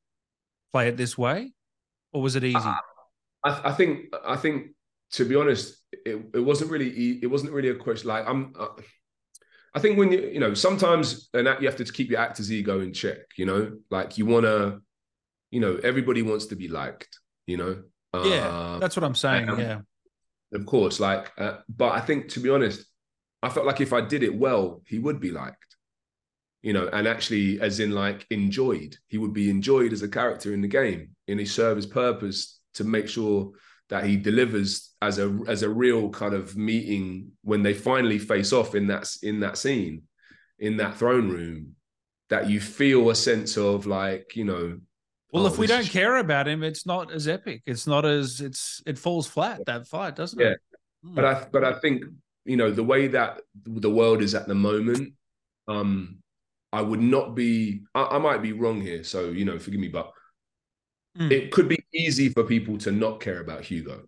play 0.74 0.90
it 0.90 0.98
this 0.98 1.18
way 1.18 1.54
or 2.12 2.22
was 2.22 2.36
it 2.36 2.44
easy? 2.44 2.58
Uh, 2.58 2.76
I, 3.44 3.70
I, 3.70 3.72
think 3.72 4.14
i 4.26 4.36
think 4.36 4.72
to 5.12 5.24
be 5.24 5.36
honest 5.36 5.78
it, 5.92 6.18
it 6.34 6.40
wasn't 6.40 6.72
really 6.72 7.20
it 7.22 7.28
wasn't 7.28 7.54
really 7.54 7.70
a 7.70 7.76
question 7.76 8.10
like 8.10 8.28
i'm 8.28 8.54
uh, 8.60 8.68
I 9.76 9.80
think 9.80 9.98
when 9.98 10.12
you 10.12 10.22
you 10.34 10.40
know 10.40 10.54
sometimes 10.54 11.30
and 11.34 11.48
you 11.60 11.68
have 11.68 11.76
to 11.76 11.84
keep 11.84 12.10
your 12.10 12.20
actor's 12.20 12.52
ego 12.52 12.80
in 12.80 12.94
check. 12.94 13.18
You 13.36 13.46
know, 13.46 13.78
like 13.92 14.18
you 14.18 14.26
want 14.26 14.46
to, 14.46 14.82
you 15.56 15.62
know, 15.62 15.80
everybody 15.84 16.22
wants 16.22 16.48
to 16.48 16.56
be 16.58 16.68
liked. 16.68 17.18
You 17.48 17.56
know. 17.56 17.84
Yeah, 18.14 18.50
uh, 18.50 18.80
that's 18.80 18.98
what 18.98 19.06
I'm 19.06 19.16
saying. 19.16 19.48
yeah. 19.58 19.80
Of 20.54 20.66
course, 20.66 21.00
like, 21.00 21.32
uh, 21.38 21.60
but 21.70 21.94
I 21.94 22.02
think 22.02 22.28
to 22.34 22.42
be 22.42 22.50
honest, 22.50 22.86
I 23.42 23.48
felt 23.48 23.66
like 23.66 23.80
if 23.80 23.94
I 23.94 24.02
did 24.02 24.22
it 24.22 24.36
well, 24.36 24.82
he 24.86 25.00
would 25.00 25.22
be 25.22 25.32
liked. 25.32 25.78
You 26.62 26.74
know, 26.74 26.90
and 26.92 27.08
actually, 27.08 27.62
as 27.62 27.80
in 27.80 27.92
like 27.92 28.28
enjoyed, 28.32 28.98
he 29.08 29.18
would 29.18 29.34
be 29.34 29.50
enjoyed 29.50 29.94
as 29.94 30.02
a 30.02 30.10
character 30.10 30.54
in 30.54 30.62
the 30.62 30.68
game, 30.68 31.16
and 31.30 31.40
he 31.40 31.46
serve 31.46 31.78
his 31.78 31.86
purpose 31.86 32.60
to 32.74 32.84
make 32.84 33.08
sure 33.08 33.52
that 33.90 34.04
he 34.06 34.18
delivers 34.18 34.94
as 35.02 35.20
a 35.20 35.40
as 35.48 35.64
a 35.64 35.70
real 35.70 36.10
kind 36.10 36.34
of 36.34 36.58
meeting 36.58 37.32
when 37.44 37.64
they 37.64 37.74
finally 37.74 38.20
face 38.20 38.52
off 38.52 38.76
in 38.76 38.88
that 38.88 39.10
in 39.24 39.40
that 39.40 39.58
scene 39.58 40.02
in 40.60 40.76
that 40.78 40.98
throne 40.98 41.30
room 41.30 41.76
that 42.30 42.50
you 42.50 42.60
feel 42.60 43.10
a 43.10 43.16
sense 43.16 43.58
of 43.58 43.86
like 43.86 44.36
you 44.36 44.44
know 44.44 44.80
well 45.36 45.44
oh, 45.44 45.48
if 45.48 45.58
we 45.58 45.68
don't 45.68 45.88
care 45.90 46.18
about 46.18 46.48
him 46.48 46.64
it's 46.64 46.86
not 46.86 47.12
as 47.12 47.28
epic. 47.28 47.62
It's 47.66 47.86
not 47.88 48.06
as 48.06 48.42
it's 48.42 48.82
it 48.86 48.98
falls 48.98 49.28
flat 49.28 49.66
that 49.66 49.88
fight 49.88 50.16
doesn't 50.16 50.40
yeah. 50.40 50.48
it? 50.48 50.60
Yeah 50.72 50.76
but 51.14 51.26
i 51.26 51.46
but 51.52 51.64
i 51.64 51.78
think 51.80 52.04
you 52.46 52.58
know 52.58 52.72
the 52.72 52.84
way 52.84 53.08
that 53.08 53.42
the 53.66 53.90
world 53.90 54.22
is 54.22 54.34
at 54.34 54.48
the 54.48 54.56
moment 54.56 55.14
um 55.68 56.18
i 56.74 56.82
would 56.82 57.02
not 57.02 57.36
be 57.36 57.82
I, 57.94 58.04
I 58.04 58.18
might 58.18 58.42
be 58.42 58.54
wrong 58.54 58.82
here 58.82 59.04
so 59.04 59.30
you 59.30 59.46
know 59.46 59.60
forgive 59.60 59.80
me 59.80 59.88
but 59.88 60.12
mm. 61.18 61.32
it 61.32 61.52
could 61.52 61.68
be 61.68 61.84
easy 61.94 62.30
for 62.30 62.44
people 62.44 62.78
to 62.80 62.92
not 62.92 63.20
care 63.20 63.40
about 63.40 63.62
hugo 63.62 64.08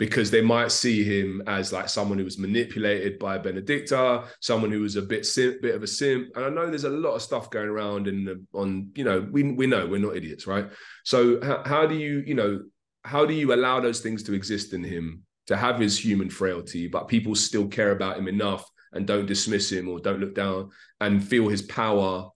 because 0.00 0.30
they 0.30 0.40
might 0.40 0.72
see 0.72 1.04
him 1.04 1.42
as 1.46 1.74
like 1.74 1.86
someone 1.86 2.16
who 2.16 2.24
was 2.24 2.38
manipulated 2.38 3.18
by 3.18 3.38
Benedikta, 3.38 4.26
someone 4.40 4.72
who 4.72 4.80
was 4.80 4.96
a 4.96 5.02
bit 5.02 5.26
simp, 5.26 5.60
bit 5.60 5.74
of 5.74 5.82
a 5.82 5.86
simp. 5.86 6.34
And 6.34 6.46
I 6.46 6.48
know 6.48 6.70
there's 6.70 6.84
a 6.84 6.88
lot 6.88 7.16
of 7.16 7.20
stuff 7.20 7.50
going 7.50 7.68
around 7.68 8.06
the, 8.06 8.42
on, 8.54 8.92
you 8.94 9.04
know, 9.04 9.28
we 9.30 9.42
we 9.42 9.66
know 9.66 9.86
we're 9.86 10.00
not 10.00 10.16
idiots, 10.16 10.46
right? 10.46 10.70
So 11.04 11.38
how 11.66 11.86
do 11.86 11.94
you, 11.94 12.24
you 12.26 12.34
know, 12.34 12.62
how 13.04 13.26
do 13.26 13.34
you 13.34 13.52
allow 13.52 13.78
those 13.78 14.00
things 14.00 14.22
to 14.22 14.32
exist 14.32 14.72
in 14.72 14.82
him 14.82 15.22
to 15.48 15.56
have 15.56 15.78
his 15.78 16.02
human 16.02 16.30
frailty, 16.30 16.88
but 16.88 17.06
people 17.06 17.34
still 17.34 17.68
care 17.68 17.90
about 17.90 18.16
him 18.16 18.26
enough 18.26 18.66
and 18.94 19.06
don't 19.06 19.26
dismiss 19.26 19.70
him 19.70 19.86
or 19.86 20.00
don't 20.00 20.20
look 20.20 20.34
down 20.34 20.70
and 21.02 21.22
feel 21.22 21.46
his 21.46 21.60
power, 21.60 22.26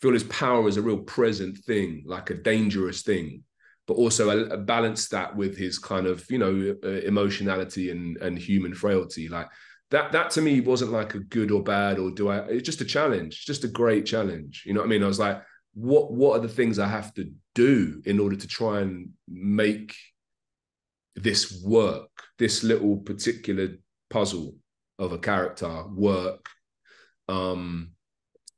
feel 0.00 0.12
his 0.12 0.24
power 0.24 0.66
as 0.66 0.76
a 0.76 0.82
real 0.82 0.98
present 0.98 1.56
thing, 1.58 2.02
like 2.04 2.30
a 2.30 2.34
dangerous 2.34 3.02
thing 3.02 3.44
but 3.86 3.94
also 3.94 4.56
balance 4.58 5.08
that 5.08 5.34
with 5.36 5.56
his 5.56 5.78
kind 5.78 6.06
of 6.06 6.24
you 6.30 6.38
know 6.38 6.76
uh, 6.84 6.88
emotionality 7.06 7.90
and 7.90 8.16
and 8.18 8.38
human 8.38 8.74
frailty. 8.74 9.28
Like 9.28 9.48
that 9.90 10.12
that 10.12 10.30
to 10.32 10.40
me 10.40 10.60
wasn't 10.60 10.92
like 10.92 11.14
a 11.14 11.20
good 11.20 11.50
or 11.50 11.62
bad 11.62 11.98
or 11.98 12.10
do 12.10 12.28
I 12.28 12.38
it's 12.46 12.66
just 12.66 12.80
a 12.80 12.84
challenge 12.84 13.44
just 13.44 13.64
a 13.64 13.68
great 13.68 14.06
challenge. 14.06 14.64
You 14.66 14.74
know 14.74 14.80
what 14.80 14.86
I 14.86 14.90
mean? 14.90 15.02
I 15.02 15.08
was 15.08 15.18
like 15.18 15.42
what 15.74 16.12
what 16.12 16.38
are 16.38 16.42
the 16.42 16.48
things 16.48 16.78
I 16.78 16.88
have 16.88 17.12
to 17.14 17.30
do 17.54 18.02
in 18.04 18.20
order 18.20 18.36
to 18.36 18.48
try 18.48 18.80
and 18.80 19.10
make 19.28 19.94
this 21.14 21.62
work 21.64 22.08
this 22.38 22.62
little 22.62 22.98
particular 22.98 23.68
puzzle 24.10 24.56
of 24.98 25.12
a 25.12 25.18
character 25.18 25.84
work? 25.88 26.48
Um 27.28 27.92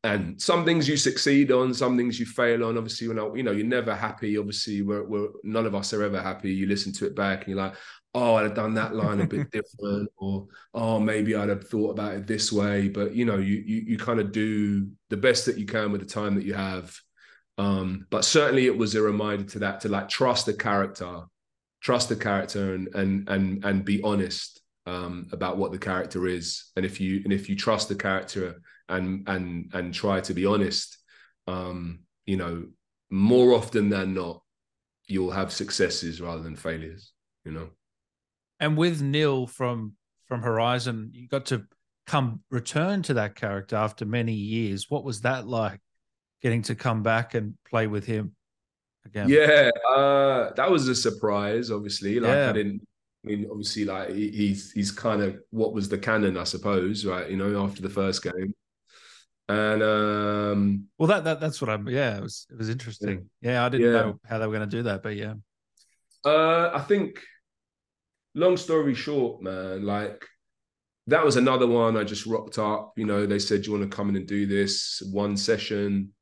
and 0.04 0.40
some 0.40 0.66
things 0.66 0.86
you 0.86 0.98
succeed 0.98 1.50
on, 1.50 1.72
some 1.72 1.96
things 1.96 2.20
you 2.20 2.26
fail 2.26 2.64
on. 2.64 2.76
Obviously, 2.76 3.08
when 3.08 3.18
I, 3.18 3.26
you 3.34 3.42
know 3.42 3.52
you're 3.52 3.66
never 3.66 3.94
happy. 3.94 4.36
Obviously, 4.36 4.82
we're, 4.82 5.02
we're 5.02 5.28
none 5.42 5.64
of 5.64 5.74
us 5.74 5.94
are 5.94 6.02
ever 6.02 6.20
happy. 6.20 6.52
You 6.52 6.66
listen 6.66 6.92
to 6.92 7.06
it 7.06 7.16
back 7.16 7.40
and 7.40 7.48
you're 7.48 7.64
like, 7.64 7.74
oh, 8.14 8.34
I'd 8.34 8.44
have 8.44 8.54
done 8.54 8.74
that 8.74 8.94
line 8.94 9.22
a 9.22 9.26
bit 9.26 9.50
different, 9.50 10.10
or 10.18 10.46
oh, 10.74 11.00
maybe 11.00 11.34
I'd 11.34 11.48
have 11.48 11.66
thought 11.66 11.92
about 11.92 12.14
it 12.14 12.26
this 12.26 12.52
way. 12.52 12.88
But 12.88 13.14
you 13.14 13.24
know, 13.24 13.38
you 13.38 13.64
you, 13.66 13.82
you 13.86 13.98
kind 13.98 14.20
of 14.20 14.30
do 14.30 14.88
the 15.08 15.16
best 15.16 15.46
that 15.46 15.56
you 15.56 15.64
can 15.64 15.90
with 15.90 16.02
the 16.02 16.06
time 16.06 16.34
that 16.34 16.44
you 16.44 16.52
have. 16.52 16.94
Um, 17.56 18.06
but 18.10 18.26
certainly, 18.26 18.66
it 18.66 18.76
was 18.76 18.94
a 18.94 19.02
reminder 19.02 19.44
to 19.44 19.58
that 19.60 19.80
to 19.80 19.88
like 19.88 20.10
trust 20.10 20.44
the 20.44 20.54
character, 20.54 21.22
trust 21.80 22.10
the 22.10 22.16
character, 22.16 22.74
and 22.74 22.94
and 22.94 23.26
and 23.30 23.64
and 23.64 23.84
be 23.86 24.02
honest 24.02 24.60
um, 24.84 25.28
about 25.32 25.56
what 25.56 25.72
the 25.72 25.78
character 25.78 26.26
is. 26.26 26.72
And 26.76 26.84
if 26.84 27.00
you 27.00 27.22
and 27.24 27.32
if 27.32 27.48
you 27.48 27.56
trust 27.56 27.88
the 27.88 27.94
character 27.94 28.60
and 28.88 29.28
and 29.28 29.70
and 29.74 29.94
try 29.94 30.20
to 30.20 30.34
be 30.34 30.46
honest 30.46 30.98
um 31.46 32.00
you 32.26 32.36
know 32.36 32.64
more 33.10 33.54
often 33.54 33.88
than 33.88 34.14
not 34.14 34.42
you'll 35.06 35.30
have 35.30 35.52
successes 35.52 36.20
rather 36.20 36.42
than 36.42 36.56
failures 36.56 37.12
you 37.44 37.52
know? 37.52 37.68
And 38.60 38.76
with 38.76 39.02
Nil 39.02 39.46
from 39.46 39.94
from 40.26 40.42
horizon 40.42 41.10
you 41.12 41.28
got 41.28 41.46
to 41.46 41.64
come 42.06 42.40
return 42.50 43.02
to 43.02 43.14
that 43.14 43.34
character 43.34 43.76
after 43.76 44.04
many 44.04 44.32
years. 44.32 44.90
What 44.90 45.04
was 45.04 45.22
that 45.22 45.46
like 45.46 45.80
getting 46.42 46.62
to 46.62 46.74
come 46.74 47.02
back 47.02 47.34
and 47.34 47.54
play 47.68 47.86
with 47.86 48.06
him 48.06 48.34
again? 49.04 49.28
Yeah 49.28 49.70
uh 49.88 50.52
that 50.54 50.70
was 50.70 50.88
a 50.88 50.94
surprise 50.94 51.70
obviously. 51.70 52.20
Like 52.20 52.32
yeah. 52.32 52.50
i 52.50 52.52
didn't 52.52 52.86
I 53.24 53.26
mean, 53.26 53.46
obviously, 53.50 53.86
like 53.86 54.10
he's 54.10 54.70
he's 54.72 54.90
kind 54.90 55.22
of 55.22 55.38
what 55.48 55.72
was 55.72 55.88
the 55.88 55.96
canon, 55.96 56.36
I 56.36 56.44
suppose, 56.44 57.06
right? 57.06 57.30
You 57.30 57.38
know, 57.38 57.64
after 57.64 57.80
the 57.80 57.88
first 57.88 58.22
game, 58.22 58.54
and 59.48 59.82
um 59.82 60.84
well 60.98 61.08
that, 61.08 61.24
that 61.24 61.40
that's 61.40 61.60
what 61.60 61.68
i'm 61.68 61.86
yeah 61.88 62.16
it 62.16 62.22
was 62.22 62.46
it 62.50 62.56
was 62.56 62.70
interesting. 62.70 63.28
Yeah, 63.42 63.52
yeah 63.52 63.66
i 63.66 63.68
didn't 63.68 63.86
yeah. 63.86 63.92
know 63.92 64.20
how 64.24 64.38
they 64.38 64.46
were 64.46 64.56
going 64.56 64.68
to 64.68 64.76
do 64.76 64.84
that 64.84 65.02
but 65.02 65.16
yeah. 65.16 65.34
Uh 66.24 66.70
i 66.72 66.80
think 66.80 67.20
long 68.34 68.56
story 68.56 68.94
short 68.94 69.42
man 69.42 69.84
like 69.84 70.24
that 71.08 71.24
was 71.24 71.36
another 71.36 71.66
one 71.66 71.96
i 71.98 72.04
just 72.04 72.24
rocked 72.24 72.58
up. 72.58 72.94
You 72.96 73.04
know 73.04 73.26
they 73.26 73.38
said 73.38 73.66
you 73.66 73.72
want 73.72 73.88
to 73.90 73.94
come 73.94 74.08
in 74.08 74.16
and 74.16 74.26
do 74.26 74.46
this 74.46 75.02
one 75.12 75.36
session? 75.36 76.12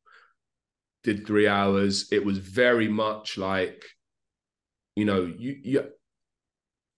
Did 1.05 1.27
three 1.27 1.47
hours. 1.47 2.09
It 2.11 2.25
was 2.25 2.39
very 2.39 2.89
much 2.89 3.39
like 3.39 3.85
you 4.97 5.05
know 5.05 5.33
you, 5.39 5.57
you 5.63 5.85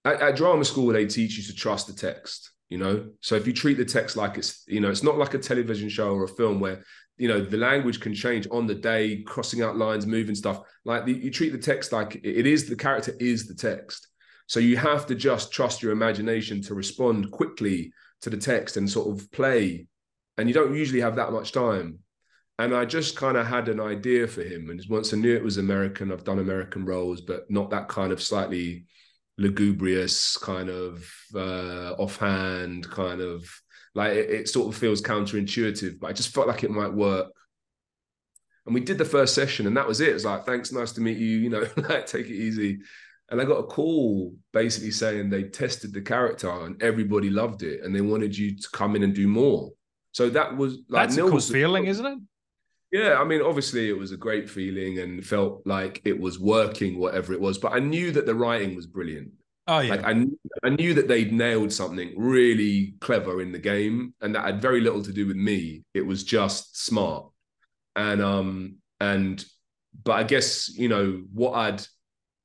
at, 0.06 0.22
at 0.22 0.36
drama 0.36 0.64
school 0.64 0.92
they 0.94 1.06
teach 1.06 1.36
you 1.36 1.42
to 1.44 1.54
trust 1.54 1.86
the 1.86 1.92
text 1.92 2.53
you 2.68 2.78
know? 2.78 3.10
So 3.20 3.34
if 3.34 3.46
you 3.46 3.52
treat 3.52 3.76
the 3.76 3.84
text 3.84 4.16
like 4.16 4.38
it's 4.38 4.64
you 4.66 4.80
know 4.80 4.90
it's 4.90 5.02
not 5.02 5.18
like 5.18 5.34
a 5.34 5.38
television 5.38 5.88
show 5.88 6.12
or 6.12 6.24
a 6.24 6.28
film 6.28 6.60
where 6.60 6.82
you 7.16 7.28
know 7.28 7.40
the 7.40 7.56
language 7.56 8.00
can 8.00 8.14
change 8.14 8.46
on 8.50 8.66
the 8.66 8.74
day 8.74 9.22
crossing 9.22 9.62
out 9.62 9.76
lines 9.76 10.06
moving 10.06 10.34
stuff. 10.34 10.62
Like 10.84 11.04
the, 11.04 11.12
you 11.12 11.30
treat 11.30 11.52
the 11.52 11.58
text 11.58 11.92
like 11.92 12.16
it 12.16 12.46
is 12.46 12.68
the 12.68 12.76
character 12.76 13.14
is 13.20 13.46
the 13.46 13.54
text. 13.54 14.08
So 14.46 14.60
you 14.60 14.76
have 14.76 15.06
to 15.06 15.14
just 15.14 15.52
trust 15.52 15.82
your 15.82 15.92
imagination 15.92 16.60
to 16.62 16.74
respond 16.74 17.30
quickly 17.30 17.92
to 18.20 18.30
the 18.30 18.36
text 18.36 18.76
and 18.76 18.88
sort 18.88 19.08
of 19.16 19.30
play. 19.32 19.86
And 20.36 20.48
you 20.48 20.54
don't 20.54 20.74
usually 20.74 21.00
have 21.00 21.16
that 21.16 21.32
much 21.32 21.52
time. 21.52 22.00
And 22.58 22.74
i 22.74 22.84
just 22.84 23.16
kind 23.16 23.36
of 23.36 23.46
had 23.46 23.68
an 23.68 23.80
idea 23.80 24.26
for 24.26 24.42
him. 24.42 24.70
And 24.70 24.80
once 24.88 25.12
i 25.12 25.16
knew 25.16 25.34
it 25.34 25.44
was 25.44 25.58
american 25.58 26.12
i've 26.12 26.24
done 26.24 26.38
american 26.38 26.84
roles 26.84 27.20
but 27.20 27.50
not 27.50 27.70
that 27.70 27.88
kind 27.88 28.12
of 28.12 28.22
slightly 28.22 28.86
lugubrious 29.38 30.36
kind 30.36 30.68
of 30.70 31.04
uh, 31.34 31.92
offhand 31.98 32.88
kind 32.90 33.20
of 33.20 33.48
like 33.94 34.12
it, 34.12 34.30
it, 34.30 34.48
sort 34.48 34.68
of 34.68 34.78
feels 34.78 35.02
counterintuitive 35.02 35.98
but 35.98 36.08
i 36.08 36.12
just 36.12 36.34
felt 36.34 36.48
like 36.48 36.64
it 36.64 36.70
might 36.70 36.92
work. 36.92 37.30
And 38.66 38.74
we 38.74 38.80
did 38.80 38.96
the 38.96 39.04
first 39.04 39.34
session 39.34 39.66
and 39.66 39.76
that 39.76 39.86
was 39.86 40.00
it. 40.00 40.08
It's 40.14 40.24
like 40.24 40.46
thanks 40.46 40.72
nice 40.72 40.92
to 40.92 41.00
meet 41.00 41.18
you 41.18 41.38
you 41.38 41.50
know 41.50 41.66
like 41.76 42.06
take 42.06 42.26
it 42.26 42.34
easy. 42.34 42.78
And 43.30 43.40
i 43.40 43.44
got 43.44 43.58
a 43.58 43.64
call 43.64 44.34
basically 44.52 44.90
saying 44.90 45.28
they 45.28 45.44
tested 45.44 45.92
the 45.92 46.00
character 46.00 46.50
and 46.50 46.80
everybody 46.82 47.30
loved 47.30 47.62
it 47.62 47.82
and 47.82 47.94
they 47.94 48.00
wanted 48.00 48.36
you 48.36 48.56
to 48.56 48.68
come 48.72 48.96
in 48.96 49.02
and 49.02 49.14
do 49.14 49.28
more. 49.28 49.70
So 50.12 50.30
that 50.30 50.56
was 50.56 50.78
like 50.88 51.08
that's 51.08 51.16
Nil 51.16 51.28
a 51.28 51.30
cool 51.30 51.40
feeling 51.40 51.86
isn't 51.86 52.06
it 52.06 52.18
yeah, 52.94 53.20
I 53.20 53.24
mean, 53.24 53.42
obviously 53.42 53.88
it 53.88 53.98
was 53.98 54.12
a 54.12 54.16
great 54.16 54.48
feeling 54.48 55.00
and 55.00 55.26
felt 55.26 55.62
like 55.66 56.00
it 56.04 56.16
was 56.16 56.38
working, 56.38 56.96
whatever 56.96 57.32
it 57.32 57.40
was. 57.40 57.58
But 57.58 57.72
I 57.72 57.80
knew 57.80 58.12
that 58.12 58.24
the 58.24 58.36
writing 58.36 58.76
was 58.76 58.86
brilliant. 58.86 59.32
Oh 59.66 59.80
yeah, 59.80 59.96
like 59.96 60.04
I 60.04 60.12
knew, 60.12 60.38
I 60.62 60.68
knew 60.68 60.94
that 60.94 61.08
they'd 61.08 61.32
nailed 61.32 61.72
something 61.72 62.12
really 62.16 62.94
clever 63.00 63.42
in 63.42 63.50
the 63.50 63.58
game, 63.58 64.14
and 64.20 64.32
that 64.36 64.44
had 64.44 64.62
very 64.62 64.80
little 64.80 65.02
to 65.02 65.12
do 65.12 65.26
with 65.26 65.36
me. 65.36 65.82
It 65.92 66.06
was 66.06 66.22
just 66.22 66.84
smart, 66.86 67.26
and 67.96 68.22
um 68.22 68.76
and 69.00 69.44
but 70.04 70.12
I 70.12 70.22
guess 70.22 70.68
you 70.68 70.88
know 70.88 71.24
what 71.32 71.54
I'd 71.54 71.84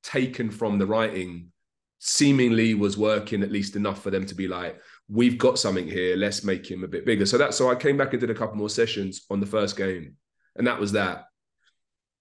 taken 0.02 0.50
from 0.50 0.80
the 0.80 0.88
writing 0.88 1.52
seemingly 2.00 2.74
was 2.74 2.98
working 2.98 3.44
at 3.44 3.52
least 3.52 3.76
enough 3.76 4.02
for 4.02 4.10
them 4.10 4.26
to 4.26 4.34
be 4.34 4.48
like, 4.48 4.82
we've 5.10 5.38
got 5.38 5.60
something 5.60 5.88
here. 5.88 6.16
Let's 6.16 6.44
make 6.44 6.66
him 6.66 6.84
a 6.84 6.88
bit 6.88 7.06
bigger. 7.06 7.28
So 7.28 7.38
that 7.38 7.54
so 7.54 7.70
I 7.70 7.76
came 7.76 7.98
back 7.98 8.14
and 8.14 8.20
did 8.20 8.32
a 8.32 8.36
couple 8.36 8.56
more 8.56 8.70
sessions 8.70 9.28
on 9.30 9.40
the 9.40 9.46
first 9.46 9.78
game 9.78 10.16
and 10.60 10.68
that 10.68 10.80
was 10.80 10.92
that. 10.92 11.26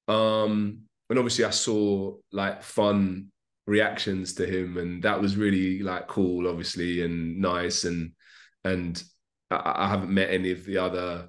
Um, 0.06 0.84
and 1.10 1.18
obviously 1.18 1.44
I 1.44 1.50
saw 1.50 2.14
like 2.32 2.62
fun 2.62 3.30
reactions 3.66 4.34
to 4.34 4.46
him, 4.46 4.78
and 4.78 5.02
that 5.02 5.20
was 5.20 5.36
really 5.36 5.80
like 5.82 6.06
cool, 6.06 6.48
obviously, 6.48 7.02
and 7.02 7.38
nice. 7.38 7.84
And 7.84 8.12
and 8.64 9.02
I, 9.50 9.72
I 9.76 9.88
haven't 9.88 10.14
met 10.14 10.30
any 10.30 10.52
of 10.52 10.64
the 10.64 10.78
other. 10.78 11.28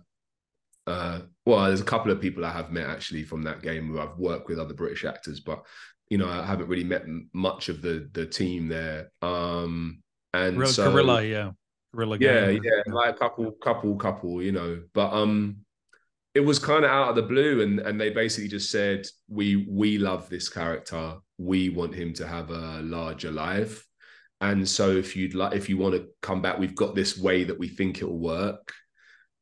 Uh, 0.87 1.21
well, 1.45 1.65
there's 1.65 1.81
a 1.81 1.85
couple 1.85 2.11
of 2.11 2.21
people 2.21 2.45
I 2.45 2.51
have 2.51 2.71
met 2.71 2.87
actually 2.87 3.23
from 3.23 3.43
that 3.43 3.61
game 3.61 3.87
who 3.87 3.99
I've 3.99 4.17
worked 4.17 4.47
with 4.47 4.59
other 4.59 4.73
British 4.73 5.03
actors, 5.03 5.39
but 5.39 5.65
you 6.09 6.17
know 6.17 6.29
I 6.29 6.45
haven't 6.45 6.69
really 6.69 6.83
met 6.83 7.03
much 7.33 7.69
of 7.69 7.81
the 7.81 8.07
the 8.13 8.25
team 8.25 8.67
there. 8.67 9.11
Um, 9.21 10.01
and 10.33 10.57
Real 10.57 10.69
so, 10.69 10.91
Guerrilla, 10.91 11.23
yeah, 11.23 11.51
Guerrilla 11.93 12.17
yeah, 12.19 12.49
yeah, 12.49 12.81
like 12.93 13.15
a 13.15 13.17
couple, 13.17 13.51
couple, 13.53 13.95
couple, 13.95 14.43
you 14.43 14.51
know. 14.51 14.81
But 14.93 15.11
um, 15.11 15.65
it 16.35 16.41
was 16.41 16.59
kind 16.59 16.85
of 16.85 16.91
out 16.91 17.09
of 17.09 17.15
the 17.15 17.23
blue, 17.23 17.61
and 17.61 17.79
and 17.79 17.99
they 17.99 18.09
basically 18.09 18.49
just 18.49 18.71
said, 18.71 19.07
"We 19.27 19.67
we 19.67 19.97
love 19.97 20.29
this 20.29 20.49
character. 20.49 21.15
We 21.37 21.69
want 21.69 21.95
him 21.95 22.13
to 22.13 22.27
have 22.27 22.49
a 22.49 22.81
larger 22.81 23.31
life." 23.31 23.85
And 24.41 24.67
so, 24.67 24.91
if 24.91 25.15
you'd 25.15 25.35
like, 25.35 25.53
if 25.53 25.67
you 25.69 25.77
want 25.77 25.95
to 25.95 26.07
come 26.21 26.41
back, 26.41 26.57
we've 26.59 26.75
got 26.75 26.95
this 26.95 27.17
way 27.17 27.43
that 27.43 27.59
we 27.59 27.67
think 27.67 28.01
it 28.01 28.05
will 28.05 28.19
work. 28.19 28.73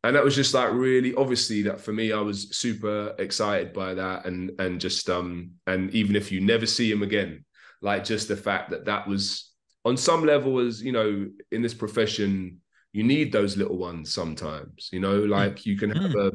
And 0.04 0.16
that 0.16 0.24
was 0.24 0.36
just 0.36 0.54
like 0.54 0.72
really, 0.72 1.14
obviously, 1.16 1.64
that 1.64 1.82
for 1.82 1.92
me, 1.92 2.12
I 2.12 2.22
was 2.22 2.56
super 2.56 3.14
excited 3.20 3.74
by 3.74 3.94
that, 3.96 4.26
and 4.26 4.52
and 4.60 4.80
just 4.80 5.10
um, 5.10 5.52
and 5.68 5.92
even 5.92 6.16
if 6.16 6.32
you 6.32 6.40
never 6.42 6.66
see 6.66 6.92
him 6.92 7.04
again, 7.04 7.44
like 7.82 8.06
just 8.06 8.28
the 8.28 8.38
fact 8.38 8.72
that 8.72 8.86
that 8.86 9.08
was 9.08 9.52
on 9.84 9.98
some 9.98 10.26
level, 10.26 10.60
as 10.60 10.82
you 10.82 10.92
know, 10.94 11.28
in 11.52 11.62
this 11.62 11.74
profession, 11.74 12.62
you 12.94 13.04
need 13.04 13.32
those 13.32 13.58
little 13.58 13.78
ones 13.78 14.14
sometimes. 14.14 14.90
You 14.92 15.00
know, 15.00 15.20
like 15.20 15.66
you 15.66 15.78
can 15.78 15.92
have 15.92 16.16
a 16.16 16.32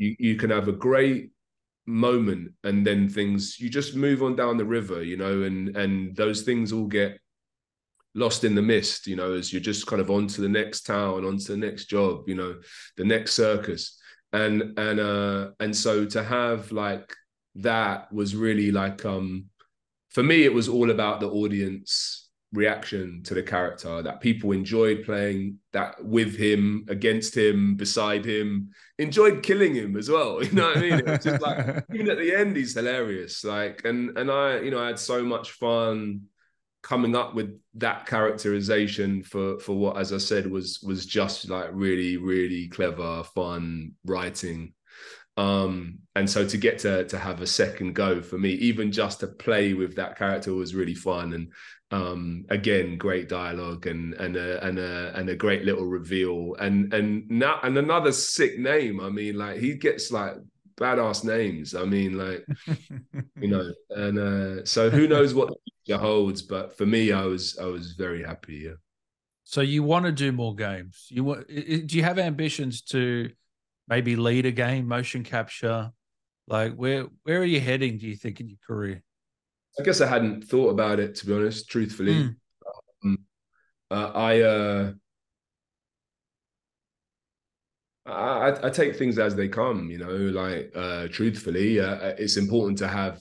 you 0.00 0.16
you 0.18 0.36
can 0.36 0.50
have 0.50 0.66
a 0.66 0.72
great 0.72 1.30
moment 1.86 2.52
and 2.64 2.86
then 2.86 3.08
things 3.08 3.60
you 3.60 3.68
just 3.68 3.94
move 3.94 4.22
on 4.22 4.34
down 4.34 4.56
the 4.56 4.64
river 4.64 5.02
you 5.02 5.16
know 5.16 5.42
and 5.42 5.76
and 5.76 6.16
those 6.16 6.42
things 6.42 6.72
all 6.72 6.86
get 6.86 7.18
lost 8.14 8.44
in 8.44 8.54
the 8.54 8.62
mist 8.62 9.06
you 9.06 9.14
know 9.14 9.32
as 9.34 9.52
you're 9.52 9.62
just 9.62 9.86
kind 9.86 10.02
of 10.02 10.10
on 10.10 10.26
to 10.26 10.40
the 10.40 10.48
next 10.48 10.82
town 10.82 11.24
on 11.24 11.36
to 11.38 11.52
the 11.52 11.58
next 11.58 11.86
job 11.86 12.28
you 12.28 12.34
know 12.34 12.56
the 12.96 13.04
next 13.04 13.34
circus. 13.34 13.98
And 14.32 14.78
and 14.78 15.00
uh 15.00 15.50
and 15.58 15.76
so 15.76 16.06
to 16.06 16.22
have 16.22 16.70
like 16.70 17.12
that 17.56 18.12
was 18.12 18.36
really 18.36 18.70
like 18.70 19.04
um 19.04 19.46
for 20.10 20.22
me 20.22 20.44
it 20.44 20.54
was 20.54 20.68
all 20.68 20.90
about 20.92 21.18
the 21.18 21.28
audience 21.28 22.29
reaction 22.52 23.22
to 23.22 23.34
the 23.34 23.42
character 23.42 24.02
that 24.02 24.20
people 24.20 24.50
enjoyed 24.50 25.04
playing 25.04 25.56
that 25.72 26.04
with 26.04 26.36
him 26.36 26.84
against 26.88 27.36
him 27.36 27.76
beside 27.76 28.24
him 28.24 28.70
enjoyed 28.98 29.42
killing 29.42 29.74
him 29.74 29.96
as 29.96 30.10
well 30.10 30.42
you 30.44 30.50
know 30.52 30.66
what 30.66 30.78
i 30.78 30.80
mean? 30.80 30.92
It 30.94 31.06
was 31.06 31.24
just 31.24 31.40
like 31.40 31.84
even 31.94 32.10
at 32.10 32.18
the 32.18 32.34
end 32.34 32.56
he's 32.56 32.74
hilarious 32.74 33.44
like 33.44 33.84
and 33.84 34.18
and 34.18 34.30
i 34.30 34.58
you 34.58 34.72
know 34.72 34.82
i 34.82 34.88
had 34.88 34.98
so 34.98 35.22
much 35.22 35.52
fun 35.52 36.22
coming 36.82 37.14
up 37.14 37.34
with 37.34 37.56
that 37.74 38.06
characterization 38.06 39.22
for 39.22 39.60
for 39.60 39.76
what 39.76 39.96
as 39.96 40.12
i 40.12 40.18
said 40.18 40.50
was 40.50 40.80
was 40.84 41.06
just 41.06 41.48
like 41.48 41.68
really 41.72 42.16
really 42.16 42.66
clever 42.68 43.22
fun 43.22 43.92
writing 44.04 44.72
um 45.40 45.98
and 46.16 46.28
so 46.28 46.44
to 46.46 46.58
get 46.58 46.78
to 46.78 47.04
to 47.06 47.18
have 47.18 47.40
a 47.40 47.46
second 47.46 47.94
go 47.94 48.20
for 48.20 48.36
me 48.36 48.50
even 48.50 48.92
just 48.92 49.20
to 49.20 49.26
play 49.26 49.72
with 49.72 49.96
that 49.96 50.18
character 50.18 50.52
was 50.52 50.74
really 50.74 50.94
fun. 50.94 51.32
And 51.32 51.52
um 51.92 52.44
again 52.50 52.98
great 52.98 53.28
dialogue 53.28 53.86
and 53.86 54.14
and 54.14 54.36
a 54.36 54.64
and 54.64 54.78
a 54.78 55.12
and 55.16 55.28
a 55.30 55.36
great 55.36 55.64
little 55.64 55.86
reveal. 55.86 56.56
And 56.60 56.92
and 56.92 57.28
now 57.30 57.58
and 57.62 57.78
another 57.78 58.12
sick 58.12 58.58
name. 58.58 59.00
I 59.00 59.08
mean 59.08 59.38
like 59.38 59.58
he 59.58 59.74
gets 59.74 60.10
like 60.10 60.34
badass 60.76 61.24
names. 61.24 61.74
I 61.74 61.84
mean 61.84 62.18
like 62.18 62.44
you 63.40 63.48
know 63.48 63.72
and 63.90 64.18
uh 64.18 64.64
so 64.66 64.90
who 64.90 65.08
knows 65.08 65.32
what 65.32 65.48
the 65.48 65.56
future 65.86 66.00
holds. 66.00 66.42
But 66.42 66.76
for 66.76 66.84
me 66.84 67.12
i 67.12 67.24
was 67.24 67.56
i 67.58 67.64
was 67.64 67.92
very 67.92 68.22
happy 68.22 68.56
yeah. 68.66 68.78
So 69.44 69.62
you 69.62 69.82
want 69.82 70.04
to 70.04 70.12
do 70.12 70.32
more 70.32 70.54
games? 70.54 71.06
You 71.08 71.24
want 71.24 71.48
do 71.48 71.96
you 71.96 72.02
have 72.02 72.18
ambitions 72.18 72.82
to 72.82 73.30
maybe 73.90 74.16
lead 74.16 74.46
a 74.46 74.52
game 74.52 74.88
motion 74.88 75.22
capture 75.22 75.90
like 76.46 76.74
where 76.74 77.06
where 77.24 77.40
are 77.40 77.44
you 77.44 77.60
heading 77.60 77.98
do 77.98 78.06
you 78.06 78.16
think 78.16 78.40
in 78.40 78.48
your 78.48 78.58
career 78.66 79.02
I 79.78 79.82
guess 79.82 80.00
I 80.00 80.06
hadn't 80.06 80.44
thought 80.44 80.70
about 80.70 81.00
it 81.00 81.14
to 81.16 81.26
be 81.26 81.34
honest. 81.34 81.68
Truthfully, 81.68 82.14
mm. 82.14 82.36
um, 83.04 83.18
uh, 83.90 84.10
I, 84.14 84.40
uh, 84.40 84.92
I 88.06 88.66
I 88.66 88.70
take 88.70 88.96
things 88.96 89.18
as 89.18 89.36
they 89.36 89.48
come. 89.48 89.90
You 89.90 89.98
know, 89.98 90.10
like 90.10 90.72
uh, 90.74 91.08
truthfully, 91.08 91.80
uh, 91.80 92.14
it's 92.18 92.36
important 92.36 92.78
to 92.78 92.88
have 92.88 93.20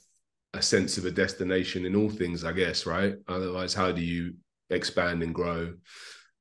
a 0.53 0.61
sense 0.61 0.97
of 0.97 1.05
a 1.05 1.11
destination 1.11 1.85
in 1.85 1.95
all 1.95 2.09
things. 2.09 2.43
I 2.43 2.53
guess, 2.53 2.85
right? 2.85 3.15
Otherwise, 3.27 3.73
how 3.73 3.91
do 3.91 4.01
you 4.01 4.33
expand 4.69 5.21
and 5.21 5.33
grow? 5.33 5.73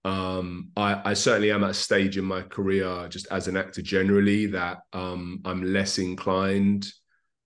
Um, 0.08 0.70
I, 0.74 1.10
I 1.10 1.14
certainly 1.14 1.52
am 1.52 1.64
at 1.64 1.70
a 1.70 1.74
stage 1.74 2.16
in 2.16 2.24
my 2.24 2.40
career, 2.40 3.08
just 3.08 3.26
as 3.30 3.46
an 3.46 3.58
actor 3.58 3.82
generally, 3.82 4.46
that 4.46 4.78
um, 4.94 5.42
I'm 5.44 5.62
less 5.62 5.98
inclined 5.98 6.90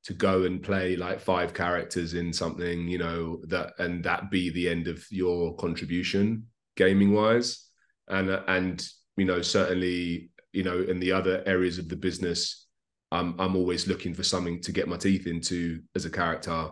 to 0.04 0.14
go 0.14 0.44
and 0.44 0.62
play 0.62 0.94
like 0.94 1.18
five 1.18 1.54
characters 1.54 2.14
in 2.14 2.32
something, 2.32 2.86
you 2.86 2.98
know, 2.98 3.40
that 3.48 3.72
and 3.80 4.04
that 4.04 4.30
be 4.30 4.50
the 4.50 4.68
end 4.68 4.86
of 4.86 5.04
your 5.10 5.56
contribution 5.56 6.46
gaming 6.76 7.12
wise. 7.12 7.68
And 8.06 8.30
and 8.30 8.86
you 9.16 9.24
know, 9.24 9.42
certainly, 9.42 10.30
you 10.52 10.62
know, 10.62 10.82
in 10.82 11.00
the 11.00 11.10
other 11.10 11.42
areas 11.46 11.78
of 11.78 11.88
the 11.88 11.96
business, 11.96 12.68
I'm 13.10 13.34
I'm 13.40 13.56
always 13.56 13.88
looking 13.88 14.14
for 14.14 14.22
something 14.22 14.60
to 14.62 14.70
get 14.70 14.86
my 14.86 14.96
teeth 14.96 15.26
into 15.26 15.80
as 15.96 16.04
a 16.04 16.10
character. 16.10 16.70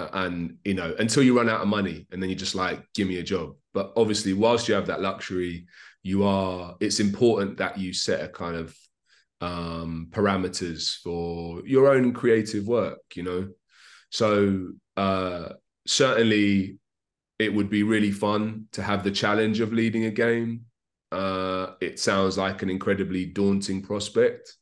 Uh, 0.00 0.08
and 0.12 0.56
you 0.64 0.74
know, 0.74 0.94
until 0.98 1.22
you 1.22 1.36
run 1.36 1.48
out 1.48 1.60
of 1.60 1.68
money, 1.68 2.06
and 2.10 2.22
then 2.22 2.30
you 2.30 2.36
just 2.36 2.54
like, 2.54 2.82
give 2.94 3.08
me 3.08 3.18
a 3.18 3.22
job. 3.22 3.54
But 3.74 3.92
obviously, 3.96 4.32
whilst 4.32 4.68
you 4.68 4.74
have 4.74 4.86
that 4.86 5.00
luxury, 5.00 5.66
you 6.02 6.24
are. 6.24 6.76
It's 6.80 7.00
important 7.00 7.58
that 7.58 7.78
you 7.78 7.92
set 7.92 8.24
a 8.24 8.28
kind 8.28 8.56
of 8.56 8.76
um, 9.40 10.08
parameters 10.10 10.96
for 11.02 11.62
your 11.66 11.88
own 11.88 12.12
creative 12.12 12.66
work, 12.66 13.00
you 13.14 13.22
know. 13.22 13.48
So 14.10 14.72
uh, 14.96 15.50
certainly, 15.86 16.78
it 17.38 17.54
would 17.54 17.70
be 17.70 17.82
really 17.82 18.10
fun 18.10 18.66
to 18.72 18.82
have 18.82 19.04
the 19.04 19.10
challenge 19.10 19.60
of 19.60 19.72
leading 19.72 20.04
a 20.04 20.10
game. 20.10 20.66
Uh, 21.12 21.72
it 21.80 21.98
sounds 21.98 22.38
like 22.38 22.62
an 22.62 22.70
incredibly 22.70 23.26
daunting 23.26 23.82
prospect, 23.82 24.56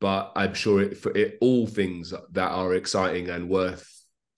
but 0.00 0.32
I'm 0.36 0.54
sure 0.54 0.82
it, 0.82 0.96
for 0.98 1.16
it, 1.16 1.38
all 1.40 1.66
things 1.66 2.12
that 2.32 2.50
are 2.50 2.74
exciting 2.74 3.30
and 3.30 3.48
worth, 3.48 3.88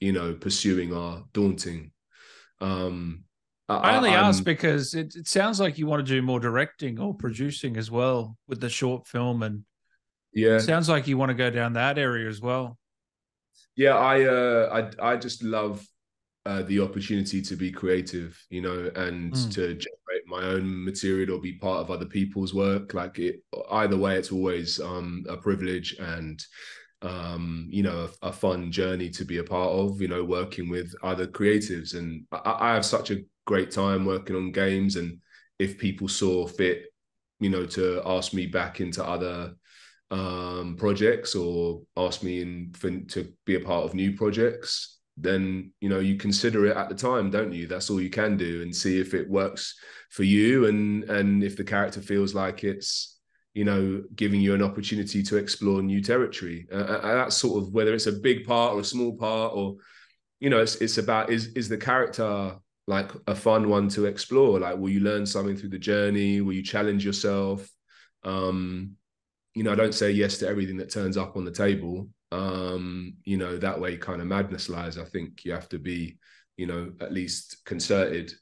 you 0.01 0.13
know, 0.13 0.35
pursuing 0.35 0.95
are 0.95 1.25
daunting. 1.33 1.93
Um, 2.61 3.25
I 3.69 3.97
only 3.97 4.11
I'm, 4.11 4.25
ask 4.25 4.45
because 4.45 4.95
it, 4.95 5.15
it 5.15 5.29
sounds 5.29 5.61
like 5.61 5.77
you 5.77 5.87
want 5.87 6.07
to 6.07 6.13
do 6.13 6.23
more 6.23 6.41
directing 6.41 6.99
or 6.99 7.15
producing 7.15 7.77
as 7.77 7.91
well 7.91 8.37
with 8.49 8.61
the 8.61 8.71
short 8.71 9.07
film 9.07 9.43
and 9.43 9.65
yeah. 10.33 10.59
Sounds 10.59 10.89
like 10.89 11.09
you 11.09 11.17
want 11.17 11.31
to 11.31 11.35
go 11.35 11.51
down 11.51 11.73
that 11.73 11.99
area 11.99 12.29
as 12.29 12.41
well. 12.41 12.79
Yeah, 13.77 13.97
I 13.97 14.25
uh 14.25 14.91
I 15.01 15.13
I 15.13 15.17
just 15.17 15.43
love 15.43 15.87
uh, 16.47 16.63
the 16.63 16.81
opportunity 16.81 17.43
to 17.43 17.57
be 17.57 17.71
creative, 17.71 18.41
you 18.49 18.63
know, 18.63 18.91
and 18.97 19.33
mm. 19.33 19.53
to 19.55 19.75
generate 19.75 20.27
my 20.27 20.43
own 20.43 20.85
material 20.85 21.37
or 21.37 21.41
be 21.41 21.53
part 21.53 21.81
of 21.81 21.91
other 21.91 22.07
people's 22.07 22.55
work. 22.55 22.95
Like 22.95 23.19
it, 23.19 23.43
either 23.71 23.97
way, 23.97 24.17
it's 24.17 24.33
always 24.33 24.81
um, 24.81 25.25
a 25.29 25.37
privilege 25.37 25.97
and 25.99 26.43
um, 27.03 27.69
you 27.71 27.83
know 27.83 28.09
a, 28.23 28.29
a, 28.29 28.33
fun 28.33 28.73
journey 28.73 29.09
to 29.11 29.25
be 29.25 29.39
a 29.39 29.45
part 29.45 29.71
of. 29.71 30.01
You 30.01 30.09
know, 30.09 30.25
working 30.25 30.69
with 30.69 30.93
other 31.03 31.27
creatives, 31.27 31.95
and 31.95 32.25
I, 32.33 32.57
I 32.61 32.75
have 32.75 32.85
such 32.85 33.11
a 33.11 33.23
great 33.47 33.71
time 33.71 34.05
working 34.05 34.37
on 34.37 34.53
games. 34.53 34.97
And 34.97 35.19
if 35.59 35.79
people 35.79 36.09
saw 36.09 36.47
fit, 36.47 36.87
you 37.41 37.51
know, 37.51 37.67
to 37.67 38.03
ask 38.05 38.35
me 38.35 38.47
back 38.47 38.81
into 38.81 39.05
other 39.05 39.55
um, 40.11 40.77
projects 40.79 41.35
or 41.35 41.83
ask 41.97 42.23
me 42.23 42.41
in 42.43 42.73
for, 42.77 42.91
to 42.91 43.33
be 43.47 43.55
a 43.55 43.61
part 43.61 43.85
of 43.85 43.95
new 43.95 44.17
projects, 44.17 44.99
then 45.17 45.73
you 45.81 45.89
know 45.89 45.99
you 45.99 46.17
consider 46.17 46.67
it 46.67 46.77
at 46.77 46.89
the 46.89 46.95
time, 46.95 47.31
don't 47.31 47.53
you? 47.53 47.67
That's 47.67 47.91
all 47.91 48.01
you 48.01 48.11
can 48.11 48.37
do, 48.37 48.63
and 48.63 48.75
see 48.75 49.01
if 49.01 49.15
it 49.15 49.29
works 49.29 49.79
for 50.11 50.25
you, 50.25 50.67
and 50.67 51.05
and 51.05 51.45
if 51.45 51.57
the 51.57 51.65
character 51.65 52.01
feels 52.01 52.35
like 52.35 52.65
it's 52.65 53.18
you 53.59 53.65
know 53.65 54.05
giving 54.15 54.41
you 54.41 54.55
an 54.55 54.63
opportunity 54.63 55.21
to 55.21 55.37
explore 55.37 55.83
new 55.83 56.01
territory. 56.01 56.69
Uh, 56.73 56.77
uh, 56.77 57.01
uh 57.03 57.15
that's 57.17 57.37
sort 57.37 57.61
of 57.61 57.73
whether 57.73 57.93
it's 57.93 58.07
a 58.07 58.13
big 58.13 58.47
part 58.47 58.73
or 58.75 58.81
a 58.81 58.85
small 58.85 59.17
part, 59.17 59.53
or 59.53 59.75
you 60.39 60.49
know, 60.49 60.61
it's 60.61 60.77
it's 60.77 60.99
about 60.99 61.31
is 61.31 61.49
is 61.55 61.69
the 61.69 61.77
character 61.77 62.57
like 62.87 63.11
a 63.27 63.35
fun 63.35 63.69
one 63.69 63.89
to 63.89 64.07
explore? 64.07 64.61
Like, 64.61 64.79
will 64.79 64.91
you 64.91 65.01
learn 65.01 65.27
something 65.27 65.57
through 65.57 65.71
the 65.71 65.79
journey? 65.93 66.41
Will 66.41 66.53
you 66.53 66.63
challenge 66.63 67.05
yourself? 67.05 67.69
Um, 68.23 68.93
you 69.55 69.65
know, 69.65 69.73
I 69.73 69.75
don't 69.75 70.01
say 70.03 70.13
yes 70.13 70.39
to 70.39 70.47
everything 70.47 70.77
that 70.77 70.93
turns 70.93 71.17
up 71.17 71.37
on 71.37 71.45
the 71.45 71.51
table. 71.51 72.09
Um, 72.31 73.15
you 73.25 73.39
know, 73.39 73.59
that 73.59 73.81
way 73.81 73.97
kind 73.97 74.21
of 74.21 74.29
madness 74.29 74.69
lies. 74.69 74.99
I 74.99 75.05
think 75.05 75.45
you 75.45 75.51
have 75.51 75.69
to 75.71 75.81
be, 75.81 76.19
you 76.57 76.67
know, 76.67 76.93
at 77.01 77.13
least 77.13 77.65
concerted. 77.65 78.33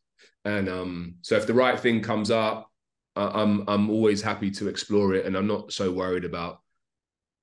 And 0.45 0.69
um, 0.69 1.15
so 1.23 1.37
if 1.37 1.47
the 1.47 1.55
right 1.55 1.81
thing 1.81 2.03
comes 2.03 2.31
up, 2.31 2.71
I'm 3.17 3.65
I'm 3.69 3.91
always 3.91 4.23
happy 4.23 4.51
to 4.53 4.69
explore 4.69 5.15
it, 5.15 5.27
and 5.27 5.37
I'm 5.37 5.47
not 5.47 5.73
so 5.73 5.91
worried 5.91 6.25
about 6.25 6.61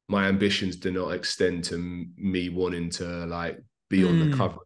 my 0.07 0.27
ambitions 0.27 0.75
do 0.75 0.91
not 0.91 1.09
extend 1.09 1.63
to 1.65 2.05
me 2.17 2.49
wanting 2.49 2.89
to 2.91 3.25
like 3.25 3.59
be 3.89 4.01
mm. 4.01 4.09
on 4.09 4.19
the 4.19 4.25
hmm. 4.25 4.37
cover 4.37 4.57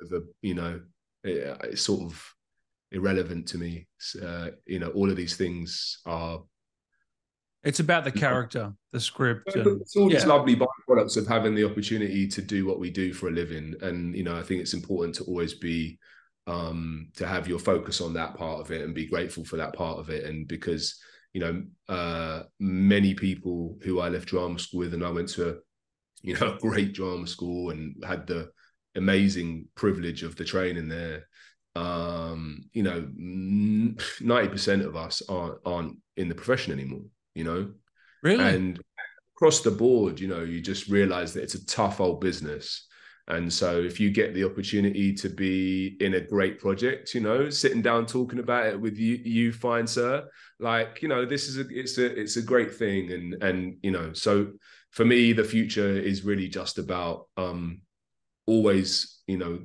with 0.00 0.12
a 0.12 0.26
you 0.42 0.54
know 0.54 0.80
it, 1.24 1.58
it's 1.64 1.82
sort 1.82 2.02
of 2.02 2.34
irrelevant 2.92 3.48
to 3.48 3.58
me. 3.58 3.86
Uh, 4.22 4.48
you 4.66 4.78
know, 4.78 4.90
all 4.90 5.10
of 5.10 5.16
these 5.16 5.36
things 5.36 6.00
are 6.06 6.42
it's 7.66 7.80
about 7.80 8.04
the 8.04 8.12
character, 8.12 8.72
the 8.92 9.00
script. 9.00 9.56
And, 9.56 9.80
it's 9.80 9.96
all 9.96 10.08
yeah. 10.08 10.18
these 10.18 10.26
lovely 10.26 10.54
byproducts 10.54 11.16
of 11.16 11.26
having 11.26 11.52
the 11.52 11.64
opportunity 11.64 12.28
to 12.28 12.40
do 12.40 12.64
what 12.64 12.78
we 12.78 12.90
do 12.90 13.12
for 13.12 13.28
a 13.28 13.32
living. 13.32 13.74
And, 13.82 14.14
you 14.14 14.22
know, 14.22 14.36
I 14.36 14.42
think 14.42 14.60
it's 14.60 14.72
important 14.72 15.16
to 15.16 15.24
always 15.24 15.52
be 15.52 15.98
um, 16.46 17.08
to 17.16 17.26
have 17.26 17.48
your 17.48 17.58
focus 17.58 18.00
on 18.00 18.14
that 18.14 18.34
part 18.36 18.60
of 18.60 18.70
it 18.70 18.82
and 18.82 18.94
be 18.94 19.06
grateful 19.06 19.44
for 19.44 19.56
that 19.56 19.72
part 19.72 19.98
of 19.98 20.10
it. 20.10 20.24
And 20.24 20.46
because 20.46 20.98
you 21.36 21.40
know, 21.40 21.62
uh, 21.94 22.44
many 22.58 23.12
people 23.12 23.76
who 23.82 24.00
I 24.00 24.08
left 24.08 24.28
drama 24.28 24.58
school 24.58 24.80
with, 24.80 24.94
and 24.94 25.04
I 25.04 25.10
went 25.10 25.28
to 25.30 25.50
a 25.50 25.54
you 26.22 26.34
know 26.34 26.54
a 26.56 26.58
great 26.58 26.94
drama 26.94 27.26
school 27.26 27.68
and 27.70 28.02
had 28.02 28.26
the 28.26 28.50
amazing 28.94 29.66
privilege 29.74 30.22
of 30.22 30.34
the 30.36 30.46
training 30.46 30.88
there. 30.88 31.28
Um, 31.74 32.62
you 32.72 32.82
know, 32.82 33.06
ninety 33.14 34.48
percent 34.48 34.80
of 34.80 34.96
us 34.96 35.20
aren't 35.28 35.58
aren't 35.66 35.98
in 36.16 36.30
the 36.30 36.34
profession 36.34 36.72
anymore. 36.72 37.04
You 37.34 37.44
know, 37.44 37.72
really, 38.22 38.42
and 38.42 38.80
across 39.36 39.60
the 39.60 39.70
board, 39.70 40.18
you 40.18 40.28
know, 40.28 40.42
you 40.42 40.62
just 40.62 40.88
realize 40.88 41.34
that 41.34 41.42
it's 41.42 41.54
a 41.54 41.66
tough 41.66 42.00
old 42.00 42.22
business. 42.22 42.86
And 43.28 43.52
so 43.52 43.80
if 43.80 43.98
you 43.98 44.10
get 44.10 44.34
the 44.34 44.44
opportunity 44.44 45.12
to 45.14 45.28
be 45.28 45.96
in 46.00 46.14
a 46.14 46.20
great 46.20 46.60
project, 46.60 47.12
you 47.12 47.20
know, 47.20 47.50
sitting 47.50 47.82
down 47.82 48.06
talking 48.06 48.38
about 48.38 48.66
it 48.66 48.80
with 48.80 48.96
you, 48.98 49.16
you 49.16 49.52
fine 49.52 49.86
sir, 49.86 50.28
like, 50.60 51.02
you 51.02 51.08
know, 51.08 51.26
this 51.26 51.48
is 51.48 51.58
a 51.58 51.64
it's 51.68 51.98
a 51.98 52.06
it's 52.20 52.36
a 52.36 52.42
great 52.42 52.74
thing. 52.74 53.10
And 53.10 53.42
and 53.42 53.76
you 53.82 53.90
know, 53.90 54.12
so 54.12 54.52
for 54.92 55.04
me, 55.04 55.32
the 55.32 55.42
future 55.42 55.90
is 55.90 56.24
really 56.24 56.46
just 56.46 56.78
about 56.78 57.26
um 57.36 57.80
always, 58.46 59.22
you 59.26 59.38
know, 59.38 59.58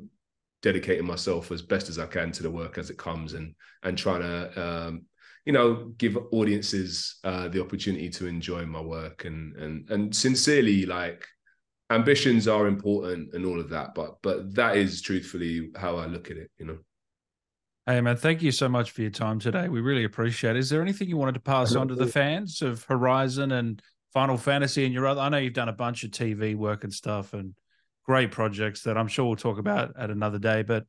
dedicating 0.64 1.06
myself 1.06 1.52
as 1.52 1.62
best 1.62 1.88
as 1.88 2.00
I 2.00 2.08
can 2.08 2.32
to 2.32 2.44
the 2.44 2.52
work 2.52 2.80
as 2.80 2.90
it 2.90 2.98
comes 2.98 3.34
and 3.34 3.54
and 3.84 3.96
trying 3.96 4.22
to 4.22 4.62
um 4.62 5.06
you 5.46 5.54
know 5.54 5.92
give 5.98 6.18
audiences 6.32 7.20
uh, 7.24 7.48
the 7.48 7.62
opportunity 7.62 8.10
to 8.10 8.28
enjoy 8.28 8.66
my 8.66 8.82
work 8.82 9.26
and 9.26 9.56
and 9.56 9.90
and 9.90 10.16
sincerely 10.16 10.86
like 10.86 11.26
ambitions 11.92 12.48
are 12.48 12.68
important 12.68 13.34
and 13.34 13.46
all 13.46 13.60
of 13.60 13.70
that 13.70 13.94
but 13.94 14.22
but 14.22 14.54
that 14.56 14.78
is 14.78 15.02
truthfully 15.02 15.70
how 15.76 15.98
i 15.98 16.06
look 16.06 16.32
at 16.32 16.38
it 16.38 16.50
you 16.58 16.66
know? 16.66 16.78
Hey 17.86 18.02
man 18.02 18.16
thank 18.16 18.42
you 18.42 18.52
so 18.52 18.70
much 18.70 18.92
for 18.92 19.02
your 19.02 19.10
time 19.10 19.40
today. 19.40 19.68
We 19.68 19.82
really 19.82 20.04
appreciate 20.04 20.56
it. 20.56 20.60
Is 20.60 20.70
there 20.70 20.84
anything 20.84 21.10
you 21.10 21.18
wanted 21.18 21.34
to 21.34 21.42
pass 21.42 21.76
on 21.76 21.88
to 21.88 21.96
the 21.96 22.06
fans 22.06 22.62
of 22.62 22.84
horizon 22.84 23.52
and 23.52 23.82
final 24.14 24.38
fantasy 24.38 24.86
and 24.86 24.94
your 24.94 25.08
other 25.08 25.22
i 25.22 25.30
know 25.30 25.38
you've 25.38 25.54
done 25.54 25.70
a 25.70 25.74
bunch 25.74 26.04
of 26.04 26.12
tv 26.12 26.56
work 26.56 26.84
and 26.84 26.94
stuff 26.94 27.34
and 27.34 27.54
great 28.06 28.32
projects 28.32 28.84
that 28.84 28.98
i'm 28.98 29.08
sure 29.08 29.26
we'll 29.26 29.36
talk 29.36 29.58
about 29.58 29.94
at 29.98 30.10
another 30.10 30.40
day 30.40 30.64
but 30.64 30.86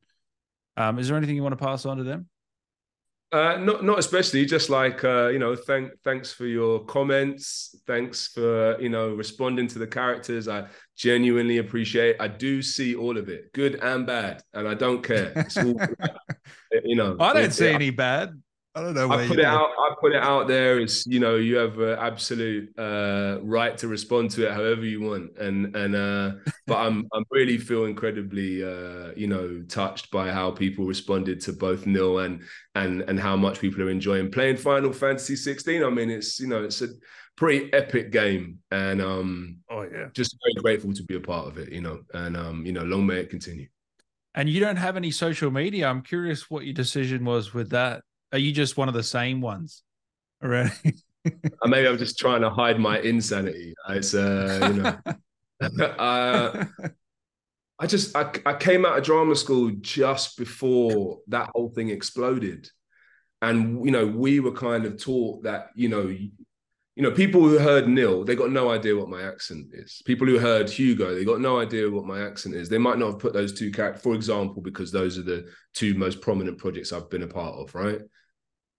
um, 0.75 0.97
is 0.97 1.07
there 1.07 1.17
anything 1.17 1.35
you 1.35 1.43
want 1.43 1.57
to 1.57 1.63
pass 1.63 1.85
on 1.85 1.97
to 1.97 2.03
them 2.03 2.27
uh, 3.33 3.57
not 3.57 3.83
not 3.83 3.97
especially. 3.97 4.45
Just 4.45 4.69
like 4.69 5.03
uh, 5.03 5.29
you 5.29 5.39
know, 5.39 5.55
thank 5.55 5.91
thanks 6.03 6.31
for 6.31 6.45
your 6.45 6.85
comments. 6.85 7.75
Thanks 7.87 8.27
for 8.27 8.79
you 8.79 8.89
know 8.89 9.15
responding 9.15 9.67
to 9.69 9.79
the 9.79 9.87
characters. 9.87 10.47
I 10.47 10.67
genuinely 10.95 11.57
appreciate. 11.57 12.17
I 12.19 12.27
do 12.27 12.61
see 12.61 12.93
all 12.93 13.17
of 13.17 13.29
it, 13.29 13.51
good 13.53 13.75
and 13.81 14.05
bad, 14.05 14.43
and 14.53 14.67
I 14.67 14.75
don't 14.75 15.01
care. 15.03 15.33
All, 15.57 15.75
you 16.85 16.95
know, 16.95 17.17
I 17.19 17.33
don't 17.33 17.51
see 17.51 17.69
any 17.69 17.89
bad. 17.89 18.39
I 18.75 18.81
don't 18.81 18.95
know. 18.95 19.11
I 19.11 19.27
put 19.27 19.37
it 19.37 19.45
out. 19.45 19.69
I 19.77 19.93
put 20.01 20.13
it 20.13 20.23
out 20.23 20.47
there 20.47 20.79
as 20.79 21.05
you 21.05 21.19
know, 21.19 21.35
you 21.35 21.57
have 21.57 21.77
an 21.77 21.99
absolute 21.99 22.73
uh, 22.79 23.37
right 23.43 23.77
to 23.77 23.87
respond 23.87 24.31
to 24.31 24.47
it 24.47 24.51
however 24.51 24.83
you 24.83 25.01
want, 25.01 25.37
and 25.37 25.75
and 25.75 25.95
uh, 25.95 26.31
but 26.67 26.77
I'm 26.77 27.07
I'm 27.13 27.23
really 27.29 27.59
feel 27.59 27.85
incredibly 27.85 28.63
uh, 28.63 29.11
you 29.15 29.27
know 29.27 29.61
touched 29.69 30.09
by 30.09 30.31
how 30.31 30.49
people 30.49 30.85
responded 30.85 31.39
to 31.41 31.53
both 31.53 31.85
Nil 31.85 32.19
and 32.19 32.41
and 32.73 33.01
and 33.01 33.19
how 33.19 33.37
much 33.37 33.59
people 33.59 33.83
are 33.83 33.91
enjoying 33.91 34.31
playing 34.31 34.57
Final 34.57 34.91
Fantasy 34.91 35.35
16. 35.35 35.83
I 35.83 35.89
mean, 35.91 36.09
it's 36.09 36.39
you 36.39 36.47
know 36.47 36.63
it's 36.63 36.81
a 36.81 36.87
pretty 37.35 37.71
epic 37.73 38.11
game, 38.11 38.57
and 38.71 39.03
um, 39.03 39.57
oh 39.69 39.83
yeah, 39.83 40.07
just 40.13 40.35
very 40.43 40.63
grateful 40.63 40.93
to 40.93 41.03
be 41.03 41.15
a 41.15 41.19
part 41.19 41.47
of 41.47 41.59
it. 41.59 41.71
You 41.71 41.81
know, 41.81 41.99
and 42.15 42.35
um, 42.35 42.65
you 42.65 42.71
know, 42.71 42.83
long 42.83 43.05
may 43.05 43.17
it 43.17 43.29
continue. 43.29 43.67
And 44.33 44.49
you 44.49 44.59
don't 44.59 44.77
have 44.77 44.97
any 44.97 45.11
social 45.11 45.51
media. 45.51 45.87
I'm 45.87 46.01
curious 46.01 46.49
what 46.49 46.65
your 46.65 46.73
decision 46.73 47.23
was 47.23 47.53
with 47.53 47.69
that. 47.69 48.01
Are 48.33 48.39
you 48.39 48.51
just 48.51 48.77
one 48.77 48.87
of 48.87 48.95
the 48.95 49.03
same 49.03 49.41
ones? 49.41 49.83
Right. 50.41 50.71
maybe 51.65 51.87
I'm 51.87 51.99
just 51.99 52.17
trying 52.17 52.41
to 52.41 52.49
hide 52.49 52.79
my 52.79 52.99
insanity. 52.99 53.75
It's 53.89 54.15
uh, 54.15 54.71
you 54.73 54.81
know, 54.81 55.85
uh, 55.99 56.65
I 57.79 57.87
just 57.87 58.17
I, 58.17 58.31
I 58.45 58.55
came 58.55 58.85
out 58.85 58.97
of 58.97 59.03
drama 59.03 59.35
school 59.35 59.71
just 59.79 60.37
before 60.37 61.19
that 61.27 61.51
whole 61.53 61.69
thing 61.69 61.89
exploded, 61.89 62.67
and 63.41 63.85
you 63.85 63.91
know 63.91 64.07
we 64.07 64.39
were 64.39 64.51
kind 64.51 64.85
of 64.85 65.01
taught 65.01 65.43
that 65.43 65.67
you 65.75 65.87
know 65.87 66.13
you 66.95 67.01
know, 67.01 67.11
people 67.11 67.41
who 67.41 67.57
heard 67.57 67.87
Nil, 67.87 68.23
they 68.23 68.35
got 68.35 68.51
no 68.51 68.69
idea 68.69 68.95
what 68.95 69.09
my 69.09 69.23
accent 69.23 69.67
is. 69.73 70.03
People 70.05 70.27
who 70.27 70.37
heard 70.37 70.69
Hugo, 70.69 71.15
they 71.15 71.25
got 71.25 71.41
no 71.41 71.59
idea 71.59 71.89
what 71.89 72.05
my 72.05 72.21
accent 72.23 72.53
is. 72.53 72.69
They 72.69 72.77
might 72.77 72.99
not 72.99 73.13
have 73.13 73.19
put 73.19 73.33
those 73.33 73.51
two 73.51 73.71
characters, 73.71 74.03
for 74.03 74.13
example, 74.13 74.61
because 74.61 74.91
those 74.91 75.17
are 75.17 75.23
the 75.23 75.49
two 75.73 75.95
most 75.95 76.21
prominent 76.21 76.59
projects 76.59 76.93
I've 76.93 77.09
been 77.09 77.23
a 77.23 77.27
part 77.27 77.55
of, 77.55 77.73
right? 77.73 77.99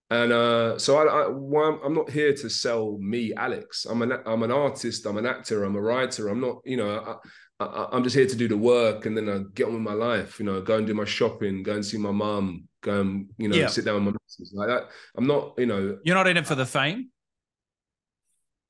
And 0.09 0.31
uh, 0.31 0.77
so 0.77 0.97
I, 0.97 1.05
I, 1.05 1.85
I'm 1.85 1.93
not 1.93 2.09
here 2.09 2.33
to 2.33 2.49
sell 2.49 2.97
me, 2.99 3.33
Alex. 3.33 3.85
I'm 3.85 4.01
an 4.03 4.13
I'm 4.25 4.43
an 4.43 4.51
artist. 4.51 5.05
I'm 5.05 5.17
an 5.17 5.25
actor. 5.25 5.63
I'm 5.63 5.75
a 5.75 5.81
writer. 5.81 6.27
I'm 6.27 6.39
not, 6.39 6.57
you 6.63 6.77
know, 6.77 7.19
I, 7.59 7.65
I, 7.65 7.95
am 7.95 8.03
just 8.03 8.15
here 8.15 8.27
to 8.27 8.35
do 8.35 8.47
the 8.47 8.57
work 8.57 9.07
and 9.07 9.17
then 9.17 9.27
I 9.29 9.39
get 9.55 9.67
on 9.67 9.73
with 9.73 9.81
my 9.81 9.93
life. 9.93 10.39
You 10.39 10.45
know, 10.45 10.61
go 10.61 10.77
and 10.77 10.85
do 10.85 10.93
my 10.93 11.05
shopping, 11.05 11.63
go 11.63 11.73
and 11.73 11.85
see 11.85 11.97
my 11.97 12.11
mum, 12.11 12.67
go 12.81 13.01
and 13.01 13.29
you 13.37 13.47
know, 13.47 13.55
yeah. 13.55 13.67
sit 13.67 13.85
down 13.85 13.95
with 13.95 14.13
my 14.13 14.19
missus 14.23 14.53
like 14.53 14.67
that. 14.67 14.89
I'm 15.17 15.25
not, 15.25 15.53
you 15.57 15.65
know, 15.65 15.97
you're 16.03 16.15
not 16.15 16.27
in 16.27 16.37
it 16.37 16.45
for 16.45 16.55
the 16.55 16.67
fame 16.67 17.09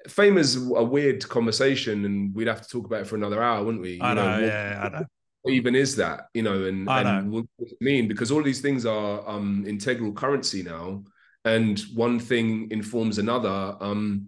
fame 0.08 0.38
is 0.38 0.56
a 0.56 0.84
weird 0.84 1.28
conversation, 1.28 2.06
and 2.06 2.34
we'd 2.36 2.48
have 2.48 2.62
to 2.62 2.68
talk 2.68 2.86
about 2.86 3.02
it 3.02 3.08
for 3.08 3.16
another 3.16 3.42
hour, 3.42 3.64
wouldn't 3.64 3.82
we? 3.82 3.94
You 3.94 4.04
I 4.04 4.14
know, 4.14 4.26
know 4.26 4.32
what, 4.32 4.48
yeah, 4.48 4.82
I 4.84 4.90
know. 4.90 5.06
What 5.42 5.54
even 5.54 5.76
is 5.76 5.96
that, 5.98 6.28
you 6.34 6.42
know, 6.42 6.64
and, 6.64 6.90
I 6.90 7.02
and 7.02 7.32
know. 7.32 7.38
what 7.38 7.46
does 7.60 7.72
it 7.72 7.82
mean? 7.82 8.08
Because 8.08 8.32
all 8.32 8.42
these 8.42 8.62
things 8.62 8.86
are 8.86 9.28
um, 9.28 9.64
integral 9.68 10.12
currency 10.12 10.64
now, 10.64 11.04
and 11.46 11.80
one 11.94 12.20
thing 12.20 12.68
informs 12.72 13.18
another. 13.18 13.78
Um, 13.80 14.28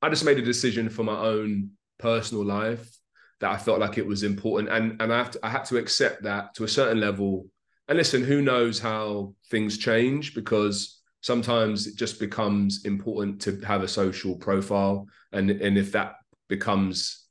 I 0.00 0.08
just 0.08 0.24
made 0.24 0.38
a 0.38 0.42
decision 0.42 0.88
for 0.88 1.02
my 1.02 1.18
own 1.18 1.70
personal 1.98 2.44
life 2.44 2.96
that 3.40 3.50
I 3.50 3.56
felt 3.56 3.80
like 3.80 3.98
it 3.98 4.06
was 4.06 4.22
important, 4.22 4.70
and 4.70 5.00
and 5.02 5.12
I 5.12 5.18
have 5.18 5.30
to, 5.32 5.40
I 5.42 5.50
had 5.50 5.64
to 5.66 5.78
accept 5.78 6.22
that 6.22 6.54
to 6.54 6.64
a 6.64 6.68
certain 6.68 7.00
level. 7.00 7.46
And 7.88 7.96
listen, 7.96 8.22
who 8.22 8.42
knows 8.42 8.78
how 8.78 9.34
things 9.50 9.78
change 9.78 10.34
because 10.34 10.98
sometimes 11.20 11.86
it 11.86 11.96
just 11.96 12.20
becomes 12.20 12.84
important 12.84 13.40
to 13.42 13.60
have 13.60 13.82
a 13.82 13.88
social 13.88 14.36
profile 14.36 15.06
and 15.32 15.50
and 15.50 15.76
if 15.76 15.92
that 15.92 16.14
becomes 16.48 17.26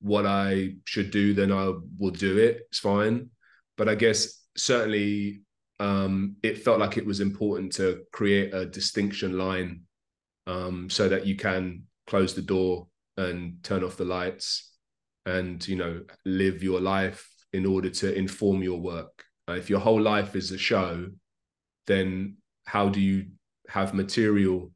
what 0.00 0.26
i 0.26 0.74
should 0.84 1.10
do 1.10 1.32
then 1.32 1.50
i 1.50 1.72
will 1.98 2.10
do 2.10 2.38
it 2.38 2.66
it's 2.68 2.78
fine 2.78 3.30
but 3.76 3.88
i 3.88 3.94
guess 3.94 4.44
certainly 4.56 5.42
um, 5.82 6.36
it 6.44 6.62
felt 6.62 6.78
like 6.78 6.96
it 6.96 7.04
was 7.04 7.18
important 7.18 7.72
to 7.72 8.04
create 8.12 8.54
a 8.54 8.64
distinction 8.64 9.36
line 9.36 9.80
um, 10.46 10.88
so 10.88 11.08
that 11.08 11.26
you 11.26 11.34
can 11.34 11.82
close 12.06 12.34
the 12.34 12.42
door 12.42 12.86
and 13.16 13.56
turn 13.64 13.82
off 13.82 13.96
the 13.96 14.04
lights 14.04 14.74
and 15.26 15.66
you 15.66 15.74
know 15.74 16.00
live 16.24 16.62
your 16.62 16.80
life 16.80 17.28
in 17.52 17.66
order 17.66 17.90
to 17.90 18.14
inform 18.14 18.62
your 18.62 18.78
work. 18.78 19.24
Uh, 19.48 19.54
if 19.54 19.68
your 19.68 19.80
whole 19.80 20.00
life 20.00 20.36
is 20.36 20.52
a 20.52 20.58
show 20.58 21.06
then 21.88 22.36
how 22.64 22.88
do 22.88 23.00
you 23.00 23.26
have 23.68 23.92
material 23.92 24.70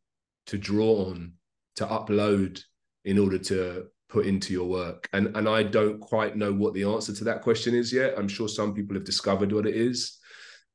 to 0.44 0.58
draw 0.58 1.06
on 1.06 1.32
to 1.76 1.86
upload 1.86 2.60
in 3.04 3.16
order 3.16 3.38
to 3.38 3.86
put 4.08 4.26
into 4.26 4.52
your 4.52 4.66
work? 4.66 5.08
And 5.12 5.36
and 5.36 5.48
I 5.48 5.62
don't 5.62 6.00
quite 6.00 6.36
know 6.36 6.52
what 6.52 6.74
the 6.74 6.82
answer 6.82 7.14
to 7.14 7.24
that 7.24 7.42
question 7.42 7.76
is 7.76 7.92
yet. 7.92 8.14
I'm 8.18 8.26
sure 8.26 8.48
some 8.48 8.74
people 8.74 8.96
have 8.96 9.04
discovered 9.04 9.52
what 9.52 9.68
it 9.68 9.76
is 9.76 10.18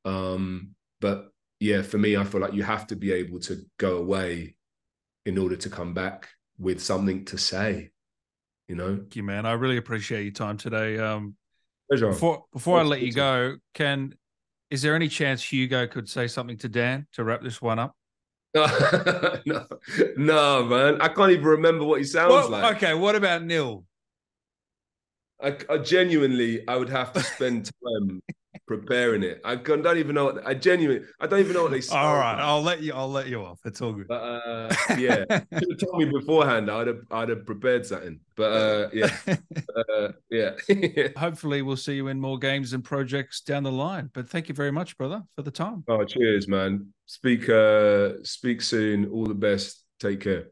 um, 0.04 0.74
but 1.00 1.30
yeah 1.60 1.82
for 1.82 1.98
me 1.98 2.16
I 2.16 2.24
feel 2.24 2.40
like 2.40 2.54
you 2.54 2.62
have 2.62 2.86
to 2.88 2.96
be 2.96 3.12
able 3.12 3.40
to 3.40 3.62
go 3.78 3.98
away 3.98 4.56
in 5.24 5.38
order 5.38 5.56
to 5.56 5.70
come 5.70 5.94
back 5.94 6.28
with 6.58 6.80
something 6.80 7.24
to 7.26 7.38
say 7.38 7.90
you 8.68 8.74
know 8.74 8.96
Thank 8.96 9.16
you 9.16 9.22
man 9.22 9.46
I 9.46 9.52
really 9.52 9.76
appreciate 9.76 10.22
your 10.22 10.32
time 10.32 10.56
today 10.56 10.98
um 10.98 11.36
Pleasure. 11.88 12.08
before 12.08 12.44
before 12.52 12.78
I 12.78 12.82
let 12.82 13.02
you 13.02 13.12
go 13.12 13.56
can 13.74 14.14
is 14.72 14.80
there 14.80 14.96
any 14.96 15.08
chance 15.08 15.44
Hugo 15.44 15.86
could 15.86 16.08
say 16.08 16.26
something 16.26 16.56
to 16.58 16.68
Dan 16.68 17.06
to 17.12 17.24
wrap 17.24 17.42
this 17.42 17.60
one 17.60 17.78
up? 17.78 17.94
no, 18.54 19.66
no, 20.16 20.64
man. 20.64 20.98
I 21.02 21.08
can't 21.08 21.30
even 21.30 21.44
remember 21.44 21.84
what 21.84 21.98
he 21.98 22.04
sounds 22.04 22.32
well, 22.32 22.48
like. 22.48 22.76
Okay, 22.76 22.94
what 22.94 23.14
about 23.14 23.44
Nil? 23.44 23.84
I, 25.42 25.58
I, 25.68 25.76
genuinely, 25.76 26.66
I 26.66 26.76
would 26.76 26.88
have 26.88 27.12
to 27.12 27.20
spend 27.22 27.70
time 27.84 28.22
preparing 28.76 29.22
it. 29.22 29.40
I 29.44 29.56
don't 29.56 29.98
even 29.98 30.14
know. 30.14 30.26
What, 30.26 30.46
I 30.46 30.54
genuinely, 30.54 31.06
I 31.20 31.26
don't 31.26 31.40
even 31.40 31.52
know 31.52 31.62
what 31.62 31.72
they. 31.72 31.80
Sound 31.80 32.06
all 32.06 32.16
right, 32.16 32.32
like. 32.32 32.42
I'll 32.42 32.62
let 32.62 32.82
you. 32.82 32.94
I'll 32.94 33.10
let 33.10 33.28
you 33.28 33.44
off. 33.44 33.60
It's 33.64 33.80
all 33.82 33.92
good. 33.92 34.08
But 34.08 34.22
uh, 34.22 34.74
yeah, 34.98 35.24
should 35.28 35.70
have 35.70 35.78
told 35.78 35.98
me 35.98 36.06
beforehand. 36.06 36.70
I'd 36.70 36.86
have, 36.86 37.00
I'd 37.10 37.28
have 37.28 37.44
prepared 37.44 37.84
something. 37.84 38.20
But 38.36 38.52
uh, 38.52 38.88
yeah, 38.92 39.16
uh, 39.76 40.08
yeah. 40.30 41.08
Hopefully, 41.16 41.62
we'll 41.62 41.76
see 41.76 41.94
you 41.94 42.08
in 42.08 42.20
more 42.20 42.38
games 42.38 42.72
and 42.72 42.82
projects 42.82 43.42
down 43.42 43.62
the 43.62 43.72
line. 43.72 44.10
But 44.14 44.28
thank 44.28 44.48
you 44.48 44.54
very 44.54 44.72
much, 44.72 44.96
brother, 44.96 45.22
for 45.36 45.42
the 45.42 45.50
time. 45.50 45.84
Oh, 45.88 46.04
cheers, 46.04 46.48
man. 46.48 46.92
Speak, 47.06 47.48
uh, 47.48 48.22
speak 48.22 48.62
soon. 48.62 49.10
All 49.10 49.26
the 49.26 49.34
best. 49.34 49.84
Take 50.00 50.20
care. 50.20 50.40